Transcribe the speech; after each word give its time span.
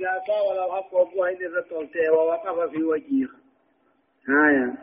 إذا 0.00 0.22
ساء 0.26 0.42
ولو 0.50 0.72
حق 0.72 0.94
وقوه 0.94 1.28
إن 1.28 1.36
الرسول 1.46 1.88
ووقف 2.10 2.70
في 2.70 2.82
وجهه 2.82 3.28
آية. 4.48 4.74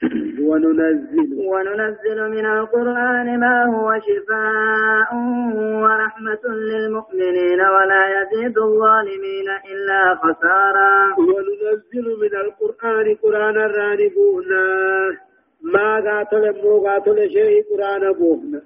وننزل. 0.48 1.28
وننزل 1.52 2.30
من 2.30 2.46
القرآن 2.46 3.40
ما 3.40 3.64
هو 3.64 4.00
شفاء 4.00 5.14
ورحمة 5.82 6.44
للمؤمنين 6.44 7.60
ولا 7.60 8.02
يزيد 8.16 8.58
الظالمين 8.58 9.48
إلا 9.72 10.14
خسارا. 10.14 11.14
وننزل 11.18 12.06
من 12.20 12.34
القرآن 12.40 13.14
قرآن 13.22 13.56
الرانبونا 13.56 14.64
ما 15.62 16.00
قاتل 16.00 16.62
مو 16.62 16.86
قاتل 16.86 17.30
شيء 17.30 17.64
قرآن 17.70 18.12
بوهنا؟ 18.12 18.62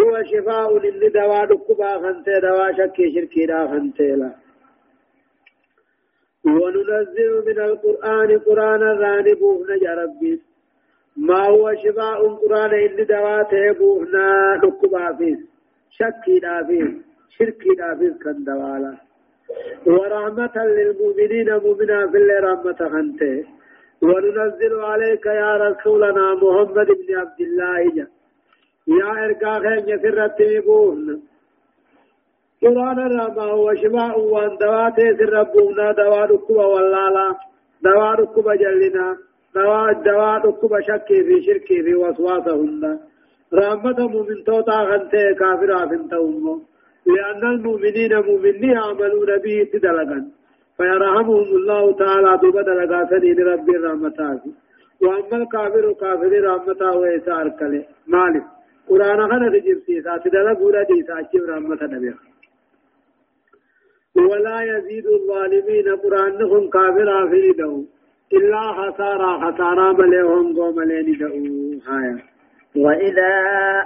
هو 0.00 0.22
شفاء 0.22 0.78
للدواء 0.78 1.44
دكبا 1.44 1.98
خنتي 1.98 2.40
دواء 2.40 2.72
شكي 2.72 3.14
شركي 3.14 3.46
دا 3.46 3.66
خنتي 3.66 4.16
لا. 4.16 4.41
وننزل 6.46 7.32
من 7.46 7.58
القرآن 7.60 8.38
قرآن 8.38 8.82
الرانبونا 8.82 9.74
يا 9.82 9.94
ربي. 9.94 10.40
ما 11.16 11.46
هو 11.46 11.74
شفاء 11.74 12.28
قرآن 12.28 12.72
إن 12.74 13.06
دواته 13.06 13.72
بوهنا 13.78 14.60
نكبا 14.64 15.12
فيه. 15.18 15.36
شكي 15.90 16.38
دافيه 16.38 16.88
شركي 17.38 17.74
دافيه 17.78 18.14
كان 18.24 18.44
دوالا. 18.44 18.94
ورحمة 19.86 20.56
للمؤمنين 20.56 21.48
مؤمنا 21.64 22.06
في 22.10 22.16
الله 22.16 22.40
رحمة 22.40 22.80
خنته. 22.92 23.44
وننزل 24.02 24.80
عليك 24.80 25.26
يا 25.26 25.56
رسولنا 25.56 26.34
محمد 26.34 26.86
بن 26.86 27.08
عبد 27.20 27.40
الله. 27.40 28.06
يا 28.86 29.10
إرقا 29.24 29.58
خين 29.58 29.88
يسر 29.88 30.18
بوهنا 30.66 31.31
قرآن 32.62 32.98
الرحمة 32.98 33.42
هو 33.42 33.74
شفاء 33.74 34.20
وان 34.20 34.56
دواته 34.56 35.16
سر 35.18 35.42
بوهنا 35.42 35.92
دوا 35.92 36.24
ركبا 36.32 36.64
واللالا 36.66 37.28
دوا 37.84 38.10
ركبا 38.20 38.54
جلنا 38.54 39.16
دواء 39.54 39.92
دواء 39.92 40.46
ركب 40.46 40.80
شكي 40.88 41.24
في 41.26 41.42
شركي 41.46 41.82
في 41.82 41.94
وسواسهن 41.94 42.98
رحمة 43.54 43.98
مؤمن 44.14 44.44
توتا 44.46 44.78
غنتي 44.88 45.34
كافر 45.40 45.84
آفنتهم 45.84 46.62
لأن 47.06 47.42
المؤمنين 47.54 48.12
مؤمنين 48.28 48.70
يعملون 48.70 49.30
به 49.44 49.68
تدلقا 49.72 50.20
فيرحمهم 50.76 51.48
الله 51.58 51.92
تعالى 52.02 52.32
ببدلقا 52.42 53.00
سنين 53.10 53.38
رب 53.52 53.68
الرحمة 53.70 54.40
وأما 55.02 55.36
الكافر 55.42 55.92
كافر 55.92 56.32
رحمة 56.50 56.82
ويسار 57.00 57.48
كله 57.58 57.84
مالك 58.06 58.44
قرآن 58.88 59.20
خنا 59.30 59.48
تجيب 59.54 59.78
سيسا 59.86 60.16
تدلق 60.24 60.58
ولا 60.66 60.82
ديسا 60.82 61.18
أجيب 61.20 61.42
نبيه 61.94 62.31
ولا 64.16 64.62
يزيد 64.62 65.06
الظالمين 65.06 65.96
قرآنهم 65.96 66.70
كافر 66.70 67.24
آفريدهم 67.24 67.86
إلا 68.32 68.72
خسارة 68.72 69.50
خسارة 69.50 69.92
مليهم 69.92 70.56
قوم 70.56 70.82
لين 70.82 71.80
هايا 71.88 72.18
وإذا 72.76 73.34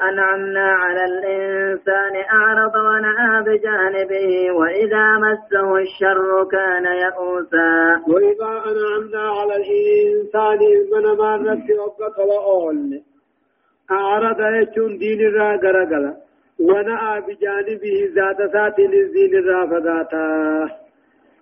أنعمنا 0.08 0.66
على 0.72 1.04
الإنسان 1.04 2.14
أعرض 2.32 2.72
ونأى 2.74 3.42
بجانبه 3.42 4.50
وإذا 4.50 5.18
مسه 5.18 5.76
الشر 5.78 6.44
كان 6.52 6.84
يئوسا. 6.84 8.02
وإذا 8.08 8.62
أنعمنا 8.70 9.30
على 9.30 9.56
الإنسان 9.56 10.58
من 10.92 11.18
مرت 11.18 11.70
وقت 11.78 12.18
وأول. 12.18 13.02
أعرض 13.90 14.40
يجون 14.40 14.98
دين 14.98 15.20
الرا 15.20 15.56
ونأى 16.60 17.20
بجانبه 17.20 17.96
ذات 18.14 18.52
سات 18.52 18.78
للدين 18.78 19.34
الرا 19.34 19.66
فذاتا 19.66 20.68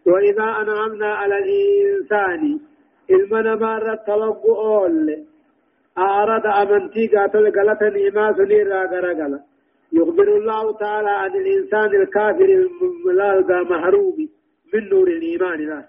وإذا 0.07 0.45
أنعمنا 0.45 1.15
على 1.15 1.39
الإنسان 1.39 2.61
المنا 3.11 3.55
مارة 3.55 3.95
توقع 4.07 4.59
أول 4.59 5.25
أعرض 5.99 6.47
أمنتي 6.47 7.07
قاتل 7.07 7.53
غلطة 7.59 7.89
نعمة 7.89 8.37
سنير 8.37 8.69
غرغلا 8.69 9.41
يخبر 9.93 10.37
الله 10.37 10.79
تعالى 10.79 11.11
عن 11.11 11.31
الإنسان 11.31 12.03
الكافر 12.03 12.45
الملالغى 12.45 13.65
محروم 13.65 14.17
من 14.75 14.89
نور 14.89 15.09
الإيمان. 15.09 15.67
له 15.69 15.85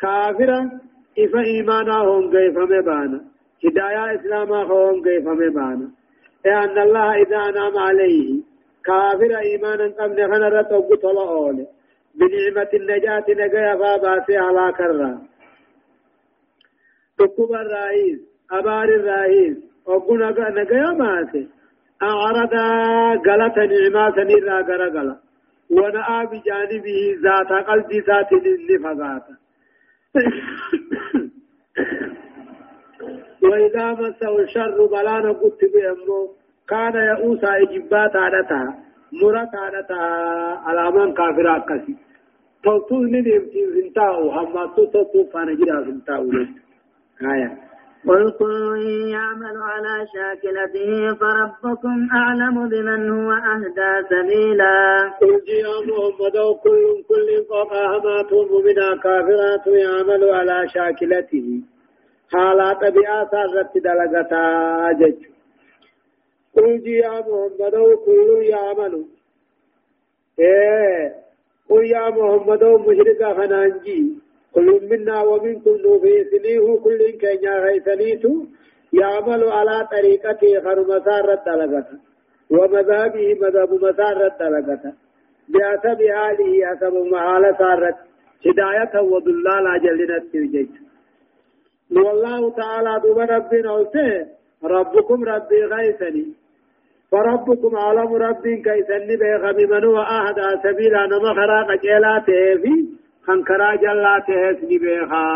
كافرا 0.00 0.70
إفا 1.18 1.40
إيمانا 1.40 1.96
هم 2.02 2.30
كيف 2.30 2.58
مبانا 2.58 3.20
هدايا 3.64 4.14
إسلاما 4.14 4.62
هم 4.62 5.02
كيف 5.02 5.26
مبانا 5.28 5.90
لأن 6.44 6.78
الله 6.78 7.22
إذا 7.22 7.36
أنعم 7.36 7.78
عليه 7.78 8.42
كافر 8.88 9.30
إيمانا 9.38 9.86
قبل 9.98 10.18
غنر 10.32 10.62
توقع 10.62 10.96
طلعون 11.02 11.66
بنعمة 12.18 12.70
النجاة 12.74 13.24
نجاة 13.28 13.74
فاباسي 13.80 14.36
على 14.36 14.72
كرة 14.78 15.20
تكوب 17.18 17.52
الرئيس 17.52 18.18
أبار 18.50 18.84
الرئيس 18.84 19.56
وقل 19.86 20.18
نجايا 20.58 20.92
ماسي. 20.92 21.48
أعرض 22.02 22.54
غلط 23.28 23.56
نعمة 23.58 24.14
سنيرا 24.16 24.60
غرغلا 24.60 25.16
ونأى 25.70 26.26
بجانبه 26.26 27.16
ذات 27.24 27.52
قلب 27.68 27.92
ذات 27.92 28.32
لفظات. 28.70 29.26
وإذا 33.42 33.92
مسه 33.92 34.40
الشر 34.40 34.86
بلانا 34.86 35.32
قلت 35.32 35.60
بأمه 35.74 36.37
كان 36.70 36.94
يئوسا 36.94 37.56
إجبات 37.62 38.16
عادتها 38.16 38.74
مرات 39.22 39.54
عادتها 39.54 40.08
على 40.66 40.90
من 40.90 41.14
كافرات 41.14 41.62
كسي. 41.68 41.96
توتو 42.64 42.96
ندمتي 43.02 43.62
زنتاو 43.74 44.30
هم 44.30 44.54
توتو 44.76 45.24
فانا 45.32 45.52
جدا 45.52 45.80
زنتاو. 45.86 46.30
آية. 47.22 47.50
قل 48.08 48.30
كل 48.38 48.78
يعمل 49.16 49.56
على 49.70 50.06
شاكلته 50.12 50.90
فربكم 51.20 52.08
أعلم 52.12 52.68
بمن 52.68 53.10
هو 53.10 53.30
أهدى 53.32 53.92
سبيلا. 54.10 54.76
قل 55.20 55.42
يا 55.64 55.74
محمد 55.88 56.36
كل 56.64 56.84
كل 57.08 57.28
مؤمنا 58.32 58.88
كافرات 59.02 59.66
يعمل 59.66 60.22
على 60.30 60.68
شاكلته. 60.68 61.62
حالات 62.32 62.92
بيئة 62.94 63.24
سارت 63.30 63.72
دلغتا 63.84 64.44
جج. 65.00 65.37
قل 66.58 66.88
يا 66.88 67.14
محمد 67.28 67.74
كل 68.06 68.28
يعمل 68.42 69.04
إيه 70.38 71.14
قل 71.70 71.84
يا 71.86 72.04
محمد 72.10 72.64
مشرك 72.64 73.22
خنانجي 73.36 74.00
كل 74.54 74.68
منا 74.90 75.22
ومنكم 75.22 75.76
نوفيسنيه 75.84 76.66
كل 76.84 77.00
كينيا 77.22 77.54
غيثنيتو 77.64 78.32
يعمل 79.00 79.42
على 79.58 79.76
طريقته 79.94 80.60
خر 80.64 80.78
مسار 80.92 81.26
الدلغة 81.38 81.86
ومذهبه 82.50 83.26
مذهب 83.42 83.70
مسار 83.84 84.18
الدلغة 84.30 84.84
بحسب 85.52 85.98
حاله 86.16 86.66
حسب 86.68 86.94
محال 87.12 87.44
سارت 87.58 87.96
هداية 88.46 88.94
وضلال 89.12 89.66
جلنا 89.84 90.16
التوجيت 90.16 90.70
والله 91.96 92.50
تعالى 92.50 93.00
دوب 93.04 93.18
ربنا 93.18 93.72
ربكم 94.64 95.24
ربي 95.24 95.64
غيثني 95.64 96.26
فربكم 97.12 97.76
عالم 97.76 98.14
رب 98.14 98.42
كيسني 98.42 99.16
بيغم 99.16 99.58
من 99.70 99.84
هو 99.84 99.98
أهدى 99.98 100.48
سبيلا 100.62 101.06
نما 101.06 101.34
خراق 101.38 101.80
جيلاته 101.80 102.62
في 102.62 102.74
خنكرا 103.26 103.74
جلاته 103.74 104.50
اسني 104.50 104.78
بها 104.78 105.26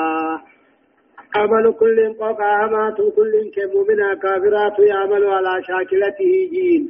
عمل 1.37 1.73
كل 1.81 1.99
قاهمات 2.21 2.97
كل 3.17 3.33
كمؤمنا 3.57 4.15
كافرات 4.15 4.79
يعمل 4.79 5.25
على 5.25 5.63
شاكلته 5.63 6.33
جين. 6.53 6.83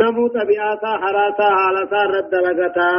نمو 0.00 0.28
طبيعتا 0.28 0.92
حراسا 1.02 1.48
حالسا 1.56 2.02
رد 2.14 2.34
لغتا. 2.34 2.90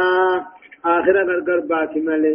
آخر 0.84 1.16
غرغر 1.28 1.60
باكي 1.70 2.00
ملي. 2.00 2.34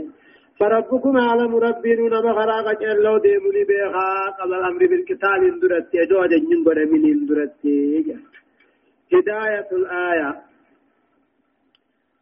فربكم 0.60 1.18
أعلم 1.18 1.56
ربين 1.56 2.00
نما 2.14 2.34
خراق 2.34 2.68
جلو 2.82 3.18
ديمني 3.18 3.64
بها 3.70 4.10
قبل 4.40 4.54
الأمر 4.54 4.88
بالقتال 4.92 5.40
اندرت 5.52 5.88
يجو 5.94 6.26
جنين 6.32 6.64
برمين 6.64 7.06
اندرت 7.14 7.66
هداية 9.14 9.68
الآية. 9.72 10.36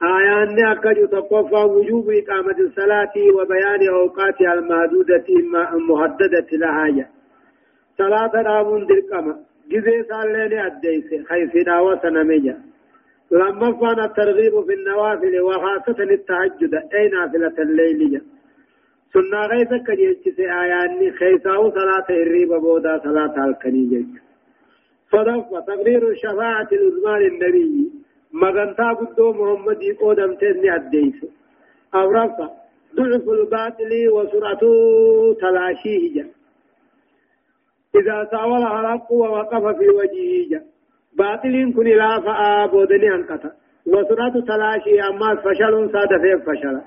آيان 0.03 0.65
أكد 0.71 1.07
تقفى 1.07 1.55
وجوب 1.55 2.09
إقامة 2.09 2.57
الصلاة 2.59 3.13
وبيان 3.35 3.89
أوقاتها 3.89 4.53
المحدودة 4.53 5.25
المهددة 5.73 6.47
لها. 6.53 7.09
صلاة 7.97 8.31
رامون 8.35 8.85
درقما 8.85 9.35
جزي 9.71 10.03
سالين 10.09 10.59
أديس. 10.59 11.27
خيفنا 11.29 11.79
وسنمية 11.79 12.57
لما 13.31 13.71
فان 13.79 13.99
الترغيب 14.03 14.65
في 14.65 14.73
النوافل 14.73 15.41
وخاصة 15.41 16.03
التهجد. 16.03 16.73
أي 16.93 17.07
نافلة 17.07 17.53
الليلية 17.63 18.21
سنة 19.13 19.45
غيث 19.45 19.69
كجيش 19.87 20.39
آيان 20.39 21.11
خيساو 21.11 21.71
صلاة 21.71 22.05
الريب 22.09 22.49
بودا 22.49 22.99
صلاة 23.03 23.45
الكنية 23.45 24.05
صدف 25.11 25.45
تقرير 25.67 26.09
الشفاعة 26.09 26.67
العظمى 26.71 27.19
للنبي 27.23 27.91
مغنتا 28.33 28.89
قدو 28.93 29.33
محمد 29.33 29.83
قودم 29.99 30.33
تني 30.33 30.75
أديس 30.75 31.25
أو 31.95 32.11
رفا 32.11 32.49
ضعف 32.95 33.29
الباطل 33.29 34.09
وسرعة 34.09 34.59
تلاشيه 35.41 36.13
جا 36.15 36.25
إذا 37.95 38.27
ساول 38.31 38.63
الحق 38.63 39.11
ووقف 39.11 39.77
في 39.77 39.89
وجهه 39.89 40.49
جا 40.51 40.61
باطل 41.17 41.73
كن 41.75 41.87
لا 41.87 42.19
فآبودني 42.25 43.15
أنقطع. 43.15 43.51
وسرعة 43.87 44.35
تلاشي 44.51 45.01
أما 45.09 45.35
فشل 45.35 45.89
صاد 45.93 46.09
في 46.21 46.31
فشل 46.45 46.81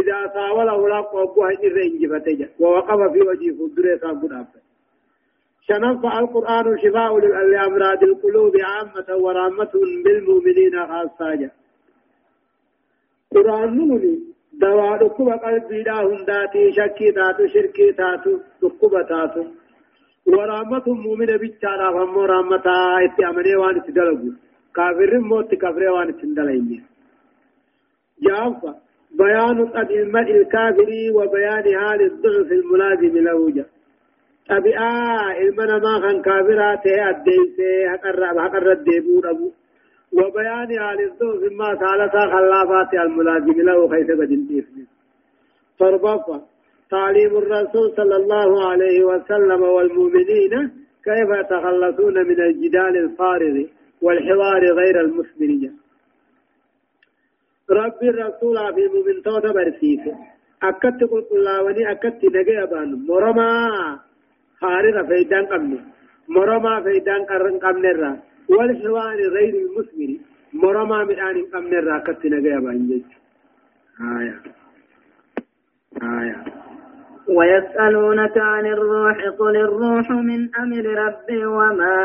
إذا 0.00 0.32
ساول 0.34 0.68
الحق 0.68 1.14
وقوه 1.14 1.48
إرين 1.64 1.98
جفتجا 2.00 2.48
ووقف 2.60 3.12
في 3.12 3.20
وجهه 3.20 3.56
فدره 3.76 3.96
سابق 3.96 4.32
شنفع 5.68 6.18
القرآن 6.18 6.78
شفاء 6.78 7.18
لأمراض 7.52 8.02
القلوب 8.02 8.54
عامة 8.70 9.08
ورامة 9.24 9.72
بالمؤمنين 10.04 10.74
خاصة. 10.88 11.50
قرآن 13.34 13.76
نوني 13.76 14.18
دواء 14.52 15.02
ركوب 15.02 15.28
قلبي 15.28 15.82
لا 15.82 15.96
هنداتي 16.02 16.72
شكي 16.72 17.12
تاتو 17.16 17.46
شركي 17.46 17.92
تاتو 17.92 18.38
ركوب 18.64 18.92
تاتو. 19.08 19.44
ورامة 20.26 20.86
مؤمنة 20.86 21.36
بيتشارا 21.36 21.88
فمو 21.94 22.24
رامة 22.24 22.66
اتعمني 23.04 23.56
وان 23.56 23.82
تدلقو 23.86 24.30
كافر 24.76 25.18
موت 25.18 25.54
كافر 25.54 25.82
وان 25.94 26.16
تندلين 26.18 26.84
جافا 28.24 28.72
بيان 29.18 29.58
قد 29.66 29.90
المرء 29.90 30.30
الكافر 30.40 30.90
وبيان 31.16 31.66
حال 31.80 32.00
الضعف 32.10 32.52
الملازم 32.52 33.14
له 33.26 33.50
جا. 33.56 33.64
طبيعة 34.48 35.38
المنا 35.40 35.78
ما 35.78 36.00
كان 36.00 36.22
كافرات 36.22 36.86
أديسي 36.86 37.86
هقرب 37.92 38.38
هقرب 38.38 38.84
ديبور 38.84 39.30
أبو 39.30 39.50
وبيان 40.12 40.78
على 40.78 41.04
الزوج 41.04 41.52
ما 41.52 41.74
ثالثا 41.74 42.22
خلافات 42.34 42.94
الملازم 42.94 43.60
له 43.68 43.88
خيث 43.88 44.06
بدين 44.06 44.86
فربطة 45.78 46.42
تعليم 46.90 47.36
الرسول 47.36 47.92
صلى 47.96 48.16
الله 48.16 48.68
عليه 48.70 49.04
وسلم 49.04 49.62
والمؤمنين 49.62 50.52
كيف 51.04 51.28
يتخلصون 51.40 52.14
من 52.28 52.40
الجدال 52.40 52.96
الفارغ 53.04 53.64
والحوار 54.02 54.62
غير 54.80 55.00
المثمرية 55.00 55.72
ربي 57.70 58.08
الرسول 58.08 58.56
في 58.74 58.88
مؤمن 58.94 59.22
توتا 59.24 59.52
برسيسه 59.52 60.16
أكدت 60.62 61.04
قل 61.10 61.22
قلاوني 61.30 61.90
أكدت 61.92 62.24
نجي 62.24 62.62
أبان 62.62 63.06
مرما 63.08 63.50
خارغ 64.60 65.06
فيدان 65.08 65.46
قمني 65.46 65.80
مرما 66.28 66.80
فيدان 66.80 67.24
قرن 67.24 67.58
قمني 67.58 68.16
والحوار 68.48 69.18
غير 69.36 69.54
المثمر 69.64 70.10
مرما 70.52 71.04
من 71.04 71.18
آن 71.28 71.36
قمن 71.52 71.72
الراكت 71.74 72.26
نجايا 72.26 72.60
بانجج 72.60 73.02
آية 74.00 74.36
آية 76.02 76.44
ويسألونك 77.28 78.38
عن 78.38 78.66
الروح 78.66 79.18
قل 79.38 79.56
الروح 79.56 80.10
من 80.10 80.40
أمر 80.62 80.84
ربي 81.04 81.46
وما 81.46 81.96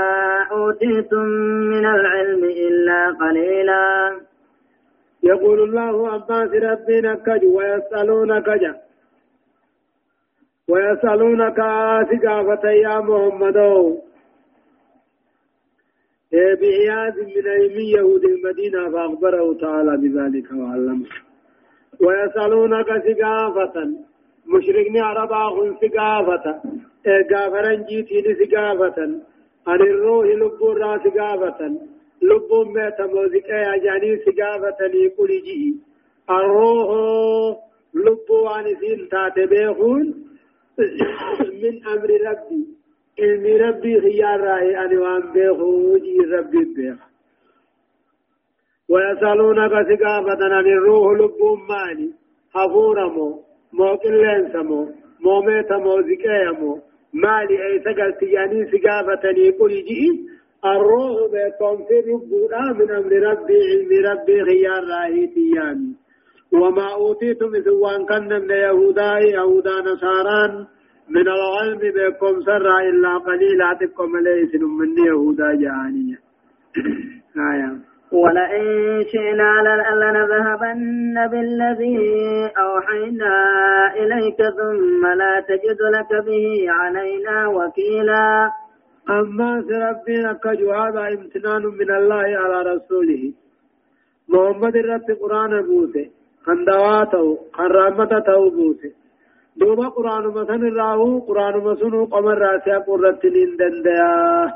أوتيتم 0.52 1.26
من 1.74 1.86
العلم 1.86 2.44
إلا 2.44 3.00
قليلا. 3.22 3.86
يقول 5.24 5.60
الله 5.64 6.14
عباس 6.14 6.50
ربنا 6.50 7.16
كج 7.16 7.44
ويسألونك 7.46 8.50
جا. 8.50 8.74
ويسألونك 10.70 11.58
سقافة 12.12 12.70
يا 12.72 13.00
محمد. 13.00 13.58
بإياد 16.32 17.16
من 17.20 17.48
أيم 17.48 17.80
يهود 17.96 18.24
المدينة 18.26 18.90
فأخبره 18.92 19.54
تعالى 19.54 19.98
بذلك 19.98 20.52
وعلمه. 20.52 21.06
ويسألونك 22.02 22.88
سقافة 23.08 23.76
مشرقني 24.46 25.00
عربا 25.00 25.36
هم 25.36 25.78
سقافة 25.82 26.62
غافرن 27.34 27.84
جيتين 27.90 28.36
سقافة 28.40 28.98
عن 29.68 29.82
الروح 29.82 30.26
لب 30.26 30.60
سقافة 31.06 31.60
لب 32.22 32.52
ميت 32.76 33.02
موزك 33.02 33.50
يا 33.50 33.78
جاني 33.84 34.18
سقافة 34.26 34.80
لكل 34.88 35.42
جي. 35.46 35.76
الروح 36.30 37.58
لب 37.94 38.30
وانسين 38.30 39.10
تاتبيخون 39.10 40.33
من 41.64 41.86
أمر 41.88 42.10
ربي. 42.28 42.68
علمي 43.20 43.58
ربي 43.58 44.02
خيار 44.02 44.40
راهي 44.40 44.78
أنا 44.78 45.00
وأن 45.02 45.32
بيخو 45.34 45.94
وجي 45.94 46.18
ربي 46.18 46.64
بيخ. 46.76 47.00
ويسألونك 48.90 49.72
سقافة 49.90 50.42
عن 50.56 50.66
الروح 50.66 51.12
لبهم 51.20 51.68
ماني. 51.68 52.12
حفورا 52.54 53.08
مو 53.08 53.44
مو 53.74 53.94
قلنس 53.94 54.56
مو 54.56 54.92
مو 55.20 55.42
ميت 55.42 55.72
مو 55.72 56.02
زكايا 56.02 56.52
مو 56.52 56.82
مالي 57.14 57.66
أي 57.66 57.80
سقل 57.80 58.14
تياني 58.20 58.72
سقافة 58.72 59.30
يقول 59.38 59.72
جئ. 59.72 60.34
الروح 60.66 61.32
بيكم 61.32 61.86
في 61.88 61.96
ربنا 62.00 62.72
من 62.74 62.92
أمر 62.92 63.14
ربي 63.30 63.58
علم 63.70 63.92
ربي 64.06 64.44
خيار 64.44 64.84
راهي 64.84 65.28
تياني. 65.28 66.03
وما 66.54 66.94
أوتيتم 66.94 67.52
سوان 67.66 68.06
كان 68.06 68.30
من 68.42 68.50
يهودا 68.50 69.20
يهودا 69.20 69.76
نصاران 69.82 70.66
من 71.10 71.28
العلم 71.28 71.78
بكم 71.78 72.42
سر 72.42 72.78
إلا 72.80 73.18
قليلا 73.18 73.78
تكم 73.82 74.18
ليس 74.18 74.56
من 74.56 75.06
يهودا 75.08 75.50
جانية. 75.64 76.20
آية. 77.54 77.72
ولئن 78.12 78.66
شئنا 79.12 79.52
لنذهبن 80.02 81.28
بالذي 81.32 81.98
أوحينا 82.58 83.36
إليك 83.96 84.38
ثم 84.38 85.08
لا 85.08 85.44
تجد 85.50 85.80
لك 85.96 86.26
به 86.26 86.66
علينا 86.70 87.48
وكيلا. 87.48 88.52
أما 89.10 89.64
ربنا 89.72 90.34
كجو 90.34 90.72
هذا 90.72 91.08
امتنان 91.08 91.62
من 91.62 91.92
الله 91.92 92.28
على 92.42 92.76
رسوله. 92.76 93.34
محمد 94.30 94.78
رب 94.78 95.08
قرآن 95.22 95.54
بوسه 96.46 96.56
خندواته 96.56 97.38
خرامته 97.54 98.50
بوسه 98.50 98.92
دوبا 99.56 99.90
قرآن 99.90 100.24
مثلا 100.28 100.70
راهو 100.76 101.20
قرآن 101.20 101.54
مسنو 101.54 102.06
قمر 102.06 102.38
راسيا 102.38 102.80
قررت 102.80 103.26
دنديا 103.60 104.54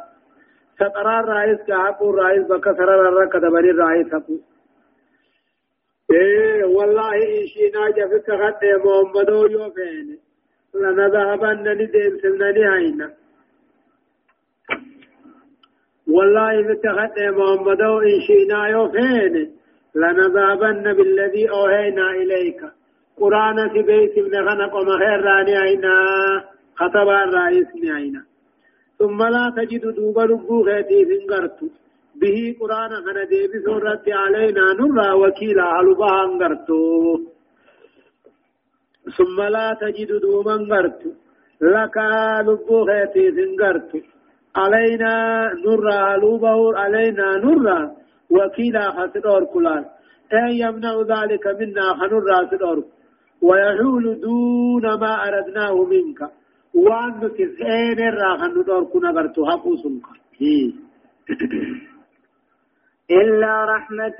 سقرار 0.79 1.25
رئيس 1.25 1.59
كهاكو 1.67 2.11
رئيس 2.11 2.47
بكا 2.47 2.73
سرر 2.73 3.09
الركة 3.09 3.39
دبري 3.39 3.71
رئيس 3.71 4.13
هكو 4.13 4.37
إيه 6.11 6.63
والله 6.65 7.13
إيشينا 7.13 7.89
جفك 7.89 8.31
خط 8.31 8.61
محمدو 8.85 9.45
يوفين 9.45 10.17
لنذهبن 10.75 11.71
ندين 11.71 12.17
سلنني 12.21 12.65
هينا 12.69 13.13
والله 16.07 16.61
بتخط 16.61 17.17
محمدو 17.19 18.01
إيشينا 18.01 18.67
يوفين 18.67 19.57
لنذهبن 20.01 20.85
بالذي 20.97 21.49
أوهينا 21.49 22.05
إليك. 22.21 22.61
قرآن 23.21 23.57
في 23.73 23.81
بيت 23.89 24.13
ابن 24.17 24.33
خنق 24.47 24.73
ومخير 24.75 25.19
راني 25.27 25.55
عينا 25.63 25.95
خطبا 26.79 27.23
الرئيس 27.23 27.71
عينا. 27.95 28.23
ثم 28.99 29.19
لا 29.23 29.45
تجد 29.57 29.83
دوب 29.97 30.17
ربو 30.19 30.57
غيتي 30.67 30.99
فنقرت 31.09 31.59
به 32.21 32.37
قرآن 32.59 32.91
خنا 33.05 33.23
ديب 33.31 33.51
سورة 33.65 34.05
علينا 34.07 34.65
نرى 34.79 35.09
وكيلا 35.21 35.63
علبها 35.63 36.23
انقرتو 36.25 36.81
ثم 39.17 39.37
لا 39.55 39.77
تجد 39.81 40.11
دوبا 40.21 40.55
انقرت. 40.55 41.01
لك 41.61 41.97
لبو 42.47 42.77
غيتي 42.89 43.31
فنقرت 43.35 43.91
علينا 44.55 45.13
نرى 45.65 45.97
علوبه 46.11 46.77
علينا 46.77 47.27
نرى 47.45 47.79
وكيلا 48.29 48.91
خسر 48.91 49.43
كلان. 49.53 49.85
أي 50.33 50.59
يمنع 50.59 50.93
ذلك 51.01 51.47
منا 51.59 51.93
خنرى 51.99 52.47
سدور 52.51 52.83
ويحول 53.41 54.21
دون 54.21 54.85
ما 55.01 55.13
أردناه 55.27 55.75
منك. 55.83 56.19
وأن 56.75 57.31
تسعين 57.37 57.99
الراحة 57.99 58.47
ندور 58.47 58.83
كنا 58.83 59.11
برتو 59.11 59.45
حقوسنك 59.45 60.05
إلا 63.11 63.65
رحمة 63.65 64.19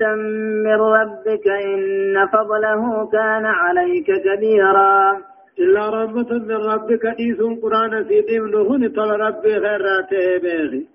من 0.64 0.80
ربك 0.98 1.46
إن 1.48 2.26
فضله 2.32 3.06
كان 3.12 3.44
عليك 3.46 4.06
كبيرا. 4.06 5.18
إلا 5.58 5.88
رحمة 5.90 6.30
من 6.32 6.56
ربك 6.56 7.04
إيس 7.06 7.40
قرآن 7.62 8.04
سيدي 8.08 8.40
من 8.40 8.54
هن 8.54 8.88
طل 8.88 9.10
ربي 9.10 9.52
خيراته 9.60 10.38
بيغي 10.42 10.86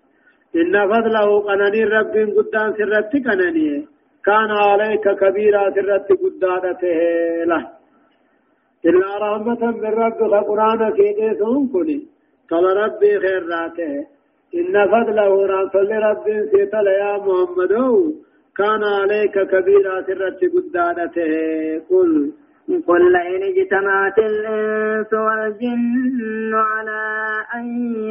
إن 0.62 0.74
فضله 0.92 1.28
قنني 1.48 1.84
رب 1.84 2.16
قدان 2.38 2.74
سرت 2.78 3.14
قنني. 3.28 3.70
كان 4.26 4.52
عليك 4.68 5.06
كبيرا 5.22 5.64
سرت 5.76 6.10
قدانته 6.24 7.00
له 7.52 7.64
إلا 8.90 9.10
رحمة 9.24 9.62
من 9.82 9.94
رب 10.04 10.20
القرآن 10.30 10.82
في 10.96 11.06
ديسون 11.18 11.68
كني 11.74 12.00
قال 12.50 12.64
ربي 12.84 13.12
خير 13.24 13.44
راته. 13.52 13.94
إن 14.60 14.74
فضله 14.92 15.32
رسول 15.56 15.90
رب 16.08 16.26
سيطل 16.52 16.88
يا 16.88 17.14
محمد 17.26 17.74
كان 18.58 18.84
عليك 18.84 19.36
كبيرا 19.52 19.96
سرت 20.08 20.42
قدانته 20.56 21.32
قل 21.90 22.32
قل 22.88 23.12
لئن 23.12 23.44
اجتمعت 23.44 24.20
الإنس 24.20 25.14
والجن 25.14 26.54
على 26.54 27.02
أن 27.56 27.66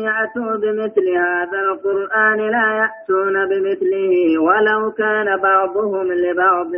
يأتوا 0.07 0.57
بمثل 0.57 1.09
هذا 1.09 1.61
القرآن 1.61 2.39
لا 2.51 2.69
يأتون 2.83 3.49
بمثله 3.51 4.39
ولو 4.47 4.91
كان 4.93 5.37
بعضهم 5.37 6.13
لبعض 6.13 6.73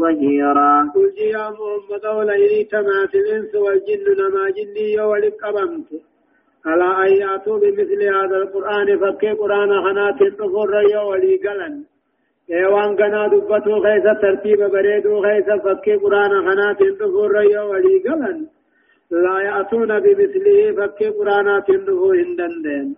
ظهيرا. 0.00 0.90
قل 0.94 1.12
يا 1.18 1.50
محمد 1.50 2.04
ولئن 2.16 2.50
اجتمعت 2.60 3.14
الإنس 3.14 3.54
والجن 3.54 4.06
نما 4.20 4.50
جني 4.50 5.00
ولك 5.00 5.44
على 6.66 7.08
أن 7.08 7.12
يأتوا 7.22 7.58
بمثل 7.58 8.02
هذا 8.02 8.36
القرآن؟ 8.36 8.98
فكي 8.98 9.30
قرآن 9.32 9.70
خنات 9.84 10.22
الطفر 10.22 10.70
ولي 11.10 11.36
قلن؟ 11.36 11.95
ايوان 12.50 12.96
كنا 12.96 13.26
دبتو 13.28 13.80
خيسا 13.84 14.12
ترتيب 14.22 14.60
بريدو 14.72 15.22
خيسا 15.22 15.56
فكي 15.64 15.94
قرآن 16.02 16.32
خنات 16.46 16.80
الدفور 16.82 17.30
ريو 17.36 17.70
ولي 17.70 17.98
قلن 18.04 18.38
لا 19.10 19.36
يأتون 19.48 19.90
بمثله 20.04 20.58
فكي 20.76 21.08
قرآن 21.08 21.48
تندفو 21.66 22.12
هندن 22.12 22.94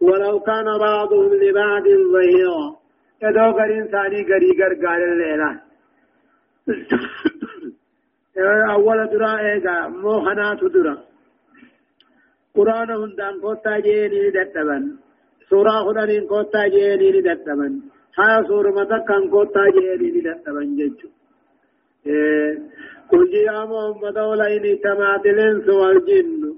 ولو 0.00 0.40
كان 0.40 0.78
بعضهم 0.78 1.30
لبعض 1.42 1.86
ظهيرا 2.12 2.64
ادو 3.22 3.48
قرين 3.58 3.86
ثاني 3.92 4.20
قري 4.30 4.50
قرقال 4.58 5.00
الليلة 5.10 5.50
اول 8.74 8.98
درا 9.12 9.32
ايغا 9.38 9.76
مو 10.02 10.14
خنات 10.24 10.60
درا 10.74 10.96
قرآن 12.56 12.90
هندان 13.02 13.34
قوتا 13.42 13.78
جيني 13.86 14.30
دتبن 14.36 14.84
سورة 15.50 15.76
خدانين 15.84 16.24
قوتا 16.30 16.62
جيني 16.74 17.20
دتبن 17.26 17.74
ها 18.18 18.42
سور 18.48 18.66
متا 18.78 18.98
كان 18.98 19.28
کو 19.30 19.44
تاجي 19.44 19.96
دي 20.00 20.10
دي 20.10 20.34
تبنجچو 20.46 21.08
قل 23.10 23.34
يا 23.34 23.64
محمد 23.70 24.18
ولئن 24.18 24.80
تمات 24.84 25.26
الانس 25.26 25.68
والجن 25.68 26.54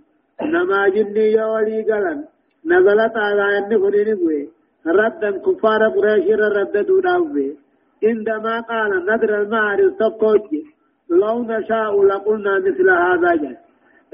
نما 0.54 0.88
جني 0.88 1.26
يا 1.32 1.46
ولي 1.52 1.82
قلن 1.82 2.24
نزلت 2.72 3.16
على 3.16 3.58
ان 3.58 3.78
فرين 3.82 4.14
بوي 4.14 4.48
ردا 4.86 5.30
كفار 5.30 5.88
قريش 5.94 6.26
رد 6.56 6.76
دوناوي 6.86 7.48
عندما 8.04 8.60
قال 8.60 8.90
نذر 9.08 9.42
المعرض 9.42 9.92
تقوج 10.00 10.50
لو 11.10 11.42
نشاء 11.42 12.02
لقلنا 12.04 12.58
مثل 12.58 12.90
هذا 12.90 13.34
جل 13.42 13.56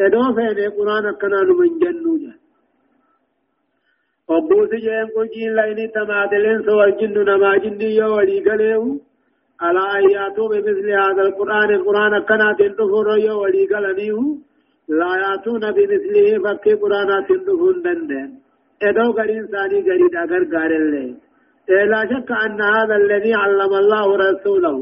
ادو 0.00 0.22
فين 0.36 0.70
قران 0.76 1.06
كنا 1.20 1.42
من 1.58 1.78
جنوجا 1.82 2.32
وبوس 4.30 4.70
جيم 4.84 5.08
قجين 5.16 5.54
لين 5.56 5.90
تمادلين 5.94 6.58
سوى 6.66 6.84
الجن 6.84 7.16
نما 7.28 7.56
جني 7.62 7.88
يولي 7.96 8.38
قليو 8.46 8.84
على 9.64 9.82
آياتو 9.96 10.48
بمثل 10.52 10.86
هذا 11.04 11.22
القرآن 11.28 11.70
القرآن 11.78 12.14
كنا 12.28 12.48
تنتفر 12.58 13.08
يولي 13.28 13.62
قلنيه 13.72 14.20
لا 15.00 15.12
ياتون 15.24 15.64
بمثله 15.76 16.28
فكي 16.44 16.74
قرآن 16.82 17.10
تنتفر 17.28 17.74
دندن 17.84 18.30
ادو 18.88 19.12
قرين 19.18 19.44
ثاني 19.52 19.78
قريد 19.88 20.14
اگر 20.24 20.42
قار 20.52 20.70
الليل 20.80 21.14
لا 21.92 22.02
شك 22.10 22.30
أن 22.44 22.60
هذا 22.76 22.94
الذي 23.02 23.34
علم 23.42 23.72
الله 23.82 24.06
رسوله 24.24 24.76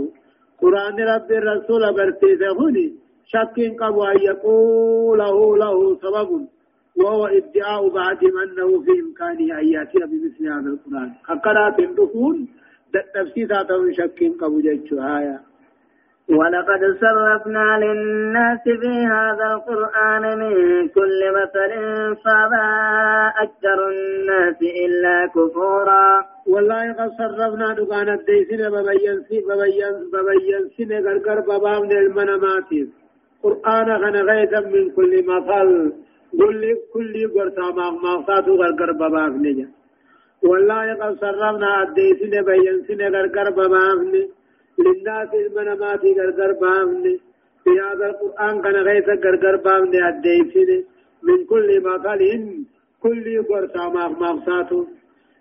قرآن 0.63 0.97
رب 1.13 1.31
الرسول 1.41 1.83
برتيزه 1.97 2.51
هني 2.61 2.87
شك 3.33 3.57
قبو 3.81 4.05
أن 4.05 4.19
يقوله 4.31 5.37
له 5.63 5.77
سبب 6.05 6.31
وهو 6.97 7.27
ادعاء 7.27 7.89
بعدهم 7.89 8.39
أنه 8.39 8.83
في 8.83 8.91
إمكانه 9.01 9.59
أن 9.61 9.67
يأتي 9.69 9.99
بمثل 9.99 10.49
هذا 10.49 10.71
القرآن. 10.75 11.11
حقرات 11.25 11.79
الدخول 11.79 12.47
تفسير 13.15 13.55
هذا 13.55 13.93
شك 13.93 14.19
قبو 14.41 14.61
آية. 15.19 15.41
ولقد 16.39 16.83
صرفنا 17.01 17.79
للناس 17.85 18.63
في 18.65 19.07
هذا 19.07 19.47
القرآن 19.55 20.39
من 20.39 20.89
كل 20.89 21.21
مثل 21.39 21.73
فأبى 22.25 22.69
أكثر 23.45 23.89
الناس 23.89 24.57
إلا 24.87 25.27
كفورا. 25.27 26.25
والله 26.47 26.93
قد 26.93 27.11
صرفنا 27.19 27.75
دقان 27.75 28.09
الديسين 28.09 28.71
ببين 28.71 29.23
سي 29.29 29.41
ببين 29.49 29.95
ببين 30.13 30.69
سي 30.77 30.99
غرغر 30.99 31.41
ببام 31.41 31.91
المنامات 31.91 32.71
قرآن 33.43 33.89
غن 34.03 34.17
غيثا 34.17 34.61
من 34.61 34.91
كل 34.91 35.13
مثل. 35.27 35.93
كل 36.39 36.63
كل 36.93 37.15
قرطا 37.35 37.71
ما 37.77 37.91
مغفاتو 37.91 38.53
غرغر 38.61 38.93
باباف 39.01 39.33
نجا. 39.45 39.69
والله 40.49 40.95
قد 41.01 41.13
صرفنا 41.21 41.83
الديسين 41.83 42.35
بيان 42.49 42.79
سين 42.87 43.03
غرغر 43.15 43.51
باباف 43.59 43.99
للناس 44.85 45.31
المنامات 45.35 46.03
غرغر 46.19 46.53
باباف 46.63 47.21
في 47.65 47.73
هذا 47.87 48.07
القرآن 48.11 48.55
كان 48.63 48.77
غيث 48.89 49.09
غرغر 49.25 49.57
باباف 49.57 49.95
الديسين 50.13 50.71
من 51.27 51.39
كل 51.51 51.69
مقال 51.87 52.21
كل 53.03 53.25
قرطا 53.51 53.85
ما 53.95 54.05
مغفاتو 54.09 54.81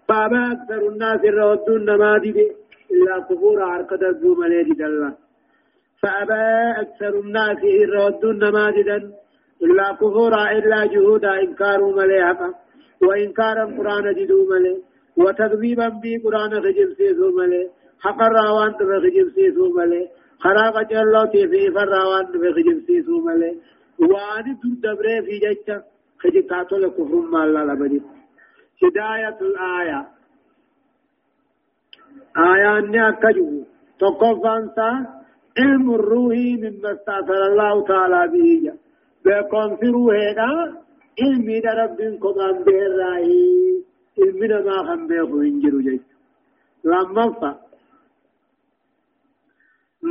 بابا 0.10 0.41
أكثر 0.51 0.81
الناس 0.91 1.22
الرودون 1.31 1.86
نمادي 1.89 2.31
إلا 2.93 3.15
كفور 3.27 3.62
عرقد 3.72 4.03
الزوم 4.03 4.43
ليدي 4.51 4.74
دلا 4.81 5.12
فأبى 6.01 6.43
أكثر 6.84 7.13
الناس 7.19 7.62
الرودون 7.86 8.36
نمادي 8.43 8.84
إلا 9.63 9.92
كفورا 10.01 10.51
إلا 10.51 10.86
جهودا 10.86 11.34
إنكار 11.44 11.80
مليحقا 12.00 12.50
وإنكارا 13.01 13.66
قرآن 13.78 14.06
جدو 14.18 14.39
ملي 14.51 14.75
وتكذيبا 15.18 15.88
بي 16.01 16.18
قرآن 16.24 16.51
خجل 16.63 16.96
سيسو 16.98 17.32
ملي 17.38 17.70
حق 18.04 18.22
الراوان 18.22 18.72
تبه 18.78 19.00
خجل 19.04 19.32
سيسو 19.36 19.66
ملي 19.78 20.08
خراق 20.44 20.75
جلو 20.92 21.25
تيفي 21.32 21.72
فالراوان 21.75 22.25
تبه 22.32 22.51
خجل 22.56 22.78
سيسو 22.88 23.22
ملي 23.28 23.51
وآني 24.00 24.51
دور 24.62 24.75
دبره 24.84 25.22
في 25.25 25.36
جيشا 25.44 25.78
خجل 26.22 26.42
كاتو 26.50 26.75
لكفر 26.78 27.16
ما 27.16 27.46
لبدي. 27.46 28.01
هداية 28.84 29.38
الآية. 29.42 30.08
آية 32.38 32.78
أني 32.78 33.10
أكجو. 33.10 33.63
تقفانسا 34.00 34.89
علم 35.60 35.96
الروح 35.96 36.38
مما 36.63 36.92
استأثر 36.92 37.42
الله 37.50 37.84
تعالى 37.88 38.22
به. 38.34 38.62
جا. 38.63 38.88
بكون 39.26 39.76
في 39.78 39.88
روحنا 39.88 40.78
علمي 41.22 41.60
ربين 41.60 42.20
كمان 42.20 42.64
بيراهي 42.64 43.84
علمنا 44.20 44.62
ما 44.62 44.78
خم 44.88 45.08
بيخو 45.08 45.42
انجرو 45.42 45.80
جيش 45.80 46.02
لما 46.84 47.26
فا 47.40 47.52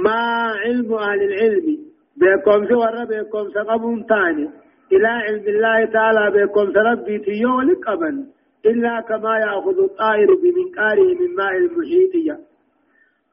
ما 0.04 0.20
علم 0.64 0.94
أهل 0.94 1.22
العلم 1.22 1.78
بكم 2.16 2.76
ورا 2.76 3.04
بكم 3.04 3.50
سقبون 3.54 4.06
تاني 4.06 4.50
إلى 4.92 5.08
علم 5.08 5.44
الله 5.48 5.84
تعالى 5.84 6.24
بكم 6.36 6.72
سربي 6.72 7.18
تيو 7.18 7.60
لقبن 7.60 8.26
إلا 8.66 9.00
كما 9.00 9.38
يأخذ 9.38 9.78
الطائر 9.82 10.34
بمنقاره 10.34 11.14
من 11.20 11.34
ماء 11.34 11.56
المحيطية 11.56 12.38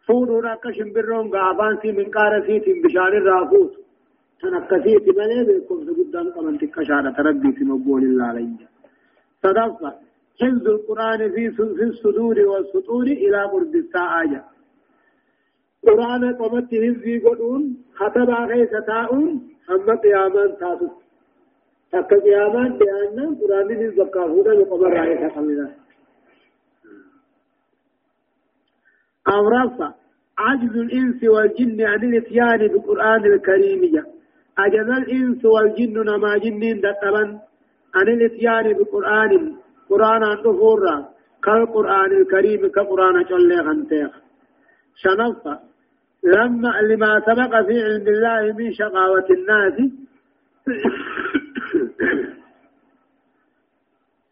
فورنا 0.08 0.55
كشم 0.63 0.94
برون 0.94 1.27
غابان 1.36 1.77
سي 1.82 1.91
منقار 1.91 2.44
سيتم 2.48 2.82
بشار 2.82 3.17
الرافوت 3.17 3.85
تنكسيت 4.42 5.06
ملي 5.18 5.44
بكم 5.48 5.77
سجدان 5.86 6.27
قمن 6.36 6.58
تكشارة 6.58 7.10
تربي 7.18 7.51
في 7.51 7.63
مقبول 7.63 8.04
الله 8.04 8.25
عليه. 8.25 8.58
صدفة 9.44 9.94
حفظ 10.42 10.68
القرآن 10.68 11.32
في 11.32 11.51
في 11.51 11.84
الصدور 11.84 12.39
والسطور 12.39 13.04
إلى 13.04 13.44
قرب 13.44 13.75
الساعة. 13.75 14.50
قرآن 15.88 16.34
قمت 16.36 16.70
حفظي 16.84 17.20
قدون 17.20 17.63
خطب 17.96 18.30
غيث 18.30 18.70
تاؤن 18.88 19.39
أما 19.70 19.96
قيامان 20.04 20.58
تاسو. 20.60 20.89
تك 21.92 22.13
قيامان 22.13 22.77
بيانا 22.77 23.25
قرآن 23.42 23.68
في 23.68 23.86
الزكاة 23.86 24.54
يقبر 24.62 24.89
رأيك 24.94 25.32
حمدا 25.32 25.75
أورث 29.27 29.80
عجز 30.38 30.77
الإنس 30.77 31.24
والجن 31.24 31.82
عن 31.82 32.04
الإتيان 32.04 32.58
بالقرآن 32.58 33.25
الكريم. 33.25 33.82
جاء 33.94 34.14
أجل 34.59 34.91
الإنس 34.97 35.45
والجن 35.45 35.95
نما 36.09 36.38
جنين 36.38 36.81
دتبن. 36.81 37.39
عن 37.95 38.07
الإتيان 38.07 38.74
بقرآن 38.77 39.55
قرآن 39.89 40.24
الظهور 40.24 40.81
كالقرآن 41.43 42.12
الكريم 42.21 42.67
كقرآن 42.67 43.24
جل 43.24 43.62
غنتيخ. 43.62 44.12
شنفة. 44.95 45.59
لما 46.24 46.71
لما 46.81 47.19
سبق 47.19 47.53
في 47.67 47.83
علم 47.83 48.07
الله 48.07 48.53
من 48.57 48.74
شقاوة 48.74 49.27
الناس. 49.29 49.77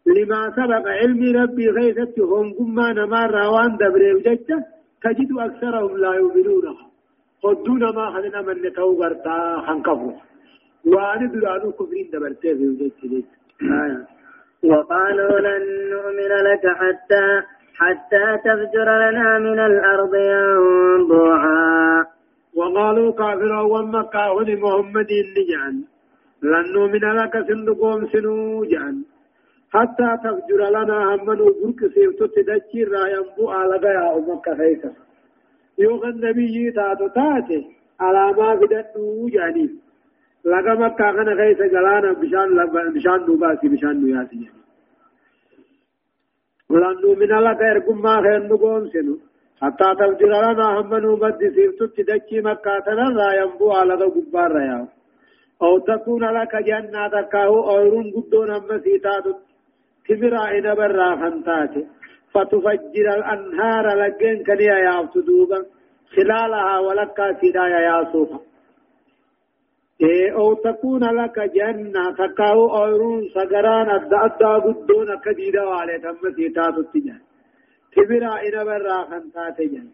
لما 0.06 0.50
سبق 0.50 0.84
علم 0.88 1.36
ربي 1.42 1.70
غيثتهم 1.70 2.52
قما 2.58 2.92
نما 2.92 3.26
روان 3.26 3.76
دبريو 3.76 4.18
تجد 5.02 5.30
أكثرهم 5.38 5.96
لا 5.96 6.14
يؤمنونها. 6.14 6.93
قدونا 7.44 7.90
ما 7.96 8.06
خلنا 8.14 8.40
من 8.42 8.56
نتو 8.62 8.90
غرتا 9.00 9.36
خنقفو 9.66 10.10
وان 10.92 11.22
درانو 11.32 11.70
كفرين 11.78 12.06
دبرته 12.12 12.54
في 12.58 12.66
وجهك. 12.68 13.26
وقالوا 14.70 15.34
لن 15.46 15.62
نؤمن 15.92 16.32
لك 16.48 16.64
حتى 16.80 17.24
حتى 17.80 18.24
تفجر 18.44 18.88
لنا 19.04 19.38
من 19.38 19.58
الأرض 19.70 20.14
ينبوعا. 20.14 22.06
وقالوا 22.58 23.12
كافرا 23.12 23.60
ومكة 23.60 24.24
هن 24.32 24.60
محمد 24.60 25.10
نجان 25.36 25.74
لن 26.42 26.66
نؤمن 26.74 27.04
لك 27.18 27.34
سندقوم 27.48 28.06
سنو 28.12 28.64
جان 28.64 28.96
حتى 29.74 30.08
تفجر 30.24 30.60
لنا 30.76 30.98
همن 31.14 31.40
وبرك 31.40 31.80
سيفتو 31.94 32.26
تدجير 32.26 32.88
را 32.88 33.08
ينبو 33.14 33.50
على 33.50 33.76
غيا 33.76 34.04
مكة 34.28 34.54
خيسا 35.78 35.82
يوغ 35.82 36.08
النبي 36.08 36.70
تاتو 36.70 37.08
تاتي 37.08 37.66
على 38.00 38.32
ما 38.38 38.54
بدأتو 38.54 39.28
جاني 39.28 39.70
لغا 40.44 40.74
مكة 40.74 41.10
غنا 41.10 41.34
خيسا 41.36 41.66
جلانا 41.66 42.12
بشان 42.12 42.48
بشان 42.94 43.26
نوباسي 43.26 43.68
بشان 43.68 44.00
نوياسي 44.00 44.36
جاني 44.36 44.64
ولن 46.70 46.96
نؤمن 47.02 47.32
لك 47.46 47.62
ارقم 47.62 48.02
ما 48.02 48.22
خير 48.22 48.42
نقوم 48.50 48.86
سنو 48.92 49.16
حتى 49.62 49.88
تفجر 49.98 50.32
لنا 50.44 50.66
همن 50.80 51.04
وبد 51.04 51.40
سيفتو 51.54 51.86
تدجي 51.86 52.40
مكة 52.40 52.78
تنرى 52.86 53.28
ينبو 53.38 53.72
على 53.72 53.94
غبار 53.94 54.52
رياو 54.52 54.86
أو 55.62 55.78
تكون 55.78 56.24
لك 56.24 56.56
جنة 56.56 57.08
تكاو 57.08 57.70
أورون 57.70 58.06
قدون 58.16 58.50
أما 58.50 58.78
سيتاتو 58.84 59.32
كبرا 60.06 60.42
إن 60.56 60.74
برا 60.78 61.16
خنتاتي 61.20 61.82
فتفجر 62.34 63.06
الأنهار 63.18 63.84
لجن 64.00 64.44
كنيا 64.44 64.78
يعبت 64.78 65.18
دوبا. 65.18 65.64
خلالها 66.16 66.78
ولكا 66.78 67.32
سيدا 67.40 67.64
يا 67.66 68.12
صوفا 68.12 68.40
إيه 70.02 70.34
أو 70.34 70.54
تكون 70.54 71.04
لك 71.04 71.38
جنة 71.40 72.12
تكاو 72.18 72.76
أورون 72.76 73.22
سقران 73.34 73.90
أدى 73.90 74.16
أدى 74.26 74.52
قدون 74.64 75.18
كديدا 75.24 75.62
والي 75.62 75.98
تم 75.98 76.32
سيتاتو 76.36 76.82
تجان 76.82 77.20
كبرا 77.92 78.32
إن 78.46 78.64
برا 78.64 78.98
خنتاتي 79.10 79.66
جن 79.66 79.88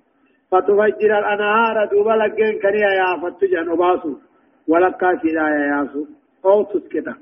فتفجر 0.50 1.12
الأنهار 1.18 1.76
دوبا 1.90 2.14
لجن 2.20 2.52
كنيا 2.62 2.90
يعبت 3.00 3.44
جن 3.44 3.68
وباسو. 3.68 4.14
ولقى 4.68 5.18
سلايا 5.22 5.64
ياسو 5.72 6.04
أو 6.44 6.62
تسكتا. 6.62 7.14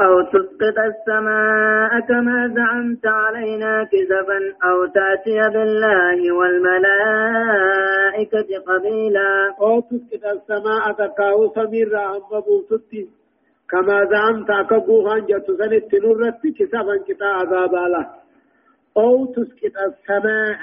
أو 0.00 0.22
تسقط 0.22 0.78
السماء 0.78 2.00
كما 2.00 2.48
زعمت 2.48 3.06
علينا 3.06 3.84
كذبا 3.84 4.54
أو 4.64 4.86
تأتي 4.86 5.40
بالله 5.54 6.32
والملائكة 6.32 7.70
قبيلا. 8.66 9.54
أو 9.60 9.80
تسقط 9.80 10.24
السماء 10.24 10.92
تكاو 10.92 11.54
سمير 11.54 11.98
هم 11.98 12.40
بوتتي 12.40 13.08
كما 13.70 14.04
زعمت 14.04 14.50
أكبوها 14.50 15.18
جت 15.18 15.46
سنت 15.46 15.94
نرت 15.94 16.42
كسبا 16.58 16.96
كتا 17.08 17.24
عذابا 17.24 17.88
له 17.88 18.06
أو 18.96 19.26
تسقط 19.26 19.76
السماء. 19.88 20.60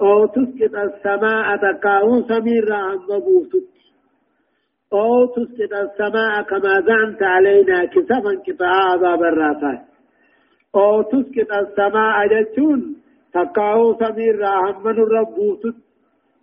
أو 0.00 0.26
تسقط 0.26 0.74
السماء 0.74 1.56
تكاو 1.56 2.22
سمير 2.22 2.74
هم 2.74 3.06
بوتتي 3.26 3.82
أو 4.92 5.26
تسقط 5.26 5.72
السماء 5.72 6.42
كما 6.42 6.80
زعمت 6.80 7.22
علينا 7.22 7.84
كسفا 7.84 8.32
قطاع 8.46 8.74
عذاب 8.92 9.22
الرافات 9.22 9.80
أو 10.74 11.02
تسقط 11.02 11.52
السماء 11.62 12.26
جتون 12.32 12.96
تقاو 13.34 13.94
سمير 14.00 14.38
راهمن 14.38 14.98
الرب 15.06 15.36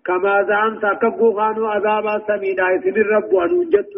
كما 0.05 0.43
زعمت 0.43 0.85
كبو 1.01 1.33
خانو 1.37 1.65
عذاب 1.65 2.05
سمينا 2.27 2.69
يسن 2.71 3.01
الرب 3.01 3.33
ونوجت 3.33 3.91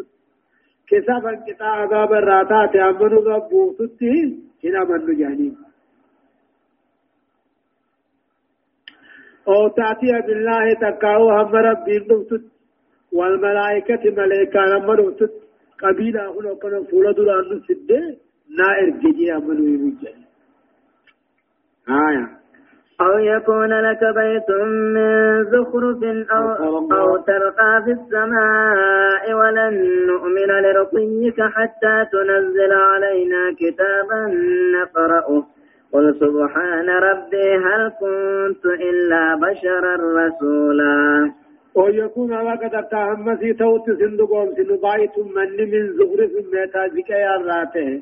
كسفا 0.87 1.31
قطاع 1.47 1.71
عذاب 1.81 2.13
الرافات 2.13 2.75
أمن 2.75 3.13
الرب 3.19 3.51
هنا 4.63 4.83
من 4.83 5.17
جانين 5.19 5.57
أو 9.47 9.67
تأتي 9.67 10.11
بالله 10.27 10.73
تقاو 10.81 11.29
هم 11.29 11.55
ربي 11.55 11.97
نفتت 11.97 12.60
والملائكة 13.13 14.11
ملائكة 14.11 14.59
نمر 14.65 15.13
قبيلة 15.83 16.21
هنا 16.39 16.53
كنا 16.53 16.83
فولا 16.91 17.11
دولان 17.11 17.39
نسد 17.39 17.91
نائر 18.59 18.89
جيجي 18.89 19.35
أمنوا 19.35 19.67
يمجل 19.67 20.13
آية. 21.89 22.41
أو 23.01 23.17
يكون 23.19 23.73
لك 23.81 23.99
بيت 24.15 24.49
من 24.95 25.43
زخرف 25.43 26.03
أو, 26.31 26.51
أو 26.91 27.17
ترقى 27.17 27.83
في 27.85 27.91
السماء 27.91 29.33
ولن 29.33 30.05
نؤمن 30.07 30.51
لرقيك 30.63 31.41
حتى 31.41 32.05
تنزل 32.11 32.71
علينا 32.73 33.55
كتابا 33.59 34.21
نقرأه. 34.81 35.45
قل 35.93 36.15
سبحان 36.19 36.89
ربي 36.89 37.55
هل 37.55 37.91
كنت 37.99 38.65
إلا 38.65 39.35
بشرا 39.35 39.95
رسولا. 39.95 41.31
أو 41.77 41.87
يكون 41.87 42.33
على 42.33 42.53
قد 42.61 42.87
تهمسي 42.91 43.53
توت 43.53 43.85
سندقوم 43.99 44.47
سنبايت 44.55 45.19
من 45.35 45.49
من 45.71 45.83
زغرف 45.97 46.31
ميتا 46.53 46.87
زكايا 46.87 47.35
راته 47.49 48.01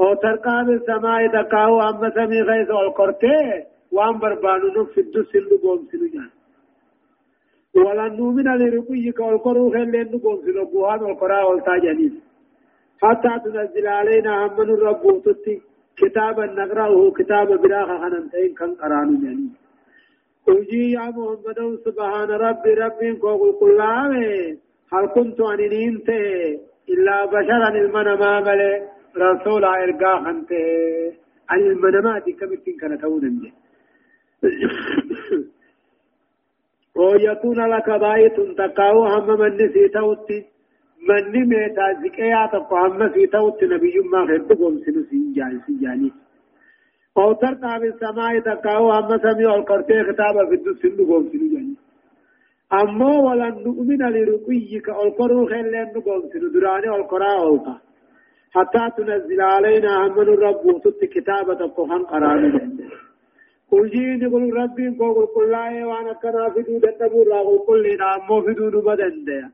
أو 0.00 0.14
ترقى 0.14 0.64
بالسماء 0.66 1.26
دقاو 1.26 1.80
أما 1.88 2.10
سمي 2.16 2.40
غيث 2.48 2.70
القرته 2.70 3.64
وان 3.92 4.18
بربانو 4.18 4.68
نفد 4.76 5.14
سندقوم 5.32 5.80
سنجان 5.92 6.30
ولن 7.74 8.12
نؤمن 8.16 8.48
لرقيك 8.60 9.20
والقرو 9.20 9.70
خلين 9.74 10.06
نقوم 10.12 10.36
سنقوهان 10.44 11.02
والقراء 11.02 11.50
والتاجانين 11.50 12.20
حتى 13.02 13.32
تنزل 13.44 13.86
علينا 13.86 14.46
هم 14.46 14.52
من 14.58 14.70
الرب 14.74 15.04
كتابا 15.96 16.46
نقرأه 16.46 17.10
كتاب 17.18 17.48
براخة 17.62 17.98
خننتين 18.02 18.54
كان 18.54 18.70
قرانو 18.80 19.14
جانين 19.22 19.59
وجي 20.48 20.90
يا 20.92 21.04
محمد 21.16 21.58
سبحان 21.84 22.30
ربي 22.30 22.74
ربي 22.74 23.10
قول 23.22 23.52
كل 23.60 23.80
هل 24.92 25.06
كنت 25.14 25.40
أن 25.40 25.60
نمت 25.72 26.08
إلا 26.92 27.16
بشرا 27.24 27.68
المنما 27.68 28.40
ملي 28.40 28.72
رسول 29.16 29.64
إرقا 29.64 30.12
خنت 30.24 30.52
عن 31.50 31.60
المنما 31.60 32.18
دي 32.18 32.32
كمتين 32.32 32.76
كانت 32.80 33.04
أولا 33.04 33.50
ويكون 36.96 37.60
لك 37.74 37.90
بايت 37.90 38.36
تقاو 38.58 39.04
هم 39.04 39.40
من 39.40 39.52
نسي 39.54 39.88
توتي 39.88 40.38
من 41.08 41.22
نميتا 41.34 41.86
زكيا 42.02 42.46
تقو 42.52 42.76
هم 42.76 43.08
في 43.08 43.26
توتي 43.26 43.66
نبي 43.66 43.98
ما 44.12 44.20
سنو 44.48 45.02
سنجاني 45.10 45.58
سنجاني 45.66 46.10
أو 46.10 46.29
ترقى 47.16 47.80
بالسماء 47.80 48.38
تقاو 48.40 48.92
أما 48.98 49.18
سمي 49.18 49.46
القرتي 49.54 50.02
خطابا 50.02 50.46
في 50.48 50.54
الدس 50.54 50.84
النقوم 50.84 51.28
سنو 51.32 51.46
جاني 51.52 51.74
أما 52.72 53.18
ولن 53.26 53.54
نؤمن 53.66 54.02
لرقيك 54.14 54.88
القرو 54.88 55.46
خير 55.46 55.66
لن 55.70 55.88
نقوم 55.96 56.22
سنو 56.32 56.48
دراني 56.54 56.88
القراء 56.96 57.38
اوتا 57.46 57.76
حتى 58.54 58.90
تنزل 58.96 59.40
علينا 59.40 60.06
همن 60.06 60.28
الرب 60.34 60.66
وتت 60.66 61.04
كتابة 61.04 61.60
قرآن. 61.76 62.02
قرآن 62.02 62.42
وجين 63.72 64.22
يقول 64.22 64.54
ربي 64.56 64.88
قول 64.98 65.26
كل 65.34 65.50
لا 65.50 65.86
وانا 65.86 66.12
كنا 66.12 66.50
في 66.54 66.62
دود 66.62 66.84
النبور 66.84 67.26
راقل 67.28 67.58
كل 67.66 67.84
نامو 67.98 68.42
في 68.42 68.52
دود 68.54 68.74
بدن 68.84 69.24
ديا. 69.24 69.50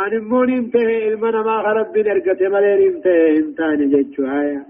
أن 0.00 0.24
مون 0.24 0.50
انتهي 0.50 1.04
علمنا 1.04 1.42
ما 1.42 1.56
غرب 1.64 1.92
بنرقة 1.92 2.48
ملين 2.48 2.94
انتهي 2.94 3.38
انتاني 3.38 3.86
جيتشو 3.92 4.22
آية 4.40 4.66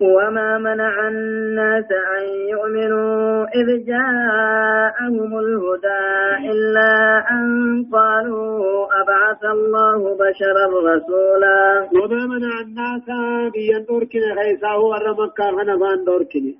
وما 0.00 0.58
منع 0.58 1.08
الناس 1.08 1.88
أن 2.18 2.24
يؤمنوا 2.52 3.46
إذ 3.58 3.68
جاءهم 3.84 5.38
الهدى 5.38 6.04
إلا 6.50 6.92
أن 7.30 7.44
قالوا 7.92 8.86
أبعث 9.02 9.42
الله 9.44 10.00
بشرا 10.22 10.66
رسولا. 10.90 11.88
وما 11.96 12.22
منع 12.26 12.54
الناس 12.66 13.06
بيان 13.52 13.84
دوركن 13.88 14.20
غيساه 14.38 14.80
ورى 14.90 15.10
مكة 15.20 15.44
غنفان 15.56 16.04
دوركن. 16.04 16.54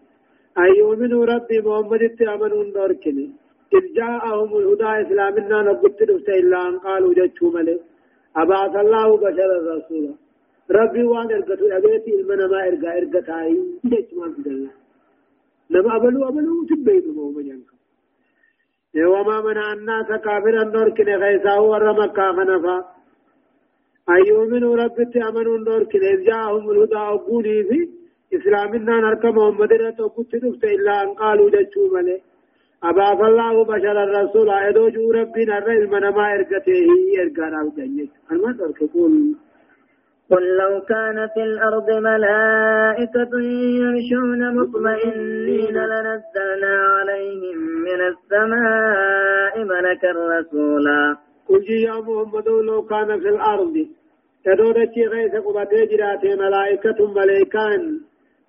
أن 0.59 0.71
يؤمنوا 0.79 1.27
ربي 1.27 1.59
محمد 1.67 2.03
اتعملون 2.03 2.73
دوركن. 2.73 3.19
إذ 3.77 3.85
جاءهم 3.99 4.51
الهدى 4.61 4.91
إسلامنا 5.03 5.63
نبت 5.63 6.03
إلا 6.29 6.69
أن 6.69 6.79
قالوا 6.79 7.15
ملك 7.55 7.81
أبعث 8.37 8.77
الله 8.85 9.09
بشرا 9.17 9.57
رسولا. 9.75 10.30
ربي 10.79 11.03
وان 11.03 11.33
ارغتو 11.37 11.67
ابيتي 11.77 12.11
إلمنا 12.21 12.47
ما 12.53 12.59
إرغا 12.69 12.91
إرغتاي 12.99 13.53
ليش 13.91 14.09
ما 14.19 14.27
بدلنا 14.35 14.73
لما 15.73 15.97
أبلو 15.97 16.29
أبلو 16.29 16.65
تبين 16.71 17.05
مو 17.17 17.31
مجنك 17.37 17.71
وما 19.13 19.37
منع 19.47 19.73
الناس 19.73 20.09
كافرا 20.25 20.65
نور 20.75 20.89
كن 20.97 21.09
غيسا 21.23 21.55
ور 21.71 21.85
مكة 22.01 22.27
خنفا 22.37 22.77
أيؤمنوا 24.17 24.77
رب 24.83 24.99
تأمنوا 25.13 25.59
نور 25.67 25.83
كن 25.91 26.03
إذ 26.13 26.21
جاءهم 26.29 26.71
الهدى 26.71 26.97
أقولي 26.97 27.65
في 27.69 27.79
إسلامنا 28.37 28.95
نركب 29.05 29.35
محمد 29.39 29.73
رتو 29.73 30.09
كنت 30.09 30.33
نفت 30.45 30.65
إلا 30.65 31.03
أن 31.03 31.09
قالوا 31.21 31.51
جتشو 31.55 31.83
ملي. 31.95 32.17
أباف 32.89 33.21
الله 33.31 33.55
بشر 33.65 33.97
الرسول 34.07 34.49
أدو 34.51 34.89
جو 34.95 35.11
ربنا 35.19 35.59
الرئيس 35.59 35.85
من 35.95 36.05
ما 36.17 36.25
إرقته 36.35 36.89
إرقانا 37.23 37.63
وجنيت. 37.65 38.13
ما 38.43 38.53
تركبون 38.59 39.15
قل 40.31 40.57
لو 40.57 40.81
كان 40.81 41.29
في 41.35 41.43
الأرض 41.43 41.91
ملائكة 41.91 43.33
يمشون 43.83 44.41
مطمئنين 44.57 45.77
لنزلنا 45.93 46.75
عليهم 46.99 47.59
من 47.87 48.01
السماء 48.11 49.65
ملكا 49.65 50.11
رسولا. 50.11 51.17
قل 51.49 51.71
يا 51.71 51.95
محمد 52.07 52.49
لو 52.49 52.83
كان 52.83 53.21
في 53.21 53.29
الأرض 53.29 53.87
تدو 54.45 54.73
دچي 54.73 55.07
غيث 55.07 55.35
قبته 55.35 55.85
جراته 55.91 56.35
ملائكة 56.45 56.99
ملائكان 57.15 58.01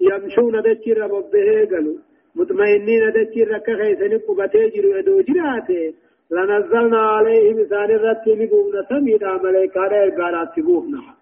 يمشون 0.02 0.62
دچي 0.62 0.94
ربه 0.94 1.68
قالوا 1.72 1.98
مطمئنين 2.36 3.04
دچي 3.16 3.44
رك 3.44 3.70
غيث 3.70 4.02
قبته 4.28 4.64
جرو 4.74 5.00
ادو 5.00 5.22
جراته 5.22 5.94
لنزلنا 6.32 7.02
عليهم 7.16 7.58
ثان 7.72 7.92
الرتب 7.98 8.38
بقونا 8.40 8.82
سميدا 8.90 9.32
ملائكان 9.44 9.92
ارغارات 9.94 10.50
تبوهنا 10.56 11.21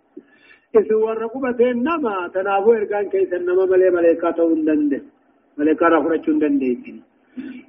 إذ 0.78 0.94
ورقبته 0.94 1.72
نما 1.72 2.16
تنابو 2.34 2.74
ارغان 2.74 3.10
كيس 3.10 3.34
نما 3.34 3.66
ملي 3.66 3.90
ملائكة 3.90 4.38
هندنده 4.54 5.02
ملائكة 5.58 5.86
رفرچ 5.94 6.30
هندنده 6.30 6.94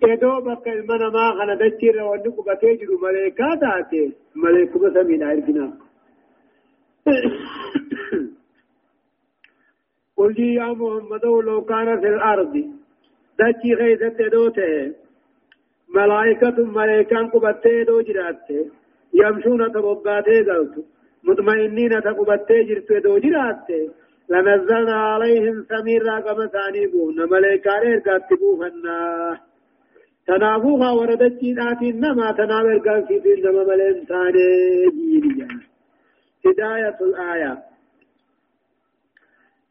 ادو 0.03 0.41
بك 0.41 0.69
المنا 0.69 1.09
ما 1.15 1.25
خنا 1.39 1.55
دچي 1.55 1.91
رو 1.91 2.13
قبته 2.37 2.75
جرو 2.81 2.99
ملائكة 3.07 3.55
داته 3.63 4.13
ملائكة 4.45 4.83
سميدا 4.95 5.33
ارغنا 5.33 5.67
قل 10.17 10.41
يا 10.41 10.69
محمد 10.81 11.25
لو 11.25 11.61
كان 11.65 12.01
في 12.01 12.09
الأرض 12.15 12.55
دچي 13.41 13.75
غيثة 13.81 14.29
دوته 14.29 14.95
ملائكة 15.95 16.57
ملائكان 16.79 17.27
قبته 17.29 17.83
دو 17.83 18.01
جراته 18.01 18.61
يمشون 19.15 19.73
تبقاته 19.73 20.39
قلت 20.49 20.77
مطمئنين 21.25 22.01
تقبته 22.01 22.63
جرت 22.69 22.93
دو 23.05 23.19
جراته 23.19 23.83
لنزلنا 24.29 24.97
عليهم 25.13 25.67
سمير 25.69 26.03
راقم 26.03 26.47
ثانيبون 26.47 27.17
ملائكان 27.31 27.83
ارقاتبوهن 27.93 28.87
تنابوها 30.27 30.91
وردت 30.93 31.41
جينات 31.41 31.83
إنما 31.83 32.33
تناب 32.33 32.67
ارقاتبوهن 32.67 33.47
إنما 33.47 33.65
ملائكان 33.65 34.05
ثاني 34.05 34.47
جيني 34.97 35.71
هداية 36.47 36.99
الآية. 37.01 37.59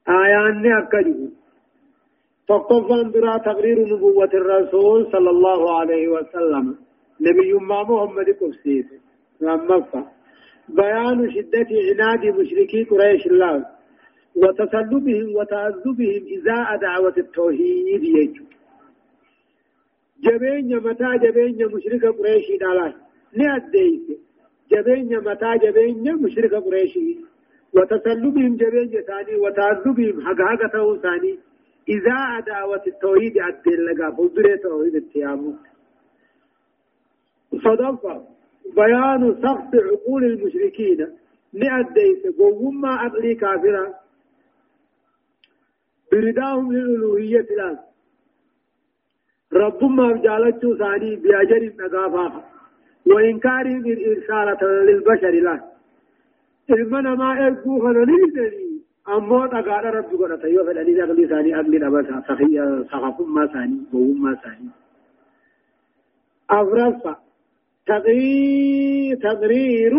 آيان 0.09 0.65
أكده 0.77 1.29
تقفان 2.47 3.11
درا 3.11 3.37
تقرير 3.37 3.77
نبوة 3.93 4.33
الرسول 4.33 5.11
صلى 5.11 5.29
الله 5.29 5.79
عليه 5.79 6.07
وسلم. 6.07 6.75
نبي 7.21 7.53
محمد 7.53 8.29
قفسيس 8.41 8.85
لما 9.41 9.85
بيان 10.75 11.31
شدة 11.31 11.67
عناد 11.89 12.25
مشركي 12.39 12.83
قريش 12.83 13.27
الله 13.27 13.65
وتسلبهم 14.35 15.35
وتعذبهم 15.35 16.23
إزاء 16.35 16.77
دعوة 16.81 17.13
التوحيد 17.17 18.03
يجو 18.03 18.43
جبين 20.23 20.77
متى 20.77 21.17
جبين 21.23 21.67
مشرك 21.75 22.05
قريش 22.05 22.47
دالان 22.61 22.93
نأديك 23.37 24.07
جبين 24.71 25.19
متى 25.19 25.51
جبين 25.63 26.15
مشرك 26.15 26.53
قريشي 26.53 27.17
وتسلبهم 27.73 28.55
جبين 28.55 29.01
ثاني 29.07 29.35
وتعذبهم 29.35 30.21
حق 30.25 30.41
حق 30.41 30.95
ثاني. 31.03 31.39
إذا 31.89 32.13
عداوة 32.13 32.83
التوحيد 32.87 33.37
عدل 33.37 33.85
لقى 33.85 34.15
فضل 34.17 34.59
توحيد 34.63 34.95
التيامو. 34.95 35.53
صدفة 37.51 38.27
بيان 38.75 39.35
سخط 39.41 39.75
عقول 39.75 40.23
المشركين. 40.23 41.07
نأديس 41.53 42.39
وهم 42.39 42.85
أقلي 42.85 43.35
كافرا 43.35 43.93
برداهم 46.11 46.71
للألوهية 46.73 47.39
الآن. 47.39 47.77
ربما 49.53 50.17
جالتشو 50.17 50.77
ثاني 50.77 51.15
بأجر 51.15 51.73
نقافا. 51.79 52.43
وإنكارهم 53.05 53.85
الإرسالة 53.85 54.61
للبشر 54.87 55.29
له 55.29 55.63
المنا 56.69 57.15
ما 57.15 57.47
إرقو 57.47 57.79
خلالي 57.79 58.69
أمو 59.09 59.45
تقال 59.45 59.85
رب 59.95 60.11
قرأت 60.19 60.43
يو 60.43 60.65
فلاني 60.65 61.03
أغلي 61.03 61.27
ثاني 61.27 61.55
أغلي 61.55 61.77
نبسا 61.79 62.23
سخيا 62.27 62.85
سخفم 62.91 63.33
ما 63.33 63.47
ثاني 63.47 63.79
بوم 63.91 64.21
ما 64.23 64.35
ثاني. 64.35 64.69
أفرصة 66.49 67.28
تغرير 69.21 69.93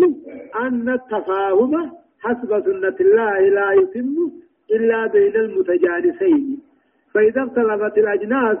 أن 0.55 0.89
التفاهم 0.89 1.91
حسب 2.19 2.49
سنة 2.65 2.95
الله 3.01 3.39
لا 3.39 3.71
يتم 3.71 4.31
إلا 4.71 5.07
بين 5.07 5.35
المتجانسين. 5.35 6.59
فإذا 7.13 7.43
اختلفت 7.43 7.97
الأجناس 7.97 8.57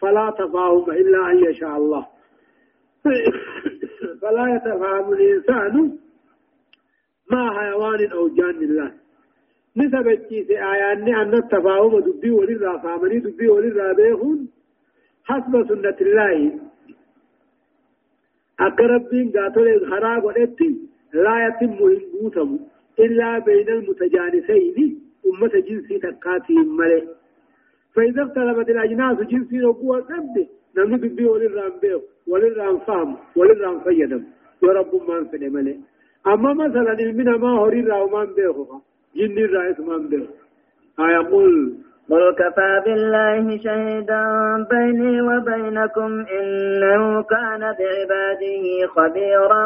فلا 0.00 0.30
تفاهم 0.38 0.90
إلا 0.90 1.30
أن 1.30 1.44
يشاء 1.44 1.76
الله. 1.76 2.06
فلا 4.22 4.54
يتفهم 4.56 5.12
الإنسان 5.12 5.96
مع 7.30 7.60
حيوان 7.60 8.10
أو 8.12 8.28
جان 8.28 8.56
الله. 8.62 8.92
نسبة 9.76 10.28
في 10.28 10.64
آيان 10.72 11.14
أن 11.14 11.34
التفاهم 11.34 12.00
دبي 12.00 12.30
وللرا 12.30 12.78
فامني 12.78 13.18
دبي 13.18 13.48
وللرا 13.48 13.92
بيخون 13.92 14.48
حسب 15.24 15.68
سنة 15.68 15.96
الله. 16.00 16.71
أقرب 18.66 19.02
بين 19.10 19.26
قاتل 19.36 19.68
الخراب 19.68 20.24
والإتي 20.24 20.70
لا 21.24 21.34
يتم 21.46 21.72
هنبوتم 21.84 22.58
إلا 23.04 23.38
بين 23.38 23.68
المتجانسين 23.68 25.00
أمة 25.26 25.54
جنسي 25.68 25.98
تقاتي 25.98 26.54
ملئ 26.78 27.04
فإذا 27.94 28.22
اختلفت 28.22 28.68
الأجناس 28.70 29.16
جنسي 29.30 29.56
نقوة 29.56 30.00
قبل 30.00 30.46
نمني 30.76 30.96
دبي 31.08 31.24
وللرا 31.24 31.68
بيخ 31.82 32.00
وللرا 32.30 32.78
فهم 32.86 33.16
وللرا 33.36 33.78
فيدم 33.84 34.22
ورب 34.62 34.92
ما 35.08 35.18
انفد 35.18 35.44
ملئ 35.44 35.76
أما 36.26 36.50
مثلا 36.54 36.92
المنا 36.92 37.36
ما 37.36 37.50
هو 37.58 37.66
ريرا 37.66 37.96
وما 38.02 38.24
بيخو 38.24 38.80
جن 39.16 39.38
الرئيس 39.38 39.80
ما 39.80 39.96
بيخو 39.98 40.32
أيقول 41.00 41.54
قل 42.10 42.34
كفى 42.38 42.82
بالله 42.84 43.58
شهيدا 43.64 44.24
بيني 44.70 45.22
وبينكم 45.22 46.10
إنه 46.38 47.22
كان 47.22 47.60
بعباده 47.78 48.64
خبيرا 48.94 49.64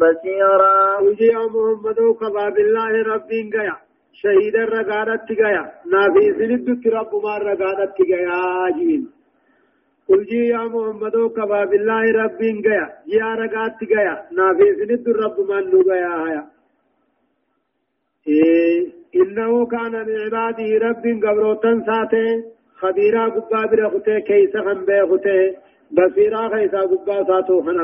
بصيرا. 0.00 1.00
وجي 1.00 1.32
محمد 1.54 1.98
كفى 2.20 2.50
بالله 2.54 2.92
ربي 3.14 3.50
قيا 3.52 3.76
شهيدا 4.12 4.64
رقادت 4.64 5.28
قيا 5.40 5.64
نافي 5.92 6.26
سندك 6.38 6.86
رب 6.86 7.12
ما 7.24 7.38
رقادت 7.38 7.92
قيا 7.98 8.70
جين. 8.76 9.02
قل 10.08 10.24
جي 10.24 10.46
يا 10.46 10.62
محمد 10.74 11.16
كفى 11.36 11.66
بالله 11.70 12.04
ربي 12.22 12.50
قيا 12.64 12.86
يا 13.06 13.34
رقات 13.34 13.78
قيا 13.90 14.14
نافي 14.38 14.68
سند 14.78 15.08
رب 15.22 15.36
من 15.50 15.64
قيا 15.88 16.14
هيا. 16.24 16.42
إيه 16.42 16.51
إنه 18.26 19.66
كان 19.66 19.92
لعباده 19.92 20.78
رب 20.86 21.04
قبروتا 21.24 21.82
ساته 21.86 22.44
خبيرا 22.76 23.28
قبا 23.28 23.66
برخته 23.66 24.18
كيس 24.18 24.56
خن 24.56 24.84
بيخته 24.84 25.54
بصيرا 25.90 26.48
خيسا 26.48 26.80
قبا 26.80 27.24
ساتو 27.24 27.62
خن 27.62 27.78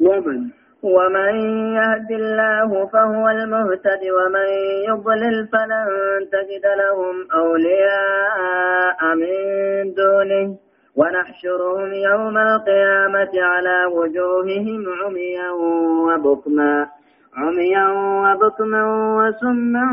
ومن؟ 0.00 0.40
ومن 0.82 1.34
يهد 1.74 2.10
الله 2.10 2.86
فهو 2.86 3.28
المهتد 3.28 4.02
ومن 4.18 4.48
يضلل 4.88 5.48
فلن 5.52 5.86
تجد 6.32 6.66
لهم 6.82 7.26
أولياء 7.34 9.14
من 9.14 9.34
دونه. 9.94 10.56
ونحشرهم 10.96 11.92
يوم 11.94 12.38
القيامة 12.38 13.30
على 13.34 13.84
وجوههم 13.86 14.84
عميا 15.02 15.50
وبكما. 16.06 16.97
عميا 17.36 17.86
وبكما 18.24 18.82
وسما 19.18 19.84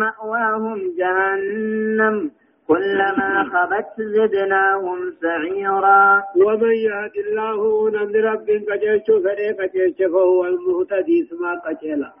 مأواهم 0.00 0.78
جهنم. 0.98 2.30
كلما 2.68 3.30
خبت 3.52 3.94
زدناهم 3.98 4.98
سعيرا. 5.22 6.22
ومن 6.36 6.72
يهد 6.72 7.16
الله 7.16 7.90
نمن 7.90 8.16
رب 8.16 8.48
قجلش 8.70 9.06
فريق 9.24 9.56
قجلش 9.60 9.98
فهو 10.12 10.44
المهتدي 10.44 11.22
اسما 11.22 11.54
قجلا 11.54 12.12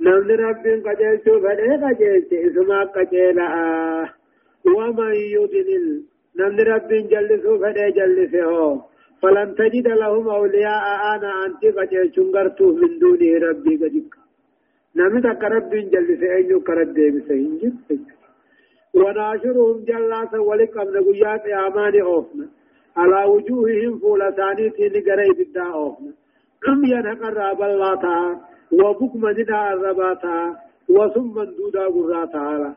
نمن 0.00 0.30
رب 0.30 0.64
قجلش 0.86 1.24
فريق 1.24 1.80
قجلش 1.84 2.30
اسما 2.32 2.84
قجلا 2.84 3.48
ومن 4.76 5.14
يضلل 5.14 6.02
نمن 6.38 6.60
رب 6.60 6.88
جلسوا 6.88 7.58
فدي 7.58 7.90
جلسه 7.90 8.82
فلن 9.22 9.54
تجد 9.54 9.88
لهم 9.88 10.28
أولياء 10.28 10.84
أنا 11.14 11.46
أنت 11.46 11.62
قد 11.78 12.10
شنغرته 12.16 12.72
من 12.72 12.98
دونه 12.98 13.30
ربي 13.48 13.76
قدك 13.76 14.12
نمن 14.96 15.22
تك 15.22 15.42
رب 15.44 15.70
جلسه 15.92 16.32
أيو 16.36 16.60
كرد 16.60 16.94
بسهنجر 17.14 17.72
وناشرهم 18.94 19.84
جلاسا 19.88 20.38
ولك 20.38 20.76
أمن 20.76 20.96
قيات 21.06 21.46
أمان 21.46 22.00
أوفنا. 22.00 22.46
على 22.96 23.24
وجوههم 23.32 23.98
فولتاني 23.98 24.70
تين 24.70 24.94
قريب 25.08 25.40
الدا 25.46 25.62
أوفنا. 25.62 26.12
عميا 26.66 27.00
نقرب 27.00 27.62
الله 27.62 28.02
وبكم 28.72 29.28
ندى 29.28 29.58
الرباتا 29.72 30.56
وثم 30.88 31.34
دودا 31.42 31.84
قرى 31.94 32.26
تعالى 32.26 32.74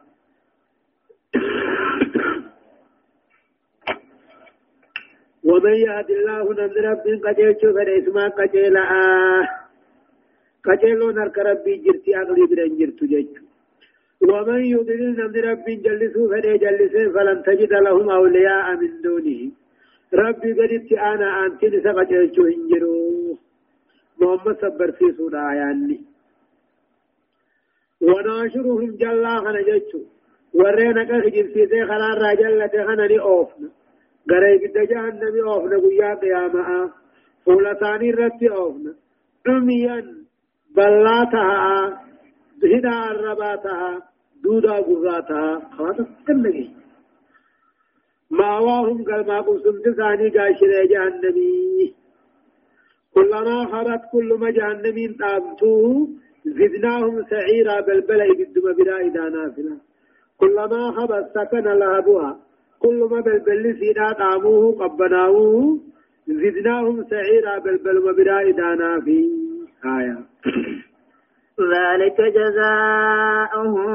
ومن 5.44 5.74
يهد 5.74 6.10
الله 6.12 6.44
نمد 6.54 6.78
رب 6.78 7.06
قجل 7.26 7.56
شوف 7.62 7.78
اسما 7.78 8.28
قجل 8.28 8.78
آه 8.78 9.44
قجلون 10.66 11.16
نرك 11.16 11.38
ربي 11.38 11.76
جرتي 11.86 12.18
أغلي 12.18 12.46
برن 12.52 12.78
جرت 12.78 13.04
جيش 13.04 13.52
ومن 14.30 14.62
يضلل 14.66 15.16
نمد 15.20 15.38
رب 15.38 15.66
جلسوا 15.86 16.30
فدي 16.32 16.58
جلسين 16.58 17.08
فلن 17.14 17.44
تجد 17.44 17.74
لهم 17.74 18.10
أولياء 18.10 18.76
من 18.82 19.02
دونه. 19.02 19.52
ربي 20.14 20.54
قدت 20.54 20.92
أنا 20.94 21.46
أنت 21.46 21.62
نسقى 21.64 22.06
جيشو 22.06 22.44
هنجرو. 22.52 23.38
محمد 24.20 24.56
صبر 24.62 24.92
في 24.92 25.12
سورة 25.18 25.40
آياني. 25.52 26.00
وناشرهم 28.02 28.92
جلا 29.02 29.34
خنا 29.44 29.62
جيشو 29.62 30.00
ورينا 30.54 31.04
كخجل 31.04 31.48
في 31.54 31.62
ذي 31.72 31.86
خلال 31.90 32.18
راجلة 32.22 32.86
خنا 32.88 33.06
لأوفنا 33.12 33.70
غري 34.30 34.58
بد 34.58 34.78
جهنم 34.90 35.36
اوفنا 35.48 35.78
قيا 35.78 36.14
قيامة 36.22 36.92
فولتاني 37.46 38.12
رتي 38.12 38.50
اوفنا 38.50 38.94
دميا 39.46 39.98
بلاتها 40.76 42.02
هدا 42.64 43.12
الرباتها 43.12 44.02
دودا 44.44 44.76
قراتها 44.88 45.62
خلاص 45.78 45.98
كنغي 46.28 46.70
ماواهم 48.32 49.04
قال 49.04 49.28
ما 49.28 49.42
قسم 49.42 49.76
تساني 49.86 50.30
قاشر 50.30 50.72
جهنمي 50.92 51.94
كلما 53.16 53.66
خرت 53.72 54.02
كل 54.12 54.30
ما 54.42 54.50
جهنمين 54.52 55.18
تابتوه 55.18 56.08
زدناهم 56.46 57.26
سعيرا 57.30 57.82
بلبلا 57.82 58.24
يقدم 58.24 58.74
بلا 58.78 58.98
إذا 59.08 59.30
نافلا 59.30 59.78
كلما 60.38 60.92
خبت 60.92 61.26
سكن 61.36 61.64
لهبها 61.64 62.40
كل 62.82 63.08
ما 63.12 63.20
بلبل 63.22 63.76
سيدا 63.80 64.12
طعموه 64.14 64.76
قبناوه 64.80 65.80
زدناهم 66.28 67.04
سعيرا 67.10 67.60
بلبل 67.60 67.98
وبراء 67.98 68.52
دانا 68.52 69.02
في 69.02 69.30
آية. 69.86 70.18
ذلك 71.62 72.22
جزاؤهم 72.22 73.88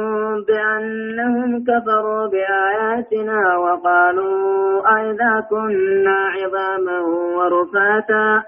بأنهم 0.43 1.65
كفروا 1.65 2.27
بآياتنا 2.27 3.57
وقالوا 3.57 4.83
أئذا 4.97 5.47
كنا 5.51 6.17
عظاما 6.37 7.01
ورفاتا 7.37 8.43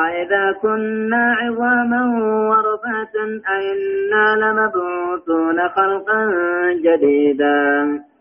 أئذا 0.00 0.52
كنا 0.62 1.36
عظاما 1.40 2.02
ورفاتا 2.50 3.24
أئنا 3.56 4.36
لمبعوثون 4.36 5.68
خلقا 5.68 6.22
جديدا. 6.72 8.11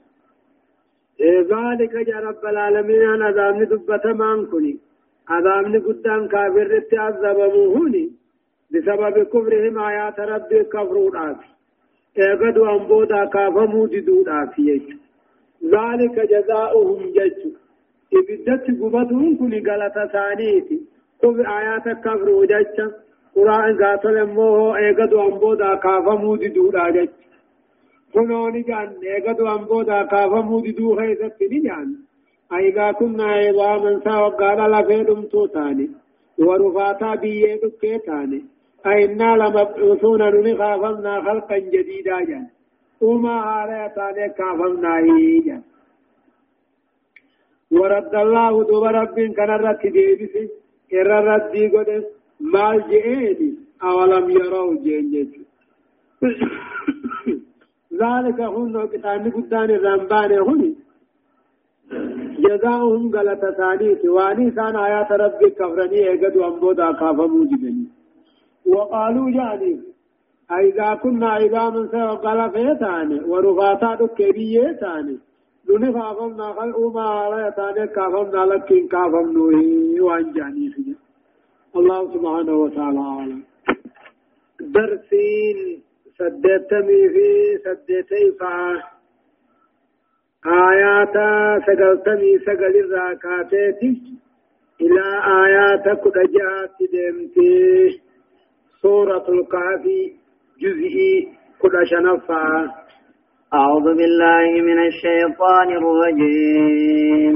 ذلك 1.21 1.93
جاء 2.07 2.23
رب 2.23 2.45
العالمين 2.45 3.01
أنا 3.01 3.25
عذابني 3.25 3.65
دبة 3.65 4.13
مانكني 4.13 4.79
عذابني 5.29 5.77
قدام 5.77 6.27
كافر 6.27 6.67
رتي 6.67 6.97
بسبب 8.71 9.23
كفرهم 9.23 9.79
آيات 9.79 10.19
ربي 10.19 10.63
كفروا 10.63 11.10
آفي 11.31 11.47
اغدوا 12.19 12.71
أنبودا 12.75 13.25
كافموا 13.25 13.88
ددود 13.88 14.29
آفي 14.29 14.81
ذلك 15.75 16.15
جزاؤهم 16.34 16.99
جج 17.17 17.41
إبدت 18.17 18.65
قبطهم 18.81 19.38
كني 19.39 19.60
غلطة 19.67 20.05
ثانيتي 20.13 20.81
كفر 21.21 21.45
آيات 21.60 21.86
كفروا 22.05 22.45
جج 22.45 22.77
قرآن 23.36 23.84
قاتل 23.84 24.25
موه 24.25 24.79
اغدوا 24.79 25.23
أنبودا 25.27 25.75
كافموا 25.75 26.38
ددود 26.38 26.75
آجج 26.75 27.10
كنوني 28.13 28.62
جان 28.62 28.89
ايغدو 29.04 29.47
امبودا 29.56 30.04
كافمو 30.12 30.60
ددو 30.65 30.95
خيزت 30.97 31.41
نجان 31.52 31.89
ايغا 32.58 32.91
كنا 33.00 33.26
عظاما 33.26 33.91
سا 34.04 34.15
وقال 34.24 34.60
لفيدم 34.71 35.21
توتاني 35.32 35.88
ورفاتا 36.45 37.15
بيه 37.15 37.56
دكيتاني 37.63 38.39
أئنا 38.86 39.30
لمبعوثون 39.41 40.21
نخافمنا 40.45 41.13
خلقا 41.26 41.58
جديدا 41.58 42.19
جان 42.30 42.47
وما 43.02 43.36
هاريتاني 43.50 44.30
كافمنا 44.38 44.93
جان 45.45 45.62
ورد 47.71 48.15
الله 48.15 48.63
دوب 48.69 48.84
رب 48.84 49.17
كان 49.38 49.50
رت 49.65 49.84
ديبس 49.95 50.36
إر 50.93 51.08
رد 51.28 51.45
دي 51.52 51.67
قد 51.74 51.89
مال 52.54 52.78
جئني 52.89 53.50
أولم 53.84 54.30
يروا 54.30 54.76
جين 54.84 55.45
ذلك 57.93 58.39
هن 58.41 58.88
كتان 58.88 59.32
قدان 59.32 59.69
الرمبان 59.69 60.32
هني 60.32 60.75
جزاؤهم 62.39 63.15
غلط 63.15 63.45
ثانيت 63.58 64.06
واني 64.06 64.51
سان 64.51 64.75
آيات 64.75 65.12
ربي 65.12 65.49
كفرني 65.49 66.13
اگد 66.13 66.38
وانبودا 66.38 66.91
كافمو 66.91 67.43
جدني 67.43 67.86
وقالوا 68.65 69.32
جاني 69.32 69.80
اذا 70.51 70.93
كنا 70.93 71.30
عظاما 71.30 71.88
سوى 71.91 72.15
قلفيتان 72.25 73.10
ورفاتا 73.30 73.95
دكبيتان 73.95 75.17
دون 75.67 75.91
فافمنا 75.91 76.54
خلقوا 76.54 76.91
ما 76.93 77.01
عليتان 77.01 77.86
كافمنا 77.86 78.45
لكن 78.51 78.88
كافمنو 78.88 79.45
وان 80.06 80.34
جاني 80.34 80.95
الله 81.75 82.13
سبحانه 82.13 82.54
وتعالى. 82.63 82.99
عالم 82.99 83.43
درسين. 84.60 85.82
سدتمي 86.21 87.01
في 87.13 87.29
سدتي 87.65 88.23
فا 88.39 88.55
آيات 90.45 91.15
سقلتمي 91.67 92.31
سقل 92.45 92.75
الراكاتي 92.84 93.89
إلى 94.81 95.05
آيات 95.45 95.86
كدجات 96.03 96.77
دمتي 96.93 98.01
سورة 98.81 99.25
الكهف 99.29 99.84
جزئي 100.62 101.27
كد 101.62 101.75
شنفا 101.91 102.45
أعوذ 103.53 103.84
بالله 103.99 104.62
من 104.62 104.79
الشيطان 104.88 105.69
الرجيم 105.79 107.36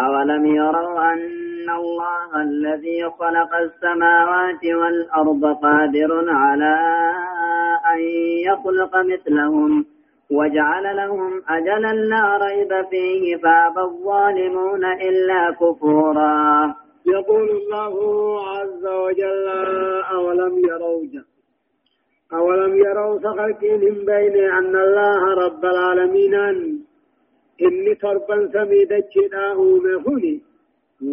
أولم 0.00 0.46
يروا 0.46 1.12
أن 1.12 1.70
الله 1.70 2.42
الذي 2.42 3.00
خلق 3.18 3.52
السماوات 3.66 4.62
والأرض 4.80 5.44
قادر 5.62 6.10
على 6.30 6.76
أن 7.92 8.00
يخلق 8.48 8.96
مثلهم 8.96 9.84
وجعل 10.30 10.96
لهم 10.96 11.42
أجلا 11.48 11.92
لا 11.92 12.38
ريب 12.46 12.72
فيه 12.90 13.36
فأبى 13.36 13.80
الظالمون 13.80 14.84
إلا 14.84 15.50
كفورا. 15.60 16.74
يقول 17.06 17.50
الله 17.50 17.94
عز 18.48 18.86
وجل 18.86 19.48
أولم 20.12 20.58
يروا 20.58 21.24
أولم 22.32 22.76
يروا 22.76 23.18
سخلقهم 23.18 23.94
بين 24.04 24.36
أن 24.58 24.76
الله 24.76 25.34
رب 25.44 25.64
العالمين؟ 25.64 26.34
إني 27.62 27.94
تربا 27.94 28.50
سميدت 28.52 29.06
شداه 29.14 29.58
مهني 29.84 30.42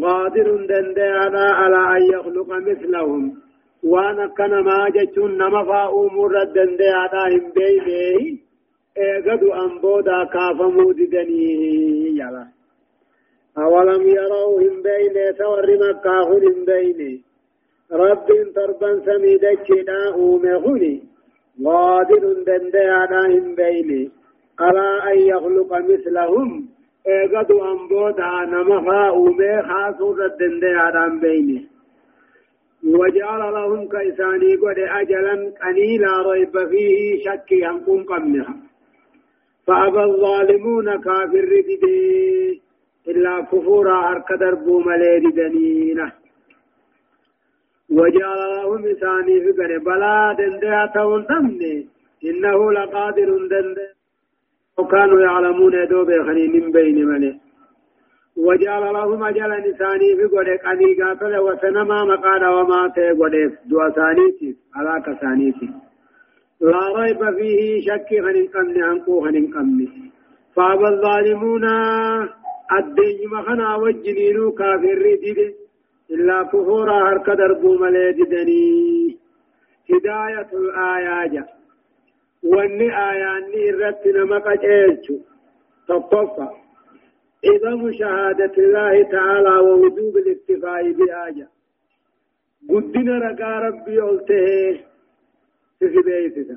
قادر 0.02 0.66
دندي 0.70 1.02
على 1.02 1.98
أن 1.98 2.02
يخلق 2.14 2.50
مثلهم. 2.70 3.24
وأنا 3.84 4.28
كان 4.28 4.64
ما 4.64 4.90
جتون 4.90 5.38
نما 5.38 5.64
فا 5.64 5.90
امور 5.90 6.42
الدندي 6.42 6.90
ادا 7.04 7.24
هم 7.34 7.52
بينه 7.56 8.38
اغدو 8.98 9.54
انبودا 9.54 10.24
كافمو 10.34 10.92
ددني 10.92 11.54
يلا 12.20 12.46
اولم 13.58 14.08
يروا 14.08 14.62
هم 14.62 14.82
بينه 14.82 15.32
سور 15.38 15.68
مكة 15.84 16.20
هم 16.30 16.66
بينه 16.66 17.20
رب 17.92 18.28
تربا 18.56 19.02
سميد 19.06 19.46
جدا 19.68 20.14
اومهني 20.14 21.04
قادر 21.66 22.24
دندي 22.48 22.86
ادا 23.02 23.22
هم 23.34 23.56
بينه 23.56 24.10
ألا 24.62 25.12
أن 25.12 25.20
يخلق 25.20 25.72
مثلهم 25.74 26.70
اغدو 27.08 27.58
انبودا 27.72 28.46
نما 28.52 28.82
فا 28.86 29.08
اومه 29.10 29.62
خاصو 29.68 30.12
الدندي 30.14 30.72
ادا 30.88 31.20
بينه 31.22 31.71
وجعل 32.84 33.54
لهم 33.54 33.88
كيساني 33.88 34.56
قد 34.56 34.80
أجلا 34.80 35.54
قليلا 35.62 36.32
ريب 36.32 36.70
فيه 36.70 37.24
شك 37.26 37.52
ينقم 37.52 38.04
قمها 38.04 38.56
فأبى 39.68 40.04
الظالمون 40.04 41.02
كافر 41.02 41.46
رددي 41.54 42.62
إلا 43.08 43.42
كفورا 43.42 43.98
هرك 44.10 44.32
دربو 44.40 44.80
ملي 44.80 45.32
دنينه 45.32 46.12
وجعل 47.90 48.40
لهم 48.56 48.86
إساني 48.86 49.42
في 49.44 49.52
قد 49.52 49.84
بلا 49.86 50.36
دندها 50.40 50.86
تون 50.96 51.26
إنه 52.24 52.72
لقادر 52.72 53.48
دنده. 53.48 54.02
وكانوا 54.78 55.22
يعلمون 55.22 55.88
دوبي 55.88 56.24
خنين 56.24 56.72
بين 56.72 57.08
ملئ 57.08 57.34
وجعل 58.38 58.94
لهم 58.94 59.24
أجل 59.24 59.52
نساني 59.68 60.16
في 60.16 60.24
قد 60.24 60.48
قدي 60.66 61.04
قاتل 61.04 61.38
وسنما 61.38 62.06
مقال 62.06 62.46
وما 62.46 62.88
تي 62.96 63.14
دو 63.66 63.80
سانيتي 63.96 64.56
على 64.76 65.04
كسانيتي 65.06 65.70
لا 66.62 66.84
ريب 66.96 67.22
فيه 67.38 67.82
شك 67.82 68.14
هنين 68.14 68.48
قمن 68.48 68.84
عنقو 68.84 69.26
هنين 69.26 69.54
قمن. 69.54 69.88
فأبى 70.56 70.88
الظالمون 70.88 71.66
الدين 72.80 73.30
مخنا 73.32 73.76
والجنين 73.76 74.52
كافر 74.52 75.02
ديد 75.22 75.56
إلا 76.12 76.44
كفورا 76.44 77.10
هرك 77.10 77.30
دربو 77.30 77.78
مليددني 77.78 79.18
هداية 79.92 80.50
الآيات 80.54 81.48
واني 82.44 82.90
آياني 83.10 83.72
رتنا 83.72 84.24
مقجيلتو 84.26 85.16
تطفى 85.88 86.61
إذا 87.44 87.92
شهادة 88.00 88.54
الله 88.58 89.04
تعالى 89.04 89.56
ووجوب 89.58 90.18
الاكتفاء 90.18 90.92
بآية 90.92 91.48
قدنا 92.70 93.18
رقا 93.18 93.60
ربي 93.68 94.00
قلته 94.00 94.80
في 95.80 96.02
بيتك 96.06 96.48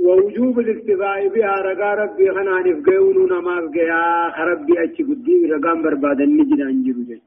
ووجوب 0.00 0.58
الاكتفاء 0.58 1.28
بها 1.28 1.54
رقا 1.60 1.94
ربي 1.94 2.30
خنا 2.30 2.60
نفقيون 2.60 3.16
نما 3.32 3.68
فقيا 3.68 4.44
ربي 4.50 4.84
أتش 4.84 4.98
قدي 5.02 5.46
رقام 5.52 5.82
بربادا 5.82 6.24
نجد 6.24 6.60
أنجر 6.60 6.92
جيش 7.08 7.20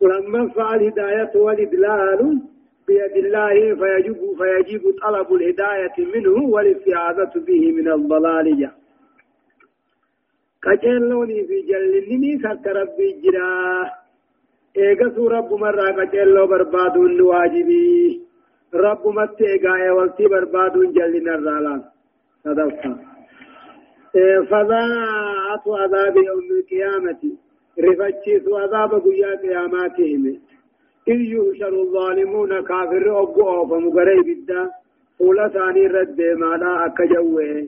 ولما 0.00 0.48
فعل 0.48 0.84
هداية 0.86 1.32
والإدلال 1.34 2.40
بيد 2.88 3.16
الله 3.24 3.54
فيجب 3.80 4.18
فيجب 4.38 4.82
طلب 5.02 5.28
الهداية 5.34 5.96
منه 6.14 6.44
والاستعاذة 6.54 7.32
به 7.46 7.72
من 7.72 7.88
الضلال 7.92 8.60
جاء 8.60 8.74
قجلوني 10.62 11.46
في 11.46 11.60
جلني 11.70 12.38
سرت 12.42 12.66
ربي 12.68 13.08
جرا 13.22 15.10
سو 15.16 15.28
رب 15.28 15.52
مرا 15.52 15.90
قجلو 15.98 16.46
بربادون 16.46 17.20
واجبي 17.20 18.20
رب 18.74 19.06
مت 19.18 19.40
ايغا 19.42 19.74
ايوالتي 19.74 20.26
بربادون 20.32 20.92
جلنا 20.92 21.34
الرالان 21.34 21.82
صدقت 22.44 22.84
فضاعت 24.50 25.64
عذاب 25.80 26.16
يوم 26.16 26.48
القيامة 26.58 27.22
رفتشيس 27.86 28.44
عذاب 28.62 28.90
قيا 29.04 29.36
قياماتهم 29.42 30.24
إذ 31.08 31.20
يهشر 31.34 31.72
الظالمون 31.82 32.60
كافر 32.60 33.22
أبو 33.22 33.66
فمقري 33.70 34.20
بدا 34.28 34.70
فولا 35.18 35.48
ثاني 35.48 35.86
رد 35.86 36.20
مالا 36.20 36.86
أكجوه 36.86 37.66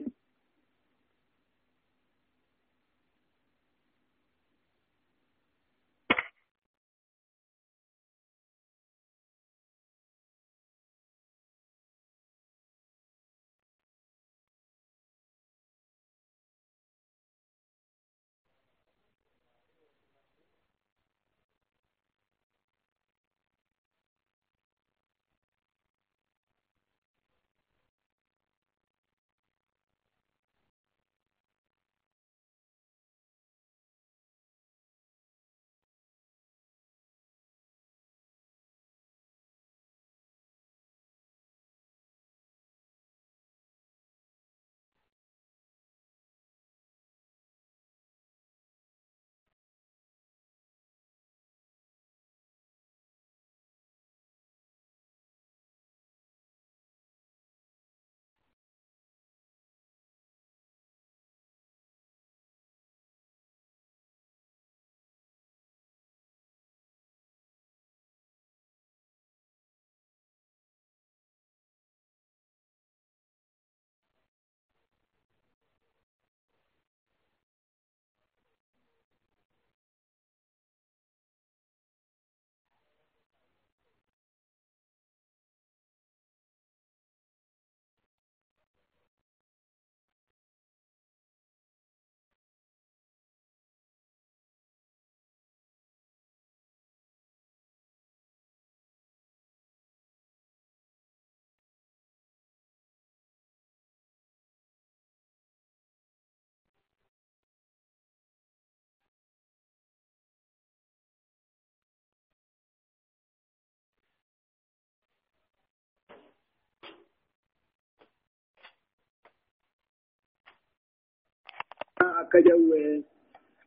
كجوه. 122.31 123.03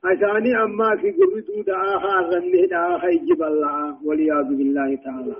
عشاني 0.05 0.63
أما 0.63 0.97
في 0.97 1.11
قردو 1.11 1.63
دعاها 1.67 2.21
الرنه 2.21 2.67
دعاها 2.71 3.09
يجب 3.09 3.43
الله 3.43 4.07
والعياذ 4.07 4.49
بالله 4.59 4.97
تعالى. 5.05 5.37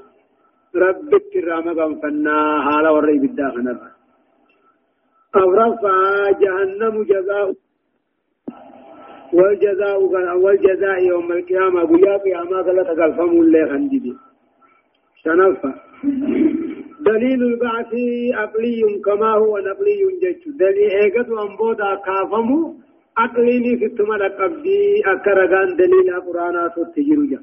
ربك 0.77 1.37
الرامة 1.37 1.73
غنفنا 1.73 2.37
حالا 2.63 2.91
ورئي 2.91 3.19
بالداخل 3.19 3.67
أو 5.37 5.51
رفع 5.51 5.97
جهنم 6.43 7.03
جزاء. 7.03 7.55
والجزاء 9.35 9.99
والجزاء 10.45 10.99
يوم 11.07 11.33
القيامة 11.33 11.81
قيا 11.85 12.17
قيامة 12.17 12.73
لا 12.73 12.83
تقلفم 12.83 13.31
اللي 13.41 13.69
خنددي 13.69 14.15
شنفة 15.23 15.75
دليل 17.01 17.43
البعث 17.43 17.93
عقلي 18.35 19.01
كما 19.05 19.31
هو 19.35 19.59
نقلي 19.59 20.01
جج 20.23 20.43
دليل 20.59 20.91
ايقظ 21.03 21.33
أنبودا 21.33 21.95
كافمو. 22.07 22.75
عقليني 23.17 23.77
في 23.79 23.85
التمر 23.85 24.29
قبدي 24.29 25.03
أكرغان 25.07 25.77
دليل 25.77 26.21
قرانا 26.27 26.69
تتجر 26.77 27.41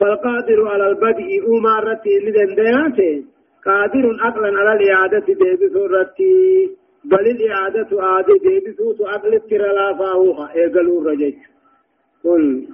فالقادر 0.00 0.68
على 0.68 0.88
البدء 0.88 1.56
أمارتي 1.58 2.18
لدن 2.18 2.54
دياته 2.54 3.24
قادر 3.66 4.16
عقلا 4.20 4.58
على 4.60 4.72
الإعادة 4.72 5.26
ديبسو 5.26 5.86
رتي 5.86 6.70
بل 7.04 7.26
الإعادة 7.30 8.02
عادة 8.02 8.34
ديبسو 8.42 9.06
عقل 9.06 9.34
الترلا 9.34 9.94
فاوها 9.98 10.54
إيقلوا 10.54 11.00
الرجج 11.00 11.34
قل 12.24 12.68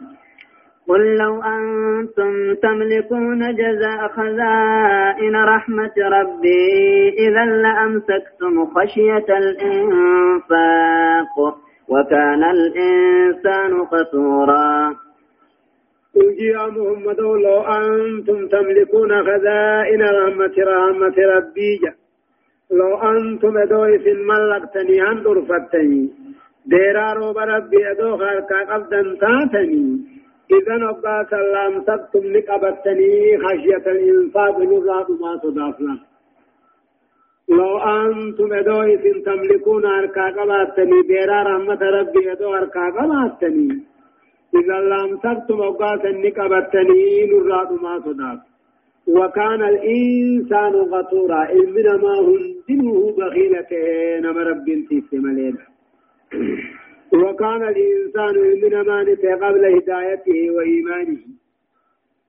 قل 0.90 1.16
لو 1.16 1.42
أنتم 1.42 2.55
تملكون 2.62 3.40
جزاء 3.55 4.09
خزائن 4.09 5.37
رحمة 5.37 5.92
ربي 5.98 7.09
إذا 7.18 7.44
لأمسكتم 7.44 8.66
خشية 8.74 9.29
الإنفاق 9.42 11.35
وكان 11.88 12.42
الإنسان 12.44 13.72
قصورا 13.84 14.95
قل 16.14 16.34
يا 16.38 16.66
محمد 16.66 17.20
لو 17.20 17.61
أنتم 17.61 18.49
تملكون 18.49 19.11
خزائن 19.28 20.03
رحمة 20.03 20.55
رحمة 20.59 21.16
ربي. 21.36 21.80
لو 22.70 22.91
أنتم 22.97 23.64
دويس 23.64 24.07
ملكتني 24.30 25.01
عن 25.01 25.22
درفتني 25.22 26.11
ديرا 26.66 27.12
روب 27.12 27.38
ربي 27.38 27.91
أدو 27.91 28.16
خاركا 28.16 28.74
قبدا 28.74 29.03
تاتني. 29.20 30.19
إذا 30.59 30.74
نبقى 30.76 31.26
سلام 31.30 31.72
سبتم 31.86 32.24
نقبتني 32.36 33.38
خشية 33.42 33.84
الإنفاق 33.94 34.59
نراد 34.59 35.11
ما 35.20 35.32
تضافنا. 35.42 35.98
لو 37.48 37.78
أنتم 37.78 38.53
إدو 38.53 38.82
إذن 38.82 39.22
تملكون 39.22 39.86
أركا 39.86 40.26
قباتني 40.36 41.03
بيرا 41.09 41.42
رحمة 41.42 41.82
ربي 41.82 42.32
إدو 42.32 42.55
أركا 42.55 42.84
قباتني. 42.96 43.68
إذا 44.59 44.78
لم 44.92 45.18
سبتم 45.24 45.62
أبقى 45.62 46.12
نقبتني 46.24 47.26
نراد 47.32 47.72
ما 47.82 47.98
تضاف. 47.98 48.40
وكان 49.07 49.62
الإنسان 49.62 50.74
غطورا 50.74 51.51
إلمنا 51.53 51.96
ما 51.96 52.14
هندنه 52.20 53.16
بخيلة 53.16 53.70
نما 54.20 54.42
رب 54.42 54.66
في 55.11 55.16
ملينا 55.18 55.66
وكان 57.12 57.62
الإنسان 57.62 58.34
إلمنا 58.36 58.82
ما 58.82 59.02
نتي 59.02 59.32
قبل 59.32 59.64
هدايته 59.76 60.50
وإيمانه. 60.50 61.18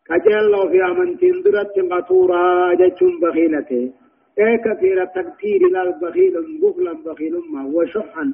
كجل 0.07 0.53
في 0.71 0.83
أمنتين 0.91 1.41
درت 1.41 1.79
غطورا 1.91 2.73
جتشم 2.73 3.19
بخيلته. 3.21 3.91
إيه 4.39 4.57
كثير 4.65 5.03
التكثير 5.03 5.61
للبخيل 5.75 6.33
بخلا 6.61 6.93
بخيل 6.93 7.33
ما 7.53 7.65
وشحا 7.65 8.33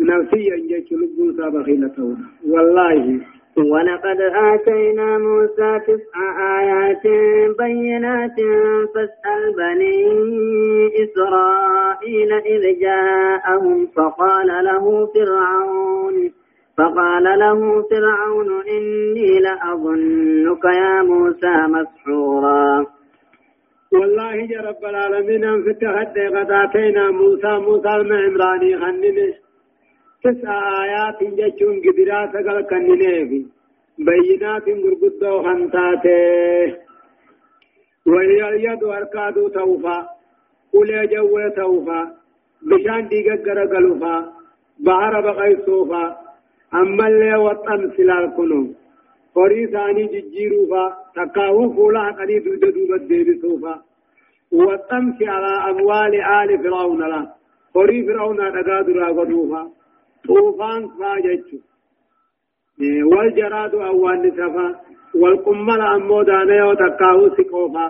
نفسيا 0.00 0.56
لبوسا 0.90 1.48
بخيلته. 1.48 2.16
والله 2.46 3.20
ولقد 3.56 4.20
آتينا 4.20 5.18
موسى 5.18 5.80
تسع 5.86 6.16
آيات 6.60 7.06
بينات 7.58 8.36
فاسأل 8.94 9.54
بني 9.56 10.06
إسرائيل 11.04 12.32
إذ 12.32 12.80
جاءهم 12.80 13.86
فقال 13.96 14.46
له 14.64 15.06
فرعون 15.14 16.32
فقال 16.78 17.24
له 17.38 17.82
فرعون 17.90 18.62
إني 18.68 19.38
لأظنك 19.40 20.64
يا 20.64 21.02
موسى 21.02 21.54
مسحورا. 21.68 22.86
والله 23.92 24.34
يا 24.34 24.60
رب 24.60 24.84
العالمين 24.84 25.44
انفتحت 25.44 26.18
قد 26.18 26.50
آتينا 26.50 27.10
موسى 27.10 27.58
موسى 27.58 27.88
المعمراني 27.88 28.76
خننه 28.78 29.43
تسع 30.24 30.56
آيات 30.84 31.20
جتشون 31.38 31.76
قدرات 31.84 32.32
قال 32.46 32.58
كننيفي 32.70 33.40
بينات 33.98 34.66
غرغدو 34.68 35.42
خنتاته 35.44 36.76
وهي 38.06 38.40
اليد 38.48 38.84
أركاد 38.84 39.34
توفى 39.54 39.98
قل 40.72 40.90
جو 41.12 41.48
توفى 41.56 42.02
بشان 42.68 43.08
ديگا 43.08 43.34
غرغلوفا 43.46 44.14
بحر 44.86 45.20
بقي 45.20 45.56
صوفا 45.66 46.04
أما 46.74 47.06
اللي 47.08 47.36
وطن 47.36 47.90
سلال 47.96 48.26
كنو 48.36 48.62
قري 49.34 49.66
ثاني 49.66 50.04
ججيروفا 50.12 50.84
تقاو 51.16 51.72
فولا 51.74 52.04
قدي 52.18 52.38
دود 52.38 52.64
دوبت 52.74 53.02
ديبي 53.10 53.34
صوفا 53.42 53.74
وطن 54.52 55.04
على 55.22 55.52
أموال 55.70 56.14
آل 56.38 56.50
فرعون 56.62 57.02
لا 57.12 57.22
قري 57.74 57.98
فرعون 58.06 58.36
دقا 58.36 58.82
درا 58.86 59.08
قدوفا 59.18 59.62
طوفان 60.26 60.82
فاجتشو 60.98 61.58
والجراد 63.10 63.74
أوان 63.74 64.18
نسفا 64.26 64.68
والقمل 65.20 65.80
أمو 65.80 66.22
دانيو 66.22 66.74
تكاو 66.74 67.20
سكوفا 67.36 67.86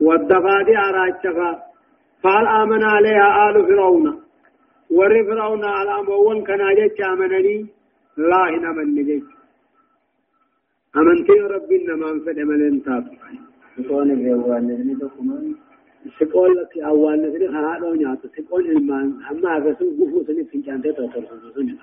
والدفادي 0.00 0.74
أراجفا 0.88 1.50
قال 2.24 2.46
آمن 2.46 2.82
عليها 2.94 3.28
آل 3.50 3.56
فرعون 3.66 4.06
ور 4.90 5.12
فرعون 5.28 5.64
على 5.64 5.90
أموان 6.00 6.38
كان 6.46 6.60
جتش 6.78 7.00
آمنني 7.12 7.66
لا 8.16 8.42
هنا 8.52 8.70
من 8.76 8.88
نجيش 8.94 9.24
أمنتي 10.96 11.32
ربي 11.54 11.76
إنما 11.82 12.10
أنفد 12.10 12.38
أملين 12.38 12.82
تاتو 12.84 13.14
سكون 16.18 16.52
لك 16.58 16.78
أوان 16.78 17.22
نسفا 17.22 17.48
هذا 17.58 17.88
نياتو 18.00 18.28
سكون 18.36 18.66
المان 18.76 19.08
أما 19.30 19.50
أفسو 19.58 19.86
قفو 19.98 20.18
سنة 20.26 20.44
فنجانتي 20.50 20.92
تطرسو 20.92 21.48
سنة 21.56 21.76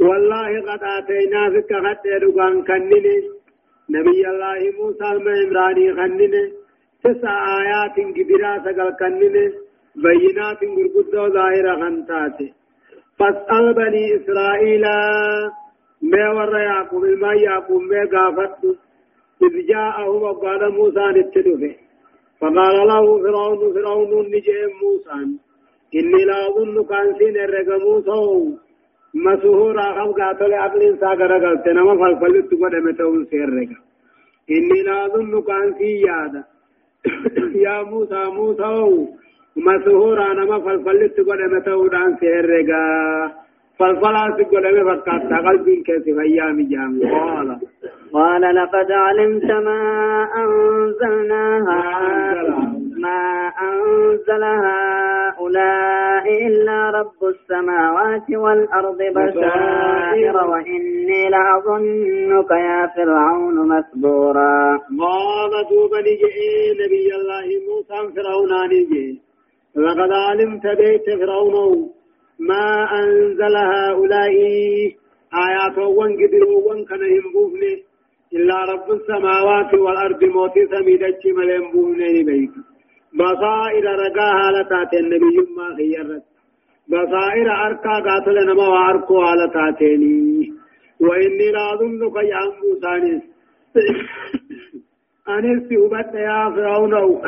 والله 0.00 0.50
قد 0.68 0.82
آتينا 0.96 1.42
فيك 1.52 1.72
خد 1.84 2.04
رقان 2.22 2.54
كنن 2.68 3.06
نبي 3.96 4.20
الله 4.32 4.60
موسى 4.78 5.06
المعمراني 5.14 5.86
خنن 5.98 6.34
تسع 7.04 7.34
آيات 7.60 7.96
كبيرة 8.16 8.52
سقل 8.64 8.90
كنن 9.00 9.36
بينات 10.04 10.60
غرقدو 10.76 11.22
ظاهرة 11.36 11.72
خنتات 11.80 12.38
فاسأل 13.18 13.66
بني 13.74 14.04
إسرائيل 14.16 14.84
ما 16.12 16.24
ور 16.36 16.54
يعقوب 16.58 17.04
ما 17.04 17.32
يعقوب 17.34 17.82
ما 17.82 18.02
قافت 18.14 18.64
إذ 19.42 19.54
جاءه 19.66 20.08
وقال 20.10 20.72
موسى 20.78 21.04
نتدفه 21.16 21.74
فقال 22.42 22.76
له 22.90 23.04
فرعون 23.22 23.72
فرعون 23.74 24.26
نجي 24.34 24.58
موسى. 24.82 25.18
إني 25.98 26.24
لا 26.24 26.48
أظنك 26.48 26.92
أن 26.92 27.14
سين 27.18 27.36
الرقم 27.36 27.84
مسهورا 29.14 29.86
خم 29.96 30.12
قاتل 30.12 30.52
عقل 30.54 30.98
ساغر 31.00 31.32
قلت 31.44 31.68
نما 31.68 31.94
فلفلت 32.00 32.50
قد 32.62 32.74
متون 32.86 33.24
سيرك 33.30 33.70
إني 34.56 34.82
لا 34.86 35.06
أظن 35.06 35.42
كان 35.42 35.74
في 35.78 35.90
يادا. 36.08 36.42
يا 37.66 37.82
موسى 37.82 38.22
موسى. 38.38 38.72
مسهورا 39.56 40.34
نما 40.34 40.58
فلفلت 40.58 41.20
قد 41.20 41.40
متون 41.54 41.94
عن 43.80 44.36
سيرك 44.36 44.36
فالفلا 44.36 44.36
سقل 44.38 44.84
مفكات 44.84 45.46
قلبي 45.46 45.82
كيف 45.86 46.18
أيام 46.18 46.68
جام 46.68 47.00
قال 47.12 47.58
قال 48.12 48.54
لقد 48.54 48.92
علمت 48.92 49.44
ما 49.44 50.28
أنزلنا 50.36 51.58
ما 53.02 53.52
أنزل 53.62 54.44
هؤلاء 54.44 56.46
إلا 56.46 56.90
رب 56.90 57.24
السماوات 57.24 58.30
والأرض 58.30 58.98
بشائر 58.98 60.36
وإني 60.50 61.28
لأظنك 61.30 62.50
يا 62.50 62.90
فرعون 62.96 63.68
مسبورا 63.68 64.78
قال 65.00 65.50
دوب 65.70 65.94
نجي؟ 65.94 66.72
نبي 66.80 67.14
الله 67.14 67.46
موسى 67.68 68.14
فرعون 68.16 68.66
نجي. 68.66 69.20
لقد 69.76 70.12
علمت 70.12 70.66
بيت 70.66 71.18
فرعون. 71.20 72.01
ما 72.48 72.66
أنزل 73.00 73.54
هؤلاء 73.56 74.34
آيات 75.46 75.78
وانقدر 75.78 76.44
وانكن 76.66 77.02
ينبوفني 77.16 77.72
إلا 78.36 78.58
رب 78.72 78.90
السماوات 78.90 79.74
والأرض 79.74 80.24
موتي 80.24 80.66
سميدتش 80.72 81.24
ملين 81.36 81.64
بوفني 81.72 82.22
بيك 82.22 82.50
بصائر 83.14 83.84
رقاها 83.84 84.46
لتاتي 84.52 84.98
النبي 85.00 85.36
ما 85.56 85.76
خيرت. 85.76 86.22
بصائر 86.88 87.50
أركا 87.66 87.94
قاتل 88.06 88.46
نما 88.46 88.68
وأركو 88.68 89.20
على 89.20 89.50
تاتيني 89.54 90.52
وإني 91.00 91.48
أظنك 91.72 92.16
يا 92.16 92.42
موسى 92.60 93.20
أنس 95.28 95.62
هبت 95.72 96.14
يا 96.14 96.50
فرعون. 96.54 96.94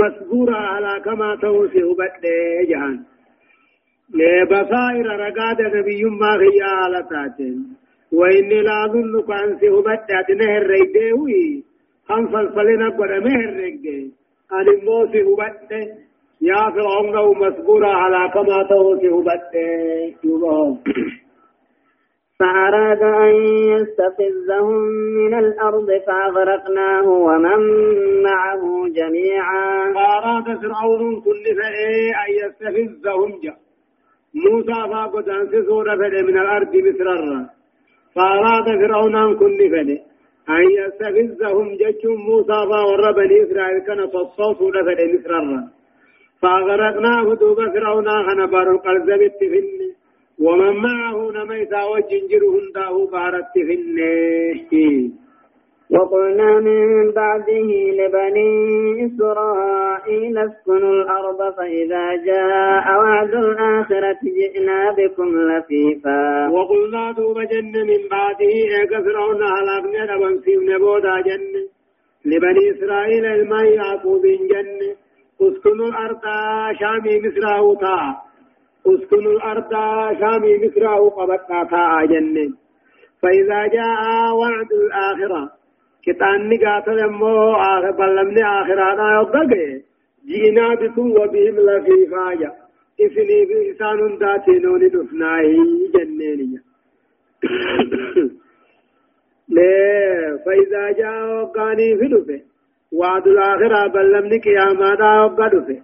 مسبورا 0.00 0.56
على 0.56 1.00
كما 1.04 1.36
توسي 1.42 1.82
هبت 1.82 2.24
جهان. 2.68 3.11
بصائر 4.50 5.06
رقاد 5.06 5.60
نبي 5.60 6.04
ما 6.04 6.38
على 6.62 7.06
تاتين 7.10 7.76
وإني 8.12 8.60
لا 8.62 8.84
أظنك 8.84 9.30
أنسي 9.30 9.68
هبت 9.68 10.30
نهر 10.30 10.66
ريديوي 10.66 11.64
هم 12.10 12.26
فلفلنا 12.32 12.88
قد 12.88 13.10
مهر 13.26 13.56
ريدي 13.56 14.12
أن 14.52 14.84
موسي 14.84 15.22
هبت 15.22 15.72
يا 16.40 16.70
فرعون 16.74 17.38
مسبورا 17.38 17.92
على 17.92 18.30
كما 18.34 18.62
توسي 18.68 19.08
هبت 19.08 19.54
يبهم 20.24 20.78
فأراد 22.38 23.02
أن 23.02 23.34
يستفزهم 23.74 24.74
من 25.16 25.34
الأرض 25.38 25.86
فأغرقناه 26.06 27.08
ومن 27.08 27.60
معه 28.22 28.88
جميعا. 28.88 29.92
فأراد 29.94 30.44
فرعون 30.44 31.20
كل 31.20 31.44
فئة 31.44 32.10
أن 32.22 32.30
يستفزهم 32.42 33.40
جاء 33.42 33.71
موسى 34.34 34.78
فاقد 34.92 35.28
أن 35.28 35.64
سورة 35.68 35.96
فئة 35.96 36.22
من 36.22 36.38
الأرض 36.38 36.76
مصررا 36.76 37.46
فأراد 38.14 38.64
فرعون 38.80 39.16
أن 39.16 39.36
كل 39.36 39.58
فئة 39.58 39.98
أن 40.48 40.64
يستفزهم 40.80 41.76
جاء 41.76 42.02
موسى 42.28 42.58
فور 42.70 43.12
بني 43.12 43.42
إسرائيل 43.42 43.78
كان 43.86 44.10
تصوص 44.10 44.58
فئة 44.58 45.14
مصررا 45.14 45.68
فأغرقناه 46.42 47.34
دوب 47.34 47.56
فرعون 47.74 48.08
خنبار 48.26 48.70
القلب 48.70 49.06
بالتفني 49.06 49.92
ومن 50.38 50.76
معه 50.76 51.30
نميتا 51.30 51.84
وجنجر 51.84 52.42
هنداه 52.54 53.06
بارت 53.12 53.56
النيه 53.56 55.21
وقلنا 55.90 56.60
من 56.60 57.12
بعده 57.12 57.68
لبني 57.98 59.06
إسرائيل 59.06 60.38
اسكنوا 60.38 60.92
الأرض 60.92 61.54
فإذا 61.56 62.04
جاء 62.26 62.84
وعد 62.98 63.34
الآخرة 63.34 64.18
جئنا 64.38 64.90
بكم 64.90 65.28
لفيفا. 65.38 66.48
وقلنا 66.48 67.12
دوب 67.12 67.38
جن 67.40 67.72
من 67.72 68.08
بعده 68.10 68.54
إيقا 68.80 69.02
فرعون 69.04 69.42
هلاكنا 69.42 70.12
لبن 70.12 70.40
سيبن 70.44 70.78
بودا 70.78 71.20
جن. 71.20 71.54
لبني 72.24 72.70
إسرائيل 72.70 73.24
الماء 73.26 73.64
يعقوب 73.64 74.22
جن. 74.26 74.80
اسكنوا 75.42 75.86
الأرض 75.88 76.24
شامي 76.80 77.20
مصر 77.24 77.56
أوتا. 77.56 78.16
اسكنوا 78.86 79.32
الأرض 79.32 79.72
شامي 80.20 80.66
مصر 80.66 80.94
أو 80.96 81.08
قبطنا 81.08 82.06
جن. 82.06 82.54
فإذا 83.22 83.66
جاء 83.66 84.02
وعد 84.40 84.70
الآخرة 84.72 85.61
كتاني 86.04 86.56
قاتل 86.64 86.98
امو 86.98 87.52
آخر 87.52 87.90
بلمني 87.90 88.44
آخرانا 88.44 89.14
يوقع 89.14 89.44
جئنا 90.28 90.74
بكم 90.74 91.10
وبهم 91.10 91.56
لفيفايا 91.66 92.52
إفني 93.00 93.44
بإسان 93.48 94.18
داتينوني 94.18 94.88
دفناي 94.88 95.56
جنيني. 95.94 96.60
ليه 99.54 100.36
فإذا 100.44 100.92
جاء 100.98 101.42
وقاني 101.42 101.96
في 101.98 102.08
دفه. 102.08 102.40
وعد 102.92 103.26
الآخرة 103.26 103.86
بلمني 103.86 104.38
قيامانا 104.38 105.24
وقع 105.24 105.48
دفه 105.48 105.82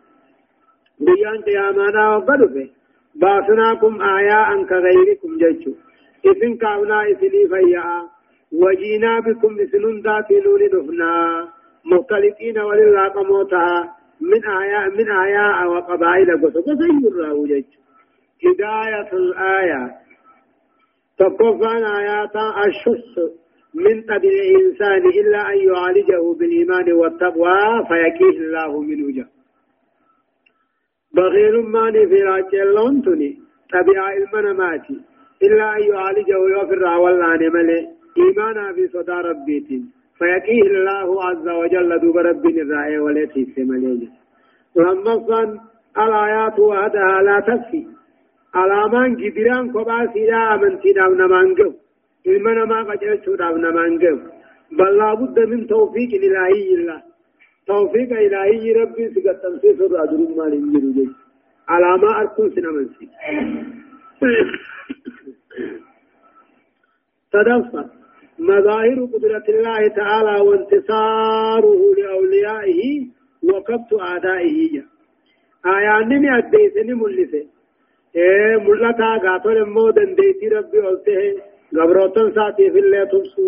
بيان 1.01 1.43
قيامانا 1.43 2.17
وقع 2.17 2.37
دفه 2.37 2.69
باسناكم 3.15 4.03
آياء 4.03 4.65
كغيركم 4.65 5.39
جيشو 5.39 5.73
إذن 6.27 6.57
كاونا 6.57 7.03
إذني 7.03 7.49
فيا 7.49 8.09
وجينا 8.53 9.21
بكم 9.21 9.59
إذن 9.59 10.03
داتينوني 10.03 10.69
دفنا 10.69 11.49
مختلفين 11.85 12.59
ولله 12.59 13.09
قموتها 13.09 13.97
من 14.21 14.45
آياء 14.47 14.91
من 14.91 15.11
آياء 15.11 15.67
وقبائل 15.67 16.29
قصة. 16.43 16.61
قصة 16.61 16.87
يراه 17.05 17.47
جيشو 17.47 17.79
هداية 18.45 19.13
الآية. 19.13 19.83
تقفان 21.19 21.85
آيات 21.85 22.37
الشخص 22.67 23.15
من 23.75 24.03
طبيع 24.03 24.33
الإنسان 24.51 25.03
إلا 25.21 25.51
أن 25.53 25.59
يعالجه 25.69 26.35
بالإيمان 26.39 26.93
والتقوى 26.93 27.87
فيكيه 27.89 28.39
الله 28.39 28.81
منه 28.81 29.13
جه 29.17 29.29
بغير 31.15 31.63
ماني 31.63 32.07
في 32.07 32.23
راجلون 32.23 33.03
تني 33.03 33.39
طبيعة 33.73 34.13
المنماتي 34.13 35.01
إلا 35.43 35.77
أن 35.77 35.83
يعالجه 35.83 36.39
يغفر 36.55 36.85
والله 36.85 37.51
ملي 37.55 37.98
إيمانا 38.17 38.73
في 38.73 38.89
صدى 38.89 39.13
ربيتي 39.13 39.83
فيكيه 40.19 40.63
الله 40.63 41.25
عز 41.25 41.49
وجل 41.49 41.99
دوب 42.01 42.17
رب 42.19 42.47
الرائع 42.47 43.01
وليتي 43.01 43.45
في 43.55 43.65
مليجة 43.65 44.09
لما 44.77 45.61
الآيات 45.99 46.59
وحدها 46.59 47.23
لا 47.23 47.41
تكفي 47.41 47.99
alamaan 48.53 49.17
gidiraan 49.21 49.73
kophaa 49.73 50.07
siidhaa 50.13 50.47
amantiidhaaf 50.55 51.13
namaan 51.21 51.51
gahu 51.59 51.73
ilma 52.25 52.55
namaa 52.59 52.85
qajeelchuudhaaf 52.91 53.57
namaan 53.65 53.99
gahu 54.03 54.19
ballaa 54.81 55.17
budda 55.21 55.47
min 55.53 55.67
tawfiiqin 55.73 56.23
ilaahiyyiillah 56.29 56.99
tawfiiqa 57.73 58.23
ilaahiyyi 58.29 58.77
rabbiin 58.81 59.15
si 59.15 59.25
gaxxamsiisu 59.27 59.89
irraa 59.89 60.07
durummaan 60.13 60.53
hin 60.57 60.65
jiru 60.73 60.93
jechuudha 60.97 61.77
alaamaa 61.77 62.15
arkuun 62.23 62.51
sin 62.55 62.67
amansiisa 62.73 63.17
تدفع 67.33 67.98
مظاهر 68.39 68.99
قدرة 69.13 69.47
الله 69.49 69.89
تعالى 69.89 70.41
وانتصاره 70.49 71.81
لأوليائه 71.99 73.07
وكبت 73.49 73.91
أعدائه 74.01 74.83
آيانني 75.67 76.29
أديسني 76.39 76.95
ملسه 76.95 77.45
ee 78.15 78.57
mul'ataa 78.67 79.19
gaaton 79.25 79.57
immoo 79.65 79.91
dandeettii 79.97 80.49
rabbii 80.57 80.85
ol 80.91 80.97
ta'e 81.07 81.27
gabrootan 81.77 82.29
isaatiif 82.31 82.75
illee 82.83 83.07
tumsu 83.13 83.45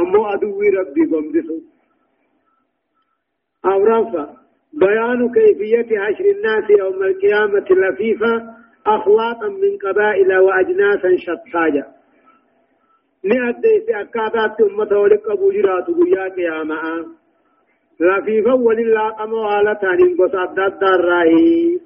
ammoo 0.00 0.24
aduwwii 0.34 0.70
rabbii 0.78 1.06
gombisu 1.12 1.56
أورافا 3.64 4.24
بيان 4.72 5.32
كيفية 5.34 5.90
حشر 6.04 6.24
الناس 6.36 6.70
يوم 6.78 7.02
القيامة 7.02 7.66
لفيفة 7.70 8.34
أخلاقا 8.86 9.48
من 9.48 9.72
قبائل 9.84 10.38
وأجناسا 10.38 11.10
نأدي 13.24 13.80
في 13.86 14.00
أكادات 14.00 14.60
أمة 14.60 14.98
ولك 14.98 15.22
أبو 15.30 15.52
جرات 15.52 15.86
قيا 15.86 16.28
قيامة 16.28 17.06
لفيفا 18.00 18.52
ولله 18.52 19.08
قموالتان 19.10 19.98
انقص 20.00 20.34
أبداد 20.34 20.78
دار 20.78 21.00
راهي 21.00 21.78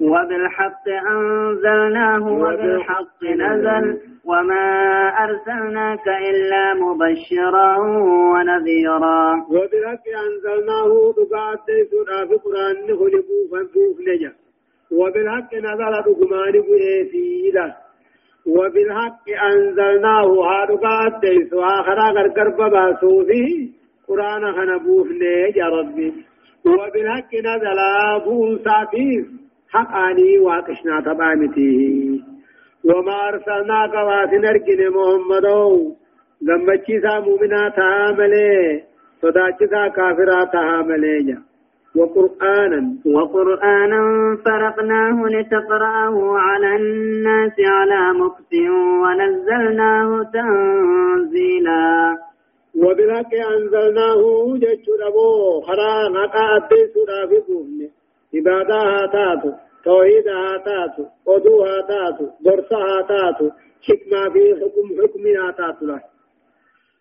وبالحق 0.00 0.88
أنزلناه 1.10 2.32
وبالحق 2.32 3.22
نزل 3.24 4.00
وما 4.24 4.64
أرسلناك 5.24 6.08
إلا 6.08 6.74
مبشرا 6.74 7.76
ونذيرا 8.32 9.46
وبالحق 9.50 10.04
أنزلناه 10.26 11.14
دقاء 11.16 11.56
سورة 11.90 12.26
في 12.26 12.34
قرآن 12.44 12.86
خلقوا 12.86 13.42
فانفوف 13.50 14.00
نجا 14.08 14.32
وبالحق 14.90 15.54
نزل 15.54 15.92
دقمان 16.06 16.52
بإيسيلا 16.52 17.85
وبالحق 18.46 19.24
أنزلناه 19.50 20.28
هادقاء 20.48 21.20
تيسو 21.20 21.60
آخرا 21.60 22.10
غرقر 22.10 22.68
باسوفي 22.68 23.70
قرآن 24.08 24.52
خنبوف 24.52 25.08
نجا 25.10 25.66
ربي. 25.66 26.12
وبالحق 26.66 27.34
نزل 27.34 27.78
أبو 28.14 28.56
ساتيس 28.56 29.26
حقاني 29.70 30.38
واقشنا 30.38 31.00
تبامته 31.00 31.76
وما 32.84 33.28
أرسلناك 33.28 33.94
واسن 33.94 34.44
أرجن 34.44 34.80
محمدو 34.96 35.94
غمچيسا 36.48 37.20
مؤمنا 37.20 37.68
تعامله 37.68 38.82
صداچسا 39.22 39.88
كافرا 39.88 40.44
تعامله 40.44 41.38
وقرآنا 41.96 42.80
وقرآنا 43.06 44.00
فرقناه 44.44 45.16
لتقرأه 45.34 46.38
على 46.38 46.76
الناس 46.76 47.56
على 47.60 48.18
مكت 48.18 48.52
ونزلناه 49.02 50.30
تنزيلا. 50.34 52.16
وبالحق 52.76 53.32
أنزلناه 53.34 54.22
جيش 54.62 54.84
ربو 55.06 55.60
خرا 55.60 56.08
نقا 56.08 56.56
أدي 56.56 56.80
سورا 56.94 57.26
في 57.28 57.38
بوهنه 57.48 57.88
عبادة 58.34 58.74
هاتاتو 58.74 59.50
توحيد 59.84 60.28
هاتاتو 60.28 61.04
قدو 61.26 61.64
هاتاتو 61.64 62.26
درسة 62.40 62.76
هاتاتو 62.76 63.50
حكمة 63.86 64.20
في 64.32 64.42
حكم 64.60 64.86
حكم 65.02 65.24
هاتاتو 65.44 65.86
له 65.86 66.00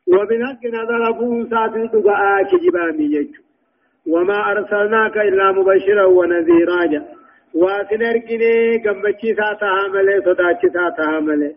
وبالحق 0.08 0.62
نظر 0.78 1.14
فوسا 1.20 1.68
تدقاء 1.68 2.44
كجبامي 2.44 3.06
يجو 3.16 3.45
وما 4.08 4.52
أرسلناك 4.52 5.18
إلا 5.18 5.52
مبشرا 5.52 6.06
ونذيرا. 6.06 6.86
جا 6.86 7.02
واسنرقني 7.54 8.78
قمبچي 8.86 9.30
ساتها 9.40 9.88
ملي 9.94 10.22
صداچي 10.26 10.70
ساتها 10.70 11.20
ملي 11.20 11.56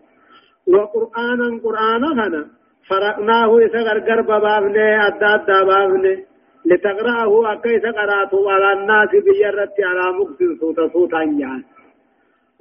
وقرآنا 0.67 1.59
قرآنا 1.63 2.09
هنا. 2.19 2.43
فرقناه 2.89 3.57
إذا 3.57 3.79
غرقر 3.87 4.21
بابني 4.21 5.07
أدى 5.07 5.25
أدى 5.25 5.59
بابني 5.69 6.25
لتقرأه 6.65 7.53
أكيس 7.53 7.83
قرأته 7.97 8.51
على 8.51 8.69
الناس 8.73 9.09
بجرة 9.25 9.75
على 9.89 10.05
مقصد 10.17 10.57
صوت 10.59 10.79
صوتا 10.93 11.21
يعني 11.21 11.65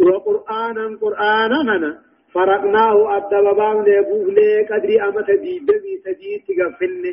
وقرآنا 0.01 0.99
قرآنا 1.03 1.61
هنا. 1.63 2.09
فرقناه 2.35 3.17
الدبابان 3.17 3.85
ليبوه 3.85 4.27
لي 4.37 4.67
قدري 4.71 5.03
أمت 5.03 5.31
ديدمي 5.31 5.95
سجيت 6.05 6.45
تغفلني 6.49 7.13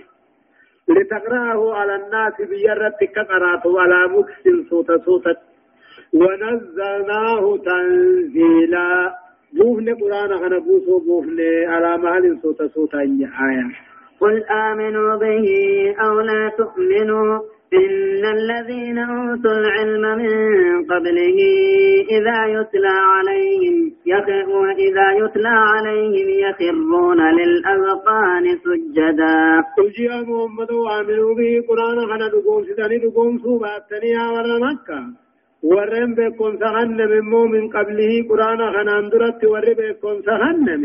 لتقرأه 0.90 1.76
على 1.76 1.96
الناس 1.96 2.34
بجرة 2.40 3.00
كقرأته 3.16 3.82
على 3.82 4.08
مقصد 4.08 4.70
صوت 4.70 4.92
صوتا 5.06 5.36
ونزلناه 6.14 7.58
تنزيلا. 7.58 9.16
بوفني 9.54 9.92
قرآن 9.92 10.32
هنا 10.34 10.60
بوسو 10.60 11.00
بوفني 11.00 11.66
على 11.66 11.98
مهل 11.98 12.40
صوت 12.42 12.64
صوتا 12.64 13.00
آية. 13.00 13.66
قل 14.20 14.44
آمنوا 14.44 15.16
به 15.16 15.46
أو 16.06 16.20
لا 16.20 16.52
تؤمنوا. 16.58 17.55
إن 17.80 18.24
الذين 18.38 18.98
أوتوا 19.00 19.52
العلم 19.62 20.04
من 20.22 20.34
قبله 20.92 21.38
إذا 22.18 22.40
يتلى 22.58 22.96
عليهم 23.14 23.76
وإذا 24.62 25.08
يتلى 25.22 25.56
عليهم 25.72 26.28
يخرون 26.46 27.20
للأذقان 27.40 28.46
سجدا. 28.64 29.38
يا 30.00 30.18
محمد 30.30 30.72
آمنوا 30.98 31.32
به 31.40 31.54
قرآن 31.70 31.98
خنا 32.10 32.28
دقوم 32.28 32.64
سداني 32.64 32.98
دقوم 32.98 33.38
سوبات 33.44 33.84
تنيا 33.90 34.26
ورا 34.34 34.58
مكة. 34.66 35.00
ورم 35.64 36.10
بكم 36.20 36.52
سهنم 36.62 37.12
من 37.54 37.64
قبله 37.76 38.12
قرآن 38.30 38.60
خنا 38.74 38.94
اندرت 39.00 39.42
ور 39.54 39.66
بكم 39.80 40.16
سهنم. 40.28 40.84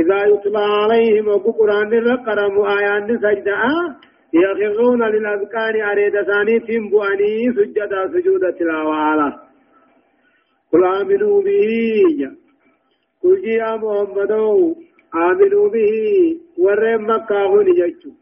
إذا 0.00 0.18
يتلى 0.32 0.64
عليهم 0.82 1.26
وقرآن 1.28 1.92
القرم 1.92 2.54
آيان 2.78 3.08
سجدة 3.24 3.54
يخرون 4.32 5.02
للأذكار 5.02 5.92
أريد 5.92 6.22
ثانيتهم 6.22 6.90
بؤني 6.90 7.52
سجدا 7.56 8.08
سجود 8.12 8.52
تلاوة 8.52 8.94
على 8.94 9.32
قل 10.72 10.84
آمنوا 10.84 11.42
به. 11.42 12.30
قل 13.22 13.44
يا 13.44 13.76
محمد 13.76 14.32
آمنوا 15.14 15.68
به. 15.74 15.92
ورم 16.58 17.10
مكة 17.10 17.62
نججوا 17.62 18.12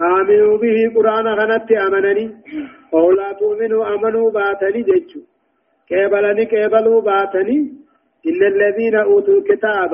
آمنوا 0.00 0.58
به. 0.58 0.76
قرآن 0.96 1.26
غنت 1.38 1.72
أمنني. 1.72 2.26
أو 2.94 3.10
لا 3.12 3.32
تؤمنوا 3.32 3.94
أمنوا 3.94 4.30
باتني 4.30 4.82
ججوا 4.82 5.22
كيبلني 5.88 6.44
كيبلوا 6.44 7.00
باتني. 7.00 7.58
إن 8.26 8.42
الذين 8.52 8.96
أوتوا 8.96 9.34
الكتاب 9.38 9.92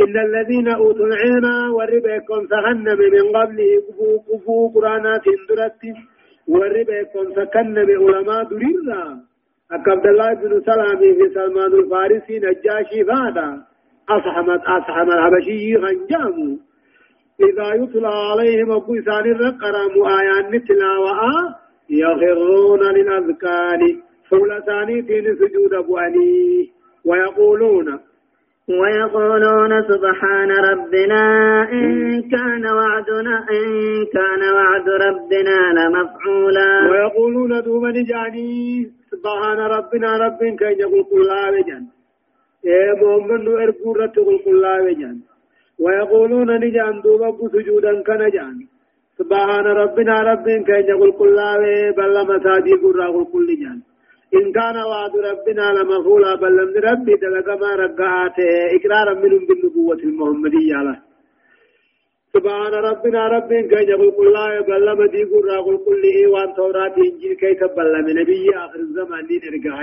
إن 0.00 0.14
الذين 0.28 0.68
أوتوا 0.68 1.06
العلم 1.06 1.74
والربكم 1.74 2.46
سهنم 2.52 2.98
من 2.98 3.36
قبله. 3.36 3.70
كفو 3.86 4.18
كفو 4.28 4.68
قرآنات 4.74 5.24
درت. 5.48 5.82
والربكم 6.48 7.24
سكنم 7.36 7.88
علماء 8.00 8.44
دريرا 8.44 9.04
عبد 9.70 10.06
الله 10.06 10.34
بن 10.34 10.60
سلام 10.60 10.98
في 10.98 11.26
سلمان 11.34 11.72
الفارسي 11.80 12.38
نجاشي 12.38 13.04
فادا. 13.04 13.48
أصحمت 14.08 14.62
أصحم 14.76 15.08
الحبشي 15.16 15.76
غنجام. 15.76 16.58
إذا 17.40 17.68
يتلى 17.74 18.14
عليهم 18.30 18.72
أبو 18.72 18.94
إسان 18.98 19.24
الرقرام 19.34 19.92
آيان 20.18 20.64
تلاوة 20.64 21.20
يخرون 21.90 22.82
للأذكار. 22.96 23.80
فول 24.30 24.62
ثانيتين 24.66 25.24
سجود 25.34 25.74
أبواني 25.74 26.70
ويقولون 27.04 28.00
ويقولون 28.70 29.82
سبحان 29.82 30.50
ربنا 30.50 31.22
إن 31.72 32.22
كان 32.22 32.64
وعدنا 32.66 33.36
إن 33.50 33.66
كان 34.14 34.42
وعد 34.56 34.88
ربنا 34.88 35.58
لمفعولا. 35.78 36.90
ويقولون 36.90 37.62
دوما 37.62 37.92
جاني 37.92 38.86
سبحان 39.10 39.58
ربنا 39.58 40.16
رب 40.16 40.38
كي 40.58 40.72
يقول 40.80 41.04
كل 41.10 41.30
وجن. 41.54 41.82
إيه 42.66 42.92
محمد 43.00 43.48
أرجو 43.48 43.92
رتقول 43.92 44.38
كل 44.44 44.64
وجن. 44.86 45.16
ويقولون 45.78 46.50
نجان 46.64 47.00
دوبا 47.00 47.48
سجودا 47.52 48.02
كنجان. 48.02 48.56
سبحان 49.18 49.66
ربنا 49.82 50.14
رب 50.30 50.46
كي 50.66 50.80
يقول 50.92 51.12
كل 51.12 51.38
بل 51.96 52.14
مساجي 52.30 52.74
قرى 52.82 53.24
كل 53.32 53.48
جان 53.62 53.80
إن 54.38 54.52
كان 54.52 54.76
وعد 54.90 55.14
ربنا 55.16 55.66
لمفعولا 55.76 56.34
بل 56.34 56.56
لم 56.56 56.70
ربي 56.88 57.14
دلق 57.14 57.48
ما 57.60 57.70
رقعاته 57.84 58.50
إقرارا 58.76 59.14
منهم 59.22 59.46
بالنبوة 59.46 60.00
المحمدية. 60.08 60.82
له 60.86 60.96
سبحان 62.34 62.72
ربنا 62.90 63.20
رب 63.34 63.48
كي 63.70 63.82
يقول 63.92 64.10
كل 64.18 64.36
بل 64.68 64.86
لم 64.86 65.00
دي 65.14 65.22
قرى 65.32 65.78
كل 65.86 66.02
إيوان 66.20 66.54
توراة 66.54 66.96
إنجيل 66.96 67.34
كي 67.40 67.54
تبل 67.54 67.94
من 68.06 68.14
نبي 68.20 68.50
آخر 68.64 68.80
الزمان 68.86 69.26
دين 69.26 69.42
إرقا 69.48 69.82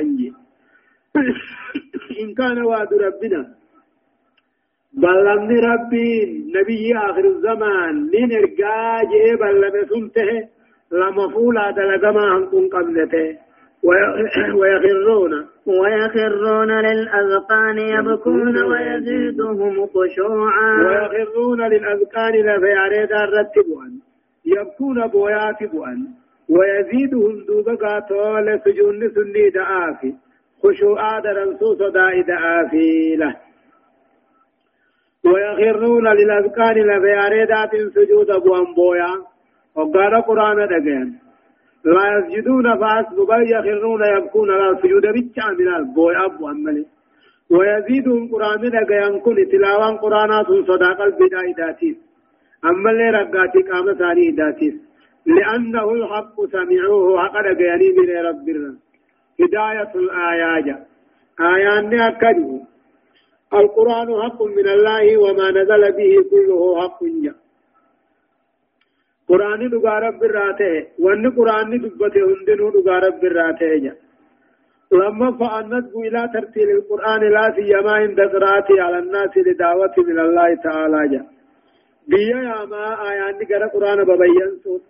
إن 2.21 2.29
كان 2.39 2.57
وعد 2.63 2.93
ربنا 2.93 3.41
بلمني 5.03 5.59
ربي 5.71 6.07
نبي 6.55 6.97
آخر 7.07 7.25
الزمان 7.33 7.93
لين 8.11 8.31
إرقا 8.39 9.03
جئ 9.11 9.25
بلم 9.41 9.75
سنته 9.91 10.29
لمفعولا 10.91 11.71
دلق 11.71 12.03
ما 12.15 12.25
هنكم 12.37 12.63
قبلته 12.75 13.46
ويخرون 13.83 15.45
ويخرون 15.65 16.71
للأذقان 16.71 17.77
يبكون 17.77 18.63
ويزيدهم 18.63 19.87
خشوعا. 19.87 20.73
ويخرون 20.87 21.61
للأذقان 21.61 22.33
لفياريد 22.33 23.11
الرتبوان 23.11 23.99
يبكون 24.45 25.07
بويات 25.07 25.63
بوان 25.71 26.07
ويزيدهم 26.49 27.45
دوبقا 27.47 27.99
طول 27.99 28.59
سجون 28.65 29.09
سني 29.09 29.49
دعافي 29.49 30.13
خشوعا 30.63 31.19
درنسوس 31.19 31.77
داء 31.77 32.21
دعافي 32.21 33.15
له. 33.15 33.35
ويخرون 35.25 36.07
للأذقان 36.07 36.75
لفياريدات 36.75 37.71
سجود 37.95 38.27
بوان 38.43 38.73
بويا 38.75 39.13
وقال 39.75 40.21
قرآن 40.21 40.67
دقين 40.67 41.26
لا 41.85 42.17
يسجدون 42.17 42.77
فأسب 42.79 43.15
بل 43.15 43.51
يخرون 43.51 44.01
يبكون 44.17 44.49
لا 44.49 44.79
سجود 44.81 45.05
بيتشا 45.13 45.47
من 45.59 45.67
البوي 45.75 46.17
أبو 46.25 46.49
أمالي 46.49 46.85
ويزيدهم 47.49 48.31
قرآن 48.31 48.61
لقيان 48.61 49.19
كن 49.19 49.35
تلاوان 49.51 49.97
قرآنات 49.97 50.47
صداق 50.47 51.01
البداء 51.01 51.51
داتيس. 51.57 51.97
أما 52.65 52.91
اللي 52.91 53.09
رقاتي 53.09 53.61
قام 53.69 53.93
ثاني 53.93 54.31
داتيس. 54.31 54.75
لأنه 55.25 55.91
الحق 55.91 56.35
سمعوه 56.45 57.19
حق 57.23 57.35
لقياني 57.37 57.89
من 57.97 58.09
رب 58.27 58.47
هداية 59.41 59.91
الآيات 59.95 60.87
آيان 61.39 61.99
أكدوا. 61.99 62.59
القرآن 63.53 64.21
حق 64.23 64.43
من 64.43 64.67
الله 64.67 65.17
وما 65.17 65.51
نزل 65.51 65.91
به 65.97 66.13
كله 66.31 66.81
حق 66.81 67.03
جاء 67.23 67.35
قرآن 69.29 69.69
دقا 69.69 69.99
رب 70.07 70.23
الراته 70.23 70.73
وان 71.03 71.29
قرآن 71.37 71.69
دبته 71.83 72.21
هندنو 72.31 72.69
دقا 72.75 72.95
رب 73.07 73.23
الراته 73.29 73.71
جا 73.83 73.93
لما 74.91 75.31
فأنت 75.39 75.87
إلى 75.95 76.29
ترتيل 76.33 76.69
القرآن 76.77 77.21
لا 77.35 77.45
سيما 77.55 77.91
عند 77.91 78.19
قراءته 78.33 78.81
على 78.81 78.99
الناس 78.99 79.37
لدعوة 79.37 79.95
من 79.97 80.19
الله 80.19 80.55
تعالى 80.55 81.07
جا 81.11 81.21
بيا 82.07 82.39
يا 82.49 82.65
ما 82.71 82.83
آيان 83.09 83.35
قرأ 83.49 83.67
قرآن 83.75 83.99
ببين 84.09 84.51
صوت 84.63 84.81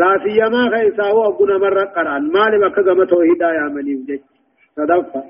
لا 0.00 0.12
سيما 0.24 0.62
خيسا 0.74 1.06
وابنا 1.18 1.58
مرة 1.58 1.84
قرآن 1.96 2.22
ما 2.34 2.44
لما 2.52 2.68
كذا 2.68 3.04
توحيدا 3.04 3.48
يا 3.58 3.66
مني 3.74 3.94
وجج 3.94 4.20
صدفة 4.76 5.22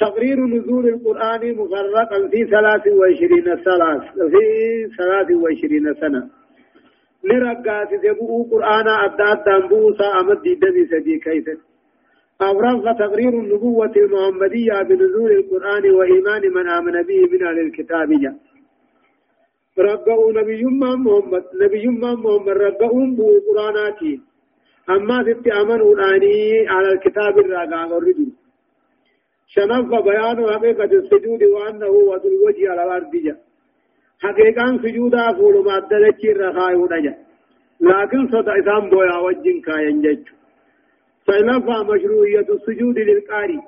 تقرير 0.00 0.38
نزول 0.46 0.88
القرآن 0.88 1.42
مفرقا 1.58 2.28
في 2.32 2.40
ثلاث 2.54 2.84
وعشرين 2.98 3.46
ثلاث 3.68 4.02
في 4.32 4.44
ثلاث 4.98 5.28
وعشرين 5.42 5.94
سنة 6.00 6.22
لرقات 7.28 7.90
دبو 8.04 8.44
قرآن 8.50 8.88
أدى 8.88 9.22
أدى 9.22 9.68
بوسى 9.68 10.04
أمد 10.20 10.42
دمي 10.62 10.86
سدي 10.90 11.18
كيف 11.18 11.46
أورام 12.42 12.92
تقرير 12.98 13.28
النبوة 13.28 13.92
المحمدية 13.96 14.82
بنزول 14.88 15.32
القرآن 15.32 15.90
وإيمان 15.90 16.42
من 16.56 16.68
آمن 16.68 17.02
به 17.02 17.20
من 17.32 17.46
أهل 17.46 17.58
الكتاب. 17.66 18.10
رقعوا 19.78 20.32
نبي 20.32 20.64
محمد 20.64 21.44
نبي 21.62 21.88
محمد 21.88 22.48
رقعوا 22.48 23.06
بو 23.16 23.28
قرآناتي. 23.48 24.20
أما 24.90 25.24
ست 25.24 25.46
أمنوا 25.48 25.94
الآني 25.94 26.68
على 26.68 26.88
الكتاب 26.92 27.38
الرقع 27.38 27.86
والردو 27.86 28.28
شنف 29.46 29.88
بيان 30.04 30.38
حقيقة 30.52 30.84
السجود 30.84 31.42
وأنه 31.42 31.88
وذو 31.88 32.28
الوجه 32.28 32.70
على 32.70 32.82
الأرض 32.82 33.12
جاء. 33.24 33.45
حقيقان 34.22 34.78
سجودا 34.78 35.32
فول 35.32 35.64
ما 35.64 35.78
دلچي 35.78 36.32
رخاي 36.32 36.74
ودجا 36.74 37.14
لكن 37.80 38.28
صد 38.28 38.48
إسام 38.48 38.90
بويا 38.90 39.16
وجن 39.16 39.60
كاين 39.60 40.00
جج 40.02 40.24
فإلفا 41.26 41.82
مشروعية 41.82 42.46
السجود 42.56 42.98
للقاري 42.98 43.60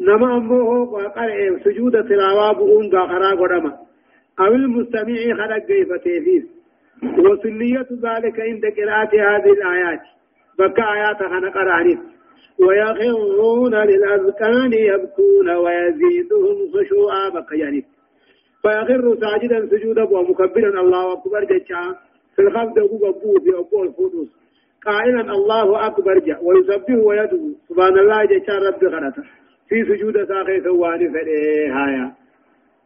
نما 0.00 0.36
أمه 0.36 0.68
وقرأ 0.80 1.58
سجود 1.64 1.92
تلاوة 2.08 2.52
بؤون 2.52 2.90
غاخرا 2.94 3.30
قدما 3.34 3.78
أو 4.40 4.46
المستمع 4.46 5.16
خلق 5.38 5.66
كيف 5.66 5.92
فيس 5.92 6.44
وسنية 7.18 7.88
ذلك 7.92 8.40
عند 8.40 8.62
قراءة 8.76 9.12
هذه 9.14 9.52
الآيات 9.52 10.00
بكى 10.58 10.82
آيات 10.82 11.18
خنقر 11.18 11.68
عنه 11.68 11.98
ويخرون 12.58 13.74
للأذقان 13.74 14.72
يبكون 14.72 15.50
ويزيدهم 15.50 16.56
خشوعا 16.74 17.44
يعني 17.52 17.84
فيخر 18.62 19.16
ساجدا 19.20 19.66
سجودا 19.66 20.02
ومكبرا 20.02 20.80
الله 20.80 21.12
أكبر 21.12 21.44
جتا 21.44 21.82
في 22.36 22.42
الخفض 22.42 22.78
أبو 22.78 22.98
في 23.44 23.50
أبو 23.58 23.82
الفدوس 23.82 24.28
قائلا 24.86 25.20
الله 25.20 25.86
أكبر 25.86 26.18
جا. 26.18 26.38
ويسبه 26.42 26.96
ويدعو. 27.06 27.50
سبحان 27.68 27.98
الله 27.98 28.24
جتا 28.24 28.54
رب 28.58 28.84
غلطة 28.84 29.22
في 29.68 29.84
سجود 29.84 30.24
ساقي 30.24 30.60
ثواني 30.60 31.08
فليهايا 31.08 32.12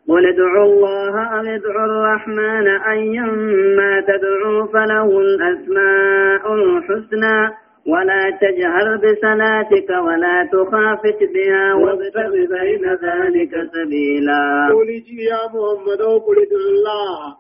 قل 0.08 0.26
ادعوا 0.26 0.64
الله 0.64 1.14
أو 1.34 1.40
ادعوا 1.40 1.84
الرحمن 1.84 2.66
أيما 2.68 4.00
تدعوا 4.00 4.66
فله 4.72 5.20
الأسماء 5.20 6.54
الحسنى. 6.54 7.61
ولا 7.86 8.38
تجهر 8.40 8.96
بصلاتك 8.96 9.90
ولا 10.06 10.48
تخافت 10.52 11.20
بها 11.34 11.74
وابتغ 11.74 12.30
بين 12.30 12.84
ذلك 13.06 13.52
سبيلا. 13.74 14.68
قل 14.74 14.90
يا 15.30 15.42
محمد 15.54 16.02
قل 16.26 16.38
الله. 16.62 17.36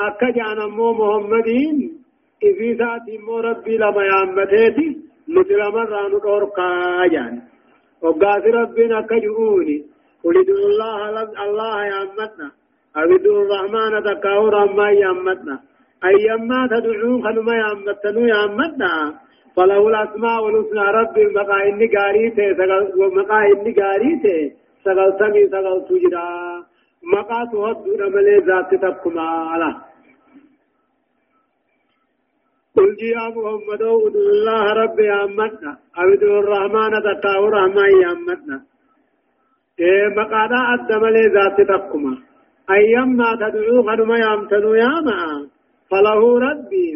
أكجعن 0.00 0.58
مو 0.76 0.92
محمدين 0.92 1.76
إذا 2.42 2.72
ذات 2.80 3.06
مو 3.26 3.38
ربي 3.40 3.76
لما 3.76 4.02
يعمتيتي 4.04 4.88
مثل 5.28 5.58
مرة 5.72 6.08
نطور 6.08 6.44
قاجان 6.44 7.42
وقاس 8.02 8.44
ربنا 8.44 9.00
كجعوني 9.00 9.78
قل 10.24 10.36
الله 10.36 11.22
الله 11.46 11.84
يعمتنا 11.84 12.48
ادعوا 12.96 13.42
الرحمن 13.44 13.92
تكاور 14.04 14.72
ما 14.74 14.90
يعمتنا 14.90 15.60
أيما 16.04 16.60
تدعون 16.70 17.22
خنما 17.24 17.54
يعمتنا 17.54 18.20
يعمتنا 18.34 18.92
فله 19.56 19.82
الأسماء 19.92 20.40
الحسنى. 20.48 20.84
رب 20.98 21.16
مقا 21.36 21.58
إني 21.68 21.86
قاريته 21.96 22.46
مقا 23.18 23.38
إني 23.52 23.72
قاريته. 23.80 24.38
سغل 24.84 25.10
سمي 25.20 25.42
سغل 25.52 25.76
تجرا 25.88 26.26
مقا 27.12 27.40
تهد 27.52 27.84
رملي 28.00 28.36
ذات 28.48 28.70
تبكما. 28.82 29.26
على 29.50 29.70
قل 32.76 32.90
يا 33.16 33.24
محمد 33.36 33.82
ادعو 33.82 34.08
الله 34.08 34.62
رب 34.82 34.98
يا 35.00 35.18
أمتنا 35.24 35.72
أو 35.98 36.06
ادعو 36.14 36.38
الرحمن 36.42 36.92
تتاو 37.06 37.44
رحمن 37.56 37.90
يا 38.02 38.10
أمتنا 38.16 38.58
إيه 39.80 40.06
مقا 40.16 40.42
دا 40.52 40.60
أدملي 40.74 41.24
ذات 41.36 41.58
تبكما. 41.70 42.14
أيما 42.70 43.28
تدعو 43.40 43.82
خنما 43.86 44.16
يامتنو 44.18 44.74
يا 44.74 44.94
معا 45.06 45.36
فله 45.90 46.20
ربي 46.46 46.88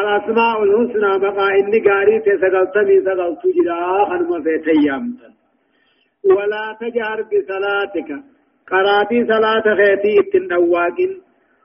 الأسماء 0.00 0.62
الحسنى 0.62 1.18
بقى 1.18 1.60
إني 1.60 1.78
قاري 1.88 2.20
تسقلتني 2.20 3.00
سقلت 3.04 3.42
جدا 3.56 4.04
خنما 4.08 4.42
فيتيامتن 4.42 5.32
ولا 6.24 6.76
تجهر 6.80 7.22
بصلاتك. 7.22 8.10
قراتي 8.70 9.26
صلاة 9.26 9.66
خيتي 9.78 10.20
إتن 10.20 10.52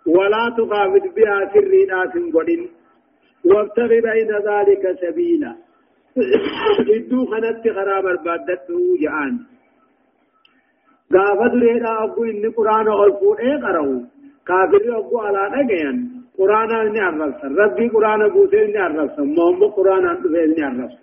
ولا 0.07 0.43
تخافت 0.57 1.05
بها 1.15 1.51
سري 1.53 1.85
ناس 1.85 2.13
قدن. 2.35 2.61
وابتغ 3.45 3.87
بين 3.87 4.31
ذلك 4.49 4.83
سبيلا. 5.01 5.55
إدو 6.95 7.25
خنت 7.25 7.63
خراب 7.75 8.05
البادته 8.07 8.79
جعان 9.01 9.39
غافت 11.15 11.53
ريدا 11.53 12.03
أبو 12.03 12.23
إن 12.23 12.51
قرآن 12.51 12.87
ألفون 12.87 13.37
إيه 13.39 13.57
قرأو. 13.63 14.01
كافر 14.47 14.97
أبو 14.99 15.19
على 15.19 15.43
نجيان. 15.55 16.16
قرآن 16.39 16.71
إني 16.71 16.99
عرفت 16.99 17.41
ربي 17.61 17.87
قرآن 17.95 18.21
بوسي 18.33 18.65
إني 18.65 18.77
عرفت 18.77 19.19
محمد 19.19 19.69
قرآن 19.77 20.03
أنت 20.11 20.25
إني 20.25 20.63
عرفت 20.69 20.99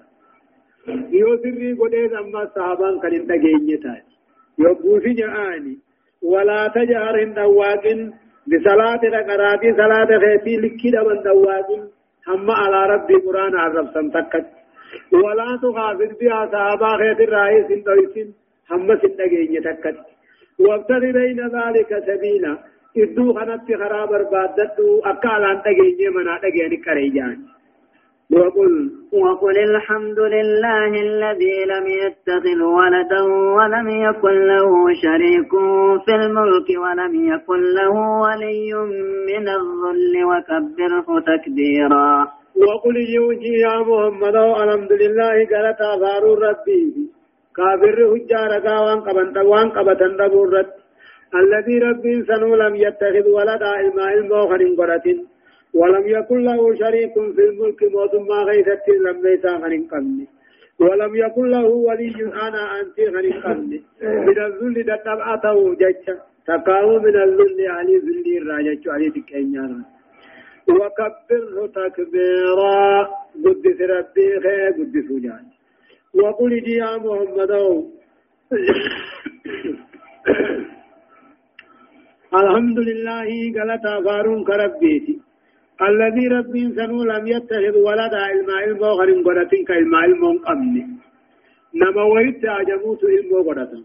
يو 1.20 1.36
سري 1.42 1.72
قدين 1.80 2.16
أما 2.16 2.40
صحابان 2.54 2.94
كان 3.02 3.14
إنت 3.20 3.32
جينيتاي 3.44 4.02
يو 4.58 4.74
بوسي 4.74 5.12
جعاني 5.20 5.74
ولا 6.32 6.60
تجهر 6.74 7.22
إن 7.22 7.34
دواقن 7.34 8.00
بصلاة 8.50 9.02
قراتي 9.28 9.68
صلاة 9.80 10.10
خيتي 10.22 10.54
لكي 10.62 10.90
دبن 10.94 11.18
دواقن 11.28 11.82
هم 12.28 12.50
على 12.50 12.80
ربي 12.92 13.14
قرآن 13.26 13.54
عرفت 13.62 13.96
تكت 14.14 14.46
ولا 15.24 15.48
تخافت 15.62 16.12
بها 16.20 16.40
صحابا 16.52 16.90
خيت 17.00 17.20
الرئيس 17.28 17.66
إن 18.18 18.32
هم 18.70 18.86
سندقين 19.02 19.54
يتكت 19.56 19.96
وابتغ 20.58 20.98
بين 21.18 21.40
ذلك 21.56 21.90
سبيلا 22.08 22.58
وقل 28.32 28.90
وقل 29.12 29.56
الحمد 29.58 30.18
لله 30.18 30.90
الذي 31.08 31.56
لم 31.72 31.86
يتخذ 31.86 32.60
ولدا 32.78 33.22
ولم 33.58 33.88
يكن 34.06 34.34
له 34.52 34.70
شريك 35.02 35.52
في 36.04 36.14
الملك 36.14 36.68
ولم 36.84 37.12
يكن 37.32 37.60
له 37.78 37.94
ولي 38.24 38.70
من 39.28 39.44
الذل 39.58 40.14
وكبره 40.30 41.08
تكبيرا 41.30 42.10
وقل 42.66 42.96
يوجي 43.16 43.54
يا 43.66 43.76
محمد 43.88 44.36
الحمد 44.36 44.92
لله 45.02 45.34
قالت 45.52 45.80
أثار 45.92 46.24
ربي 46.46 46.84
كافر 47.56 47.98
هجار 48.14 48.50
وان 48.86 49.00
قبن 49.06 49.38
وان 49.46 49.68
دبورت 50.20 50.83
الذي 51.42 51.78
ربي 51.78 52.14
سنو 52.28 52.54
لم 52.54 52.74
يتخذ 52.76 53.26
ولدا 53.36 53.80
إلما 53.80 54.14
الموخر 54.14 54.60
قرة 54.78 55.06
ولم 55.74 56.04
يكن 56.16 56.38
له 56.48 56.74
شريك 56.74 57.14
في 57.34 57.42
الملك 57.48 57.80
موت 57.94 58.14
ما 58.14 58.38
غيثت 58.48 58.86
لم 59.06 59.16
ليس 59.26 59.44
غن 59.44 59.86
قمني 59.90 60.26
ولم 60.80 61.12
يكن 61.16 61.46
له 61.54 61.66
ولي 61.88 62.18
أنا 62.46 62.62
أنت 62.80 62.98
غن 63.14 63.26
قمني 63.44 63.80
من 64.26 64.38
الذل 64.48 64.76
دتبعته 64.90 65.74
جج 65.74 66.06
تقاو 66.46 66.98
من 66.98 67.16
الذل 67.26 67.58
علي 67.76 67.96
ذل 68.06 68.26
الراجج 68.38 68.88
علي 68.88 69.10
تكينيانا 69.10 69.84
وكبره 70.68 71.66
تكبيرا. 71.66 73.08
قدس 73.44 73.80
ربي 73.80 74.40
خير 74.44 74.70
قدس 74.78 75.08
جاني 75.24 75.54
وقل 76.14 76.52
يا 76.68 76.90
محمد. 76.96 77.52
الحمد 82.40 82.78
لله 82.88 83.28
قالت 83.56 83.84
فارون 84.04 84.40
كربيتي 84.48 85.14
الذي 85.88 86.24
ربي 86.36 86.62
سنو 86.76 86.98
لم 87.12 87.24
يتخذ 87.34 87.74
ولدا 87.86 88.20
علما 88.28 88.54
علما 88.62 88.88
غرم 88.98 89.18
قرتين 89.26 89.64
كعلما 89.68 89.98
علما 90.04 90.30
قمني 90.46 90.82
نما 91.80 92.04
ويت 92.14 92.42
عجموت 92.56 93.02
علما 93.12 93.38
قرتين 93.48 93.84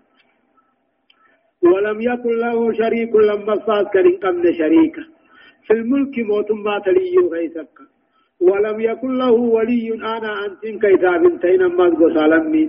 ولم 1.72 1.98
يكن 2.10 2.34
له 2.46 2.58
شريك 2.82 3.14
لما 3.30 3.56
فاز 3.66 3.86
كريم 3.94 4.16
قمن 4.24 4.46
شريكا 4.62 5.04
في 5.66 5.74
الملك 5.80 6.16
موت 6.30 6.50
ما 6.66 6.76
تليو 6.86 7.26
غيثك 7.34 7.76
ولم 8.48 8.78
يكن 8.90 9.12
له 9.22 9.32
ولي 9.56 9.88
أنا 10.14 10.32
أنتم 10.46 10.76
كيتا 10.84 11.18
بنتين 11.24 11.62
مزغو 11.80 12.08
سالمي 12.16 12.64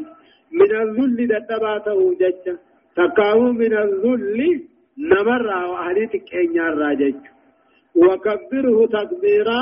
من 0.59 0.71
الذل 0.83 1.19
دتباته 1.33 1.99
جج 2.21 2.45
تقاو 2.97 3.41
من 3.61 3.73
الذل 3.85 4.41
نمر 5.01 5.47
وأهلتك 5.71 6.35
إن 6.35 6.55
يراجج 6.55 7.15
وكبره 7.97 8.87
تكبيرا 8.87 9.61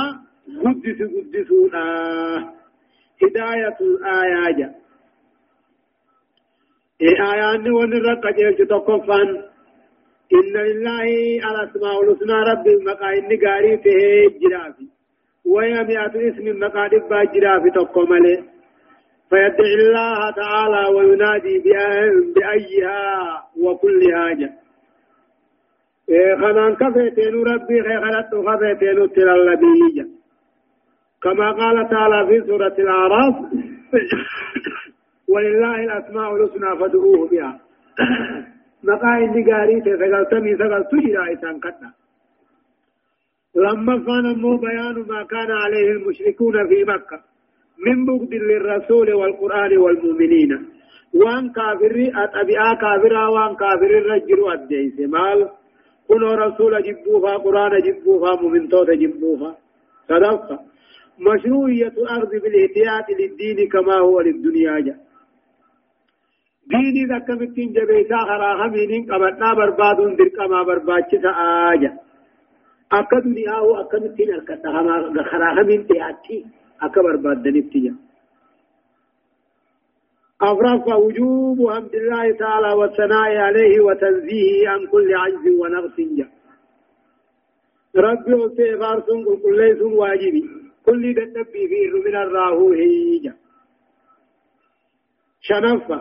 قدس 0.65 0.99
قدسونا 1.17 1.85
هداية 3.23 3.77
الآيات 3.81 4.75
آيان 7.03 7.71
ونرق 7.73 8.23
جيش 8.37 8.69
تقفان 8.69 9.29
إن 10.33 10.53
لله 10.69 11.05
الأسماء 11.51 12.03
الحسنى 12.03 12.37
رب 12.51 12.67
المقاين 12.67 13.25
نقاري 13.33 13.79
فيه 13.79 14.39
جرافي 14.41 14.87
وهي 15.47 15.73
مئة 15.85 16.15
اسم 16.29 16.59
مقادب 16.61 17.09
باجرا 17.11 17.61
في 17.61 17.71
تقمله 17.71 18.45
فيدعي 19.31 19.75
الله 19.75 20.31
تعالى 20.31 20.95
وينادي 20.97 21.63
بأيها 22.37 23.43
وكل 23.61 24.01
حاجة 24.15 24.53
خنان 26.41 26.75
كفيتين 26.75 27.35
ربي 27.53 27.83
خيخلت 27.83 28.31
خفيتين 28.47 29.13
تلالبيجة 29.13 30.07
كما 31.23 31.51
قال 31.53 31.89
تعالى 31.89 32.27
في 32.29 32.47
سورة 32.47 32.75
الأعراف 32.79 33.35
ولله 35.29 35.77
الأسماء 35.85 36.37
الحسنى 36.37 36.79
فادعوه 36.81 37.29
بها 37.29 37.61
مقاين 38.85 39.31
نقاري 39.31 39.81
تسقلتني 39.81 40.57
سقلت 40.57 40.95
جرا 40.95 41.33
إسان 41.33 41.61
قدنا 41.61 41.93
لما 43.57 43.99
فنمو 44.07 44.57
بيان 44.57 44.97
ما 45.09 45.23
كان 45.23 45.51
عليه 45.51 45.91
المشركون 45.91 46.69
في 46.69 46.85
مكة 46.85 47.21
من 47.87 48.05
بغض 48.05 48.35
للرسول 48.35 49.13
والقرآن 49.13 49.79
والمؤمنين 49.79 50.69
وان 51.15 51.53
كافر 51.53 51.97
أتبعا 52.25 52.75
كافرا 52.75 53.27
وان 53.29 53.57
كافر 53.57 53.91
الرجل 53.99 54.53
أديس 54.53 55.01
مال 55.01 55.49
كنوا 56.09 56.35
رسول 56.35 56.73
جبوها 56.83 57.37
قرآن 57.45 57.73
جبوها 57.87 58.31
مؤمنتوت 58.43 58.91
جبوها. 58.91 59.51
صدقة. 60.09 60.59
مشروعية 61.27 61.95
الأرض 62.03 62.31
بالاحتياط 62.43 63.07
للدين 63.21 63.69
كما 63.69 63.97
هو 63.99 64.21
للدنيا 64.21 64.81
جاء 64.87 64.99
ديني 66.71 67.05
ذكا 67.11 67.35
متين 67.35 67.73
جبيسا 67.73 68.19
خراها 68.29 68.67
مينين 68.75 69.03
قبطنا 69.11 69.55
بربادون 69.55 70.17
درقا 70.17 70.47
ما 70.47 70.63
برباچتا 70.63 71.31
آجا 71.73 71.93
akka 72.91 73.21
duniyaa 73.25 73.61
hoo 73.61 73.75
akkamittiin 73.81 74.31
harkadha 74.35 74.73
hamaa 74.73 75.25
karaa 75.31 75.55
hamiin 75.55 75.83
dhiyaatti 75.89 76.37
akka 76.87 77.03
barbaadanitti 77.03 77.81
jira. 77.81 77.97
أفرق 80.43 80.97
وجوب 80.97 81.71
حمد 81.71 81.95
الله 81.95 82.37
تعالى 82.37 82.73
والثناء 82.73 83.37
عليه 83.37 83.81
وتنزيهه 83.81 84.69
عن 84.69 84.87
كل 84.87 85.15
عجز 85.15 85.47
ونقص 85.61 85.97
جاء 86.01 86.29
ربي 87.97 88.35
وسيفار 88.35 89.01
سن 89.07 89.25
كل 89.43 89.57
ليس 89.57 89.83
واجبي. 89.83 90.45
كل 90.87 91.15
دنبي 91.15 91.69
فيه 91.69 91.91
من 92.07 92.17
الراهو 92.17 92.73
هيجا 92.73 93.35
شنفة. 95.41 95.97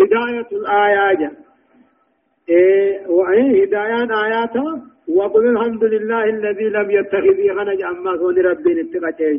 هداية 0.00 0.48
الآيات. 0.52 1.32
إيه 2.48 3.06
وهي 3.06 3.64
هدايان 3.64 4.12
آياتها 4.12 4.82
وقل 5.08 5.48
الحمد 5.48 5.84
لله 5.84 6.24
الذي 6.24 6.64
لم 6.64 6.90
يتخذ 6.90 7.38
غنج 7.58 7.82
عما 7.82 8.16
كون 8.16 8.38
ربي 8.38 8.74
نتقى 8.74 9.38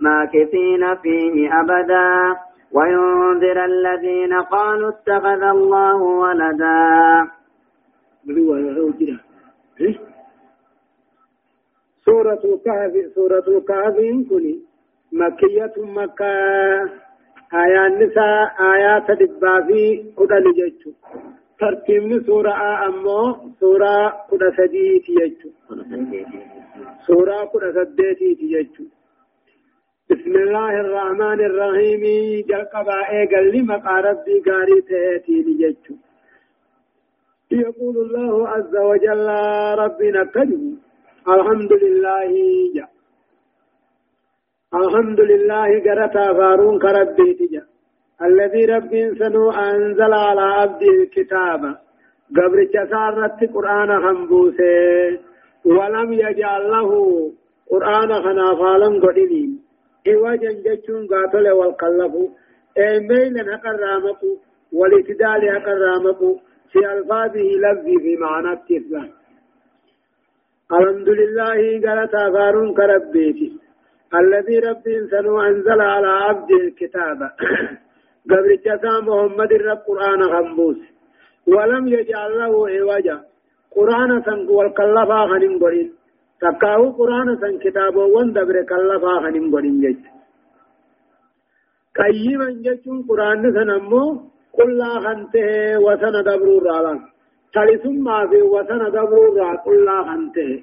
ماكثين 0.00 0.94
فيه 1.02 1.60
أبدا. 1.60 2.36
وينذر 2.72 3.64
الذين 3.64 4.32
قالوا 4.42 4.88
اتخذ 4.88 5.42
الله 5.42 6.02
ولدا. 6.02 7.28
سورة 12.04 12.42
الكهف 12.44 12.92
سورة 13.14 13.44
الكهف 13.48 13.96
كني 14.30 14.62
مكية 15.12 15.74
مكة. 15.78 17.10
آيات 17.54 17.92
نساء 17.92 18.46
آيات 18.74 19.10
دبا 19.10 19.66
في 19.66 20.12
قد 20.16 20.32
نججو 20.32 20.92
ترتيب 21.60 22.22
سورة 22.26 22.52
أمو 22.86 23.36
سورة 23.60 24.08
قد 24.30 24.42
سديت 24.56 25.08
يجو 25.08 25.50
سورة 27.06 27.44
قد 27.52 27.62
سديت 27.74 28.40
يجو 28.40 28.84
بسم 30.10 30.34
الله 30.36 30.72
الرحمن 30.84 31.40
الرحيم. 31.50 32.02
جلقبا 32.50 32.98
ايقل 33.10 33.44
لما 33.54 34.00
ربي؟ 34.06 34.36
قاري 34.46 34.80
تهتي 34.88 35.38
يجو 35.62 35.94
يقول 37.50 37.96
الله 38.04 38.48
عز 38.48 38.74
وجل 38.90 39.28
ربنا 39.82 40.24
كريم 40.34 40.78
الحمد 41.34 41.72
لله. 41.84 42.32
جا 42.74 42.86
الحمد 44.80 45.20
لله 45.20 45.68
قرتا 45.86 46.26
فارون 46.38 46.78
كربي 46.78 47.34
تجا 47.38 47.64
الذي 48.28 48.64
رب 48.74 48.92
سنو 49.18 49.50
أنزل 49.50 50.12
على 50.12 50.40
عبد 50.58 50.82
الكتاب. 50.82 51.62
قبل 52.36 52.58
جسارة 52.74 53.38
قرآن 53.54 53.90
خنبوسه. 54.04 55.18
ولم 55.64 56.12
يجعل 56.12 56.62
له 56.74 56.90
قرآن 57.70 58.10
خنافالا 58.24 58.88
قدنين 59.04 59.69
إواجا 60.08 60.50
جتشون 60.64 61.06
قاتل 61.06 61.50
والقلب 61.50 62.14
إيميلا 62.78 63.54
أقرامك 63.54 64.22
والإتدال 64.72 65.48
أقرامك 65.48 66.18
في 66.72 66.78
ألفاظه 66.92 67.48
لفظي 67.64 67.96
في 67.98 68.16
معنى 68.16 68.52
التفلان 68.52 69.10
الحمد 70.78 71.08
لله 71.08 71.58
قالت 71.86 72.14
أفارون 72.14 72.74
كربيتي. 72.74 73.48
الذي 74.20 74.58
رب 74.58 74.84
سنو 75.10 75.40
أنزل 75.40 75.80
على 75.80 76.06
عبد 76.26 76.50
الكتاب. 76.50 77.18
قبل 78.30 78.50
جسا 78.66 78.94
محمد 79.06 79.52
الرب 79.52 79.78
قرآن 79.88 80.20
خنبوس 80.32 80.76
ولم 81.46 81.88
يجعل 81.88 82.38
له 82.38 82.52
عوجا. 82.68 83.18
قرآن 83.76 84.22
سن 84.26 84.48
والكلفا 84.48 85.20
خنم 85.30 85.58
قرين. 85.62 85.88
تكاو 86.42 86.90
قرآن 86.98 87.36
سن 87.40 87.58
كتابه 87.58 88.04
واندبر 88.14 88.62
كلفا 88.70 89.14
خنم 89.22 89.46
قرين 89.54 89.80
جج 89.80 90.02
قيما 91.98 92.50
ججون 92.64 92.98
قرآن 93.08 93.52
سن 93.56 93.70
أمو 93.70 94.04
قل 94.58 94.70
لا 94.78 94.92
خنته 95.04 95.78
وسن 95.86 96.14
دبرور 96.28 96.62
رالان 96.70 96.98
تلسما 97.54 98.26
في 98.30 98.42
وسن 98.42 98.82
دبرو 98.96 99.34
را 99.38 99.54
كل 99.64 99.88
خنته 100.08 100.62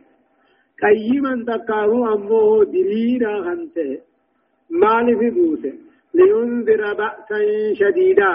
قيما 0.83 1.33
تكاهو 1.47 2.13
أمه 2.13 2.63
دلينا 2.73 3.31
خنته 3.45 3.99
مال 4.69 5.07
في 5.19 5.29
بوسه 5.29 5.73
لينذر 6.13 6.93
بأسا 6.99 7.39
شديدا 7.79 8.31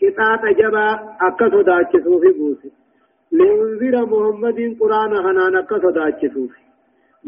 كتاب 0.00 0.42
جبا 0.60 0.86
أكسو 1.28 1.60
داچسو 1.68 2.20
في 2.22 2.30
بوسه 2.38 2.70
لينذر 3.32 3.94
محمد 4.12 4.58
قرآن 4.80 5.12
خنان 5.24 5.56
أكسو 5.56 5.90
داچسو 5.98 6.46
في 6.52 6.67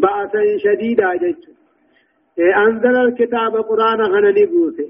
بأسا 0.02 0.42
شديدا 0.64 1.10
جيچو 1.22 1.52
أنزل 2.66 2.96
الكتاب 3.06 3.56
قرآن 3.56 4.00
خنان 4.12 4.38
بوسه 4.52 4.88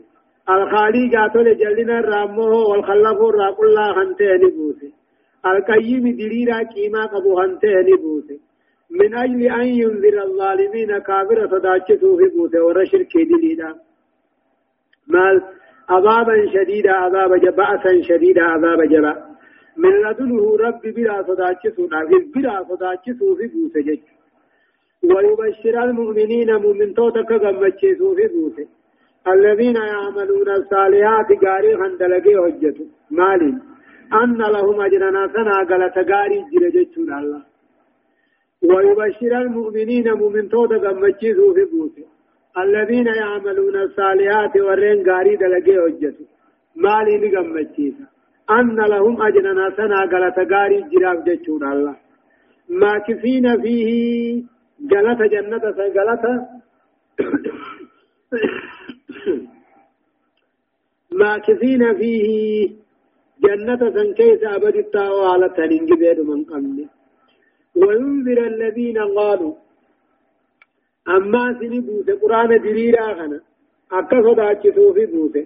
الخالي 0.54 1.08
جاتو 1.08 1.40
لجلنا 1.40 1.98
الرامه 1.98 2.52
والخلفو 2.70 3.30
را 3.30 3.50
كل 3.58 3.76
خنته 3.96 4.34
نبوسه 4.42 4.90
القيم 5.46 6.04
دليلا 6.20 6.62
كيما 6.62 7.06
قبو 7.06 7.40
هنته 7.40 7.80
نبوته 7.88 8.38
من 8.90 9.14
أجل 9.14 9.42
أن 9.42 9.66
ينذر 9.66 10.22
الظالمين 10.22 10.98
كافر 10.98 11.48
صداچته 11.52 12.16
في 12.16 12.26
بوته 12.36 12.64
ورشر 12.64 13.02
دليلا 13.14 13.74
مال 15.08 15.42
عذابا 15.88 16.34
شديدا 16.54 16.92
عذاب 16.92 17.40
جبأسا 17.40 18.02
شديدا 18.02 18.42
عذاب 18.42 18.82
جبأ. 18.82 19.30
من 19.76 19.90
لدنه 19.90 20.56
رب 20.56 20.82
بلا 20.82 21.22
صداچته 21.22 21.88
نافذ 21.92 22.24
بلا 22.34 22.64
صداچته 22.70 23.34
في 23.38 23.46
بوته 23.46 23.80
جج 23.80 24.00
ويبشر 25.02 25.84
المؤمنين 25.84 26.50
مؤمن 26.64 26.94
توتك 26.94 27.30
غمچته 27.32 28.14
في 28.16 28.26
بوته 28.34 28.66
الذين 29.34 29.76
يعملون 29.76 30.48
الصالحات 30.50 31.28
غاري 31.44 31.76
خندلقي 31.76 32.34
حجته 32.44 32.86
مالين. 33.10 33.60
أن 34.22 34.38
لهم 34.54 34.80
أجرنا 34.80 35.28
سنا 35.34 35.56
قال 35.68 35.82
تقاري 35.92 36.38
جرجت 36.52 36.98
الله. 36.98 37.42
ويبشر 38.62 39.32
المؤمنين 39.42 40.12
مؤمن 40.12 40.48
تودا 40.48 40.78
قمتشيزو 40.78 41.54
في 41.54 41.64
بوته 41.72 42.06
الذين 42.64 43.06
يعملون 43.06 43.76
الصالحات 43.76 44.56
ورين 44.56 44.98
قاري 45.10 45.36
دلقي 45.36 45.74
حجته 45.84 46.26
مالي 46.76 47.14
نقمتشيزا 47.22 48.06
أن 48.50 48.76
لهم 48.92 49.22
أجرنا 49.22 49.70
سنا 49.76 50.30
تقاري 50.36 50.78
جراف 50.92 51.18
جتشون 51.26 51.72
الله. 51.72 51.96
ماكثين 52.68 53.62
فيه 53.62 54.42
جلت 54.80 55.20
جنة 55.22 55.60
سجلت 55.78 56.24
ماكثين 61.12 61.94
فيه. 61.94 62.70
جنة 63.44 63.90
سن 63.90 64.14
كيس 64.14 64.42
أبد 64.44 64.76
التاوى 64.76 65.26
على 65.26 65.48
تنين 65.48 65.84
من 66.26 66.44
قبل. 66.44 66.88
وينذر 67.76 68.46
الذين 68.46 68.98
قالوا. 68.98 69.54
أما 71.08 71.58
سنبوس 71.60 72.10
قرآن 72.22 72.48
دليل 72.48 72.96
آخنا 72.96 73.40
أكا 73.92 74.22
صداچسو 74.22 74.92
في 74.92 75.06
بوس. 75.06 75.36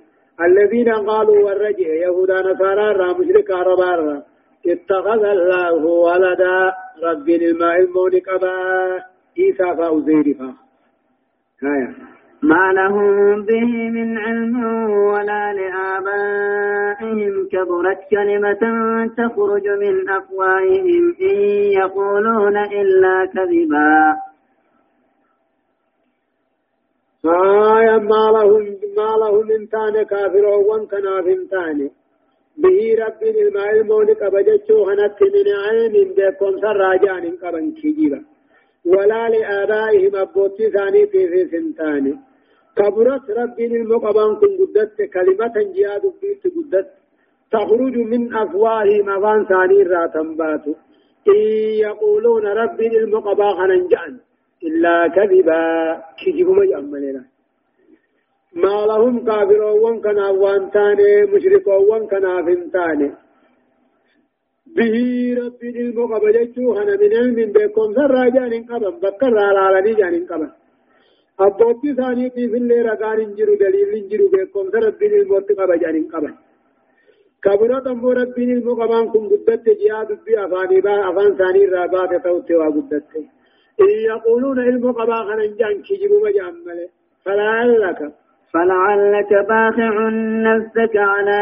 الذين 0.41 0.89
قالوا 0.93 1.45
والرجع. 1.45 1.89
يهودا 2.05 2.41
نصارى 2.41 2.93
را 2.93 3.12
مشرك 3.18 3.51
عربا 3.51 4.22
اتخذ 4.66 5.24
الله 5.24 5.85
ولدا. 5.85 6.72
رب 7.03 7.28
الماء 7.28 7.76
المونك 7.80 8.28
أبا 8.28 9.13
إيسا 9.39 9.74
فأوزير 9.74 10.35
فا. 10.39 10.55
ما 12.43 12.72
لهم 12.72 13.43
به 13.43 13.91
من 13.97 14.18
علم 14.18 14.64
ولا 14.91 15.53
لآبائهم 15.53 17.32
كبرت 17.53 18.01
كلمة 18.11 18.62
تخرج 19.16 19.68
من 19.68 20.11
أفواههم 20.11 21.16
إن 21.20 21.37
يقولون 21.80 22.57
إلا 22.57 23.26
كذبا. 23.35 24.16
آية 27.24 27.99
ما 27.99 28.24
لهم 28.37 28.62
ما 28.97 29.16
لهم 29.20 29.47
من 29.47 29.68
تاني 29.68 30.05
كافر 30.05 30.47
وان 30.47 30.87
كناف 30.87 31.26
تاني. 31.51 31.91
به 32.57 32.97
رب 33.05 33.22
الماء 33.22 33.70
المولك 33.80 34.24
بجتشو 34.24 34.78
هنت 34.89 35.18
من 35.35 35.47
عين 35.64 36.14
بكم 36.16 36.53
سراجان 36.61 37.37
قبن 37.43 37.70
كجيبا 37.70 38.24
ولا 38.93 39.28
لآبائهم 39.28 40.16
أبوتي 40.16 40.70
ثاني 40.70 41.07
في 41.07 41.49
سنتاني 41.53 42.14
كبرت 42.76 43.30
ربي 43.30 43.66
المقبان 43.66 44.30
كن 44.41 44.53
قدت 44.61 44.97
كلمة 45.14 45.55
جهاد 45.76 46.05
بيت 46.20 46.43
قدت. 46.57 46.89
تخرج 47.53 47.97
من 48.12 48.35
أفواههم 48.35 49.11
أفان 49.11 49.45
ثاني 49.45 49.82
راتن 49.82 50.26
إن 51.28 51.41
يقولون 51.87 52.47
ربي 52.47 52.99
المقبا 52.99 53.49
خننجان 53.59 54.12
إلا 54.66 55.09
كذبا. 55.09 55.62
كذب 56.20 56.49
ما 56.59 56.64
يأملنا 56.64 57.24
ما 58.62 58.76
لهم 58.91 59.24
كافرون 59.24 60.01
كنا 60.05 60.28
وان 60.30 60.70
تاني 60.70 61.22
مشركون 61.32 62.07
كنا 62.11 62.43
فنتاني 62.47 63.11
به 64.77 64.95
ربي 65.41 65.68
المقبا 65.87 66.31
جتشو 66.37 66.68
من 66.75 67.12
علم 67.18 67.39
بكم 67.57 67.89
سراجان 67.99 68.53
قبا 68.70 68.91
بكر 69.05 69.35
على 69.47 69.61
على 69.66 69.95
جان 70.01 70.14
abbootii 71.45 71.91
isaaniitiif 71.93 72.53
illee 72.59 72.83
ragaan 72.89 73.18
hin 73.20 73.31
jiru 73.39 73.55
daliilli 73.62 73.97
hin 74.01 74.11
jiru 74.11 74.27
beekumsa 74.35 74.83
rabbiin 74.87 75.14
ilmootti 75.20 75.57
qaba 75.61 75.75
jedhaniin 75.83 76.05
qaban 76.12 76.35
kabirota 77.45 77.91
ammoo 77.95 78.12
rabbiin 78.20 78.51
ilmoo 78.57 78.77
qabaan 78.81 79.09
kun 79.14 79.25
guddatte 79.33 79.72
ji'aa 79.81 80.05
dubbii 80.11 80.39
afaanii 80.45 80.83
afaan 81.09 81.33
isaanii 81.35 81.64
irraa 81.66 81.89
baate 81.95 82.18
ta'utti 82.27 82.61
waa 82.61 82.70
guddatte 82.77 83.20
إن 83.85 83.91
يقولون 84.12 84.59
علم 84.66 84.93
قبا 84.93 85.18
خنجان 85.29 85.83
كجب 85.87 86.12
مجامل 86.25 86.79
فلعلك 87.25 88.01
فلعلك 88.55 89.32
باخع 89.48 90.09
نفسك 90.48 90.96
على 90.96 91.40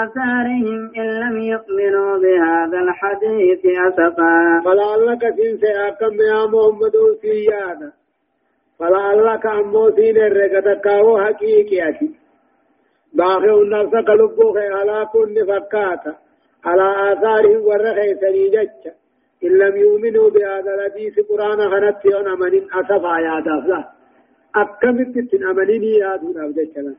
آثارهم 0.00 0.90
إن 0.96 1.06
لم 1.20 1.40
يؤمنوا 1.40 2.18
بهذا 2.18 2.78
الحديث 2.78 3.62
أسفا. 3.88 4.62
فلعلك 4.64 5.22
سنسي 5.36 5.72
أكم 5.88 6.14
يا 6.30 6.46
محمد 6.46 6.92
سيادة 7.22 7.92
فلعلك 8.78 9.46
أموسين 9.46 10.16
الرقتكاو 10.16 11.18
حقيقياتي 11.24 12.10
باخر 13.14 13.62
النفس 13.62 14.06
كلبوخ 14.06 14.56
على 14.56 15.06
كل 15.12 15.34
فكاتا 15.48 16.14
على 16.64 17.12
آثارهم 17.12 17.62
ورخي 17.68 18.14
سنيجتش 18.20 18.84
إن 19.44 19.58
لم 19.58 19.76
يؤمنوا 19.76 20.30
بهذا 20.30 20.74
الحديث 20.74 21.14
قرآن 21.30 21.70
خنت 21.70 22.04
يون 22.04 22.28
أمن 22.28 22.54
أسفا 22.80 23.14
يا 23.26 23.40
دافلا 23.40 24.01
أكمت 24.56 25.18
تن 25.30 25.44
أمنيني 25.50 25.92
يا 26.02 26.16
دون 26.16 26.36
أبجتنا 26.44 26.94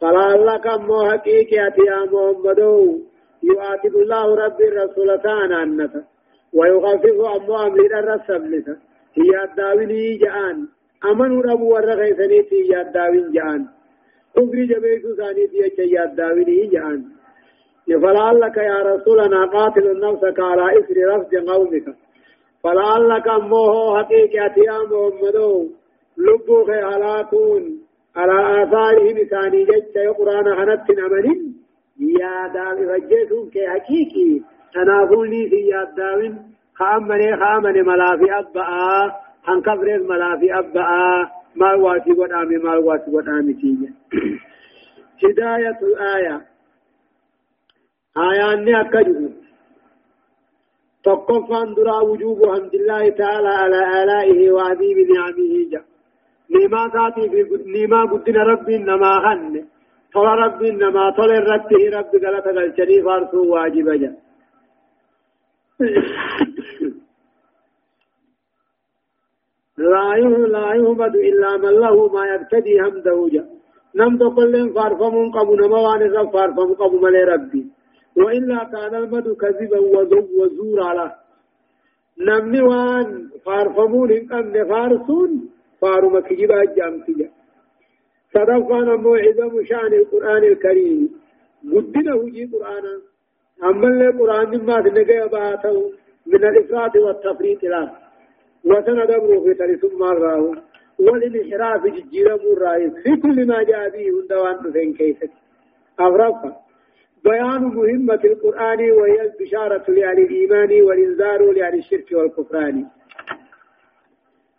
فلعلك 0.00 0.66
أمو 0.66 1.10
حقيقياتي 1.10 1.82
يا 1.90 2.00
محمدو 2.12 2.98
يؤاتب 3.42 3.94
الله 3.96 4.34
رب 4.44 4.60
الرسول 4.60 5.18
تانا 5.24 5.90
ويخفف 6.52 7.18
أمو 7.36 7.56
أمرين 7.66 7.94
الرسل 7.94 8.76
هي 9.18 9.44
الداويني 9.44 10.16
جان 10.16 10.68
أمنوا 11.10 11.42
ربو 11.42 11.74
ورخي 11.74 12.14
سنيتي 12.14 12.58
هي 12.68 12.80
الداوين 12.80 13.32
جان 13.32 13.66
كفر 14.36 14.58
جبيت 14.70 15.02
ثاني 15.18 15.46
في 15.48 15.82
يا 15.82 16.04
الداويني 16.04 16.66
جان 16.66 17.00
فلعلك 18.02 18.56
يا 18.56 18.78
رسولنا 18.90 19.46
قاتل 19.46 19.86
النفس 19.90 20.38
على 20.38 20.78
إثر 20.78 20.96
رفض 21.12 21.34
قومك 21.50 21.86
فلعلك 22.64 23.28
أمه 23.28 23.98
حقيقة 23.98 24.54
يا 24.68 24.78
محمد 24.90 25.36
لبوك 26.18 26.70
هلاكون 26.70 27.78
على 28.16 28.62
آثارهم 28.62 29.16
ثاني 29.30 29.64
جج 29.64 29.98
قرآن 30.18 30.46
هنت 30.58 30.90
أمن 30.90 31.52
يا 32.20 32.48
دام 32.54 32.76
فجيتون 32.88 33.50
كي 33.50 33.68
حقيقي 33.68 34.40
تنافوني 34.74 35.48
في 35.50 35.56
يا 35.56 35.84
داوين 35.96 36.34
خامني 36.74 37.36
خامني 37.36 37.82
ملافي 37.82 38.32
أبعا 38.38 39.12
هنكفر 39.44 39.98
ملافي 40.10 40.58
أبعا 40.58 41.30
ما 41.56 41.74
واتي 41.74 42.12
ودامي 42.12 42.56
ما 42.56 42.74
واتي 42.76 43.10
ودامي 43.10 43.52
تيجي 43.54 43.90
هداية 45.24 45.78
الآية 45.82 46.46
آية 48.18 48.52
أني 48.52 48.80
أكجه 48.80 49.30
تقفان 51.04 51.74
درا 51.74 52.00
وجوب 52.00 52.46
حمد 52.46 52.74
الله 52.74 53.08
تعالى 53.08 53.48
على 53.48 54.02
آلائه 54.02 54.50
وعذيب 54.52 54.98
نعمه 54.98 55.70
جا 55.72 55.84
نما 56.54 56.82
ذاتي 56.94 57.24
في 57.30 57.42
نما 57.74 58.00
قدنا 58.12 58.42
رب 58.42 58.68
نما 58.70 59.12
خن 59.24 59.54
طول 60.12 60.26
رب 60.44 60.62
نما 60.62 61.04
طول 61.16 61.30
ربه 61.52 61.82
رب 61.96 62.12
غلط 62.24 62.46
الشريف 62.46 63.06
أرسو 63.08 63.40
واجب 63.52 63.88
جا. 64.02 64.10
لا 69.78 70.06
لا 70.56 70.66
يهمد 70.74 71.14
إلا 71.28 71.50
من 71.56 71.74
له 71.82 71.96
ما 72.14 72.22
يبتدي 72.34 72.74
حمده 72.82 73.18
جا. 73.32 73.44
نم 73.94 74.12
تقول 74.18 74.72
فارفم 74.74 75.30
قبو 75.36 75.54
نموان 75.54 76.02
الرب 76.02 76.32
فارفم 76.32 76.74
قبو 76.80 76.96
ملي 77.04 77.24
ربي. 77.24 77.62
وإلا 78.16 78.64
كان 78.72 78.94
المد 78.94 79.26
كذبا 79.40 79.78
وزورا 80.38 80.94
له. 80.98 81.10
نمني 82.26 82.62
وان 82.62 83.30
فارفمون 83.44 84.10
إن 84.12 84.28
قمن 84.30 84.68
فارسون 84.68 85.51
فارما 85.82 86.20
كجبا 86.20 86.64
جامتيا 86.76 87.30
صدفنا 88.34 88.96
موعظة 88.96 89.64
شان 89.64 89.92
القرآن 90.02 90.44
الكريم. 90.44 91.08
قدنا 91.74 92.14
هجي 92.14 92.44
قرآنا 92.52 92.94
أما 93.64 93.86
اللي 93.88 94.08
قرآن 94.08 94.46
مما 94.58 94.80
تنقى 94.80 95.28
باتو 95.28 95.90
من 96.26 96.44
الإفراط 96.44 96.96
والتفريط 96.96 97.62
له 97.62 97.92
وسندبره 98.64 99.40
في 99.44 99.54
ترسم 99.54 99.98
مرة 99.98 100.62
والانحراف 101.00 101.86
ججيرا 101.86 102.34
الرئيس 102.34 102.92
في 103.04 103.16
كل 103.22 103.46
ما 103.46 103.62
جاء 103.62 103.88
به 103.88 104.04
هندوان 104.20 104.72
فين 104.72 104.94
كيست 104.94 105.30
أغرفها 106.00 106.56
بيان 107.24 107.62
مهمة 107.62 108.20
القرآن 108.24 108.90
وهي 108.90 109.18
البشارة 109.22 109.90
لأهل 109.90 110.18
الإيمان 110.18 110.82
والإنذار 110.82 111.52
لأهل 111.52 111.78
الشرك 111.78 112.12
والكفران. 112.12 112.86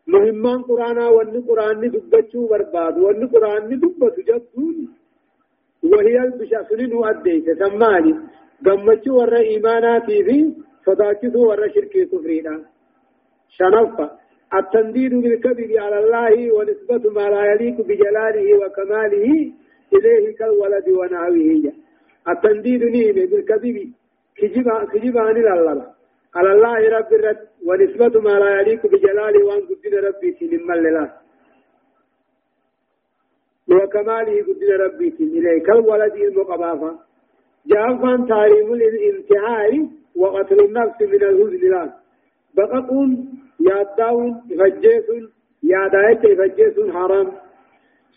مهمان 0.08 0.62
قرآن 0.62 0.98
وأن 0.98 1.42
قرآن 1.50 1.82
دبتشو 1.94 2.48
برباد 2.48 2.98
وأن 2.98 3.28
قرآن 3.28 3.70
دبت 3.70 4.16
جبتون 4.28 4.78
وهي 5.92 6.18
البشارة 6.28 6.68
سنين 6.70 6.94
أديت 7.10 7.48
سماني 7.62 8.14
قمتشو 8.66 9.12
ورى 9.18 9.40
إيماناتي 9.52 10.24
في 10.28 10.38
صداكتو 10.86 11.40
ورى 11.50 11.70
شرك 11.74 11.94
كفرين 12.12 12.48
شنفة 13.58 14.08
التنديد 14.60 15.14
بالكذب 15.24 15.72
على 15.86 15.98
الله 16.04 16.34
ونسبة 16.56 17.04
ما 17.18 17.26
لا 17.34 17.44
يليق 17.52 17.78
بجلاله 17.88 18.48
وكماله 18.62 19.28
إليه 19.96 20.36
كالولد 20.40 20.88
ونحوه 21.00 21.74
التنديد 22.32 22.84
نيمة 22.84 23.26
بالكذب 23.32 23.78
كجبا 24.38 24.86
كجبا 24.92 25.22
عن 25.22 25.38
الله 25.38 25.88
على 26.36 26.52
الله 26.56 26.80
رب 26.98 27.14
الرد 27.14 27.53
ونسبة 27.68 28.22
ما 28.22 28.40
لا 28.40 28.62
يليق 28.62 28.88
بجلاله 28.88 29.46
وأن 29.46 29.62
قدر 29.62 30.04
ربي 30.08 30.30
سلم 30.40 30.72
الله 30.72 31.12
وكماله 33.72 34.36
قدر 34.48 34.70
ربي 34.86 35.08
إليه 35.20 35.64
كالولد 35.64 36.16
المقبافة. 36.16 37.00
جافا 37.68 38.26
تعليم 38.30 38.74
الانتهاء 38.74 39.72
وقتل 40.16 40.60
النفس 40.66 41.02
من 41.02 41.24
الهزن 41.24 41.70
لا. 41.70 41.94
بققون 42.56 43.10
ياداون 43.60 44.42
يفجيسون 44.50 45.24
يادايت 45.64 46.24
يفجيسون 46.24 46.94
حرام. 46.94 47.32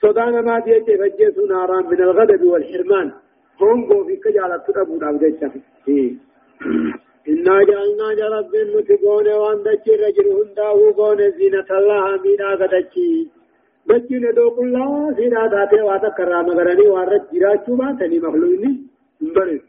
صدانا 0.03 0.41
ما 0.41 0.59
ديت 0.59 0.89
يفجيسون 0.89 1.51
حرام. 1.61 1.85
من 1.91 2.01
الغضب 2.03 2.43
والحرمان. 2.43 3.13
هونغو 3.63 4.05
في 4.05 4.17
كجالة 4.17 4.57
تربو 4.57 4.99
داب 4.99 5.19
جيشا 5.19 5.49
إنا 7.29 7.57
جعلنا 7.69 8.09
جرب 8.19 8.53
نتقون 8.75 9.29
وان 9.43 9.63
دجي 9.63 9.95
رجل 10.03 10.27
هنداه 10.39 10.79
قون 10.99 11.21
زينة 11.39 11.69
الله 11.79 12.05
مينا 12.25 12.51
قدجي 12.61 13.29
دجي 13.89 14.17
ندوق 14.25 14.59
الله 14.67 15.15
سينا 15.17 15.43
ذاته 15.53 15.85
واتا 15.89 16.09
كرام 16.19 16.47
غراني 16.59 16.89
وارد 16.95 17.25
جراچو 17.33 17.73
باتني 17.81 18.19
مخلوقني 18.25 18.73
مبرد 19.21 19.67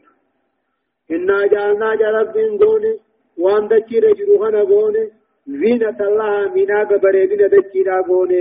إنا 1.14 1.38
جعلنا 1.52 1.90
جرب 2.00 2.36
قون 2.62 2.84
وان 3.42 3.68
دجي 3.70 3.98
رجل 4.06 4.30
هنا 4.42 4.62
قون 4.70 4.96
زينة 5.60 5.98
الله 6.08 6.34
مينا 6.54 6.78
قبرين 6.90 7.42
دجي 7.54 7.82
را 7.88 7.98
قون 8.08 8.32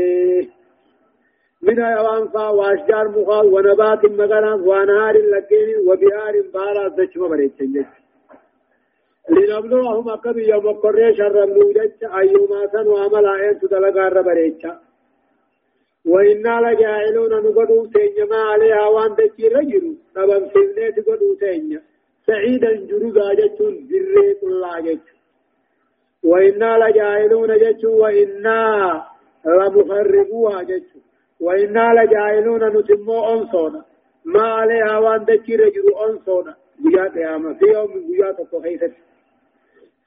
من 1.62 1.80
أوانفا 1.80 2.48
وأشجار 2.58 3.08
مخال 3.16 3.46
ونبات 3.54 4.06
مغلا 4.06 4.54
وأنهار 4.68 5.16
لكين 5.34 5.70
وبهار 5.88 6.34
بارا 6.54 6.88
دشم 6.98 7.28
بريتشن 7.28 7.86
لنبلوهم 9.30 10.10
أكبر 10.10 10.40
يوم 10.40 10.72
قريش 10.72 11.22
الرملوجة 11.22 12.00
أيوما 12.04 12.68
سن 12.72 12.88
وعمل 12.88 13.26
آيات 13.26 13.66
دلقار 13.66 14.22
بريتشا 14.22 14.80
وإنا 16.06 16.62
لجاعلون 16.66 17.30
نقدو 17.30 17.88
سينما 17.94 18.38
عليها 18.38 18.88
وان 18.88 19.16
دكي 19.16 19.48
رجل 19.48 19.98
نبم 20.18 20.50
سينيت 20.54 21.08
قدو 21.08 21.36
سينيا. 21.40 21.82
سعيدا 22.28 22.72
جرزا 22.90 23.34
جتون 23.34 23.74
ذري 23.90 24.34
كل 24.42 24.64
جت 24.86 25.08
وإنا 26.24 26.78
لجاعلون 26.78 27.58
جتون 27.58 27.94
وإنا 28.02 28.62
لمخربوها 29.46 30.64
جتون 30.64 31.02
وإنا 31.40 31.86
لجاهلون 31.98 32.64
نتمو 32.78 33.20
أنصونا. 33.34 33.86
ما 34.26 34.48
عليها 34.60 34.98
وان 34.98 35.26
دكير 35.26 35.70
جرو 35.70 35.92
أنصونا. 36.06 36.56
بيا 36.80 37.04
قيامة. 37.16 37.54
في 37.54 37.66
يوم 37.66 37.90
من 37.96 38.08
بيا 38.08 38.32
تقوخيثة 38.32 39.07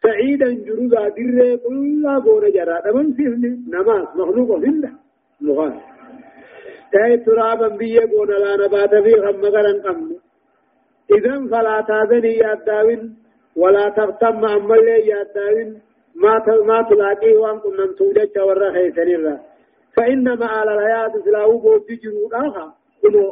سعيدا 0.03 0.53
جروزا 0.53 1.09
در 1.09 1.57
كل 1.57 2.05
غور 2.24 2.51
جرا 2.51 2.80
دمن 2.80 3.12
سيفني 3.16 3.51
نماز 3.72 4.07
مخلوق 4.16 4.51
الله 4.57 4.92
مغان. 5.40 5.80
تاي 6.92 7.16
ترابا 7.16 7.68
بيا 7.68 8.07
قونا 8.07 8.32
لا 8.32 8.53
نبات 8.57 8.94
في 9.05 9.14
غم 9.14 9.44
غرن 9.44 9.80
قم. 9.84 10.11
إذن 11.16 11.48
فلا 11.48 11.80
تاذني 11.88 12.32
يا 12.36 12.55
داوين 12.55 13.16
ولا 13.57 13.88
تغتم 13.88 14.44
أمال 14.44 14.88
يا 14.88 15.22
داوين. 15.34 15.80
ما 16.14 16.44
ما 16.66 16.82
تلاقيه 16.82 17.36
وان 17.36 17.59
كنا 17.59 17.84
نتوجد 17.86 18.38
ورا 18.38 18.72
خيسنين 18.72 19.38
فإنما 19.96 20.46
على 20.46 20.74
الحياة 20.74 21.12
سلاو 21.24 21.78
جنود 21.88 22.34
آخر 22.34 22.72
كنو 23.03 23.24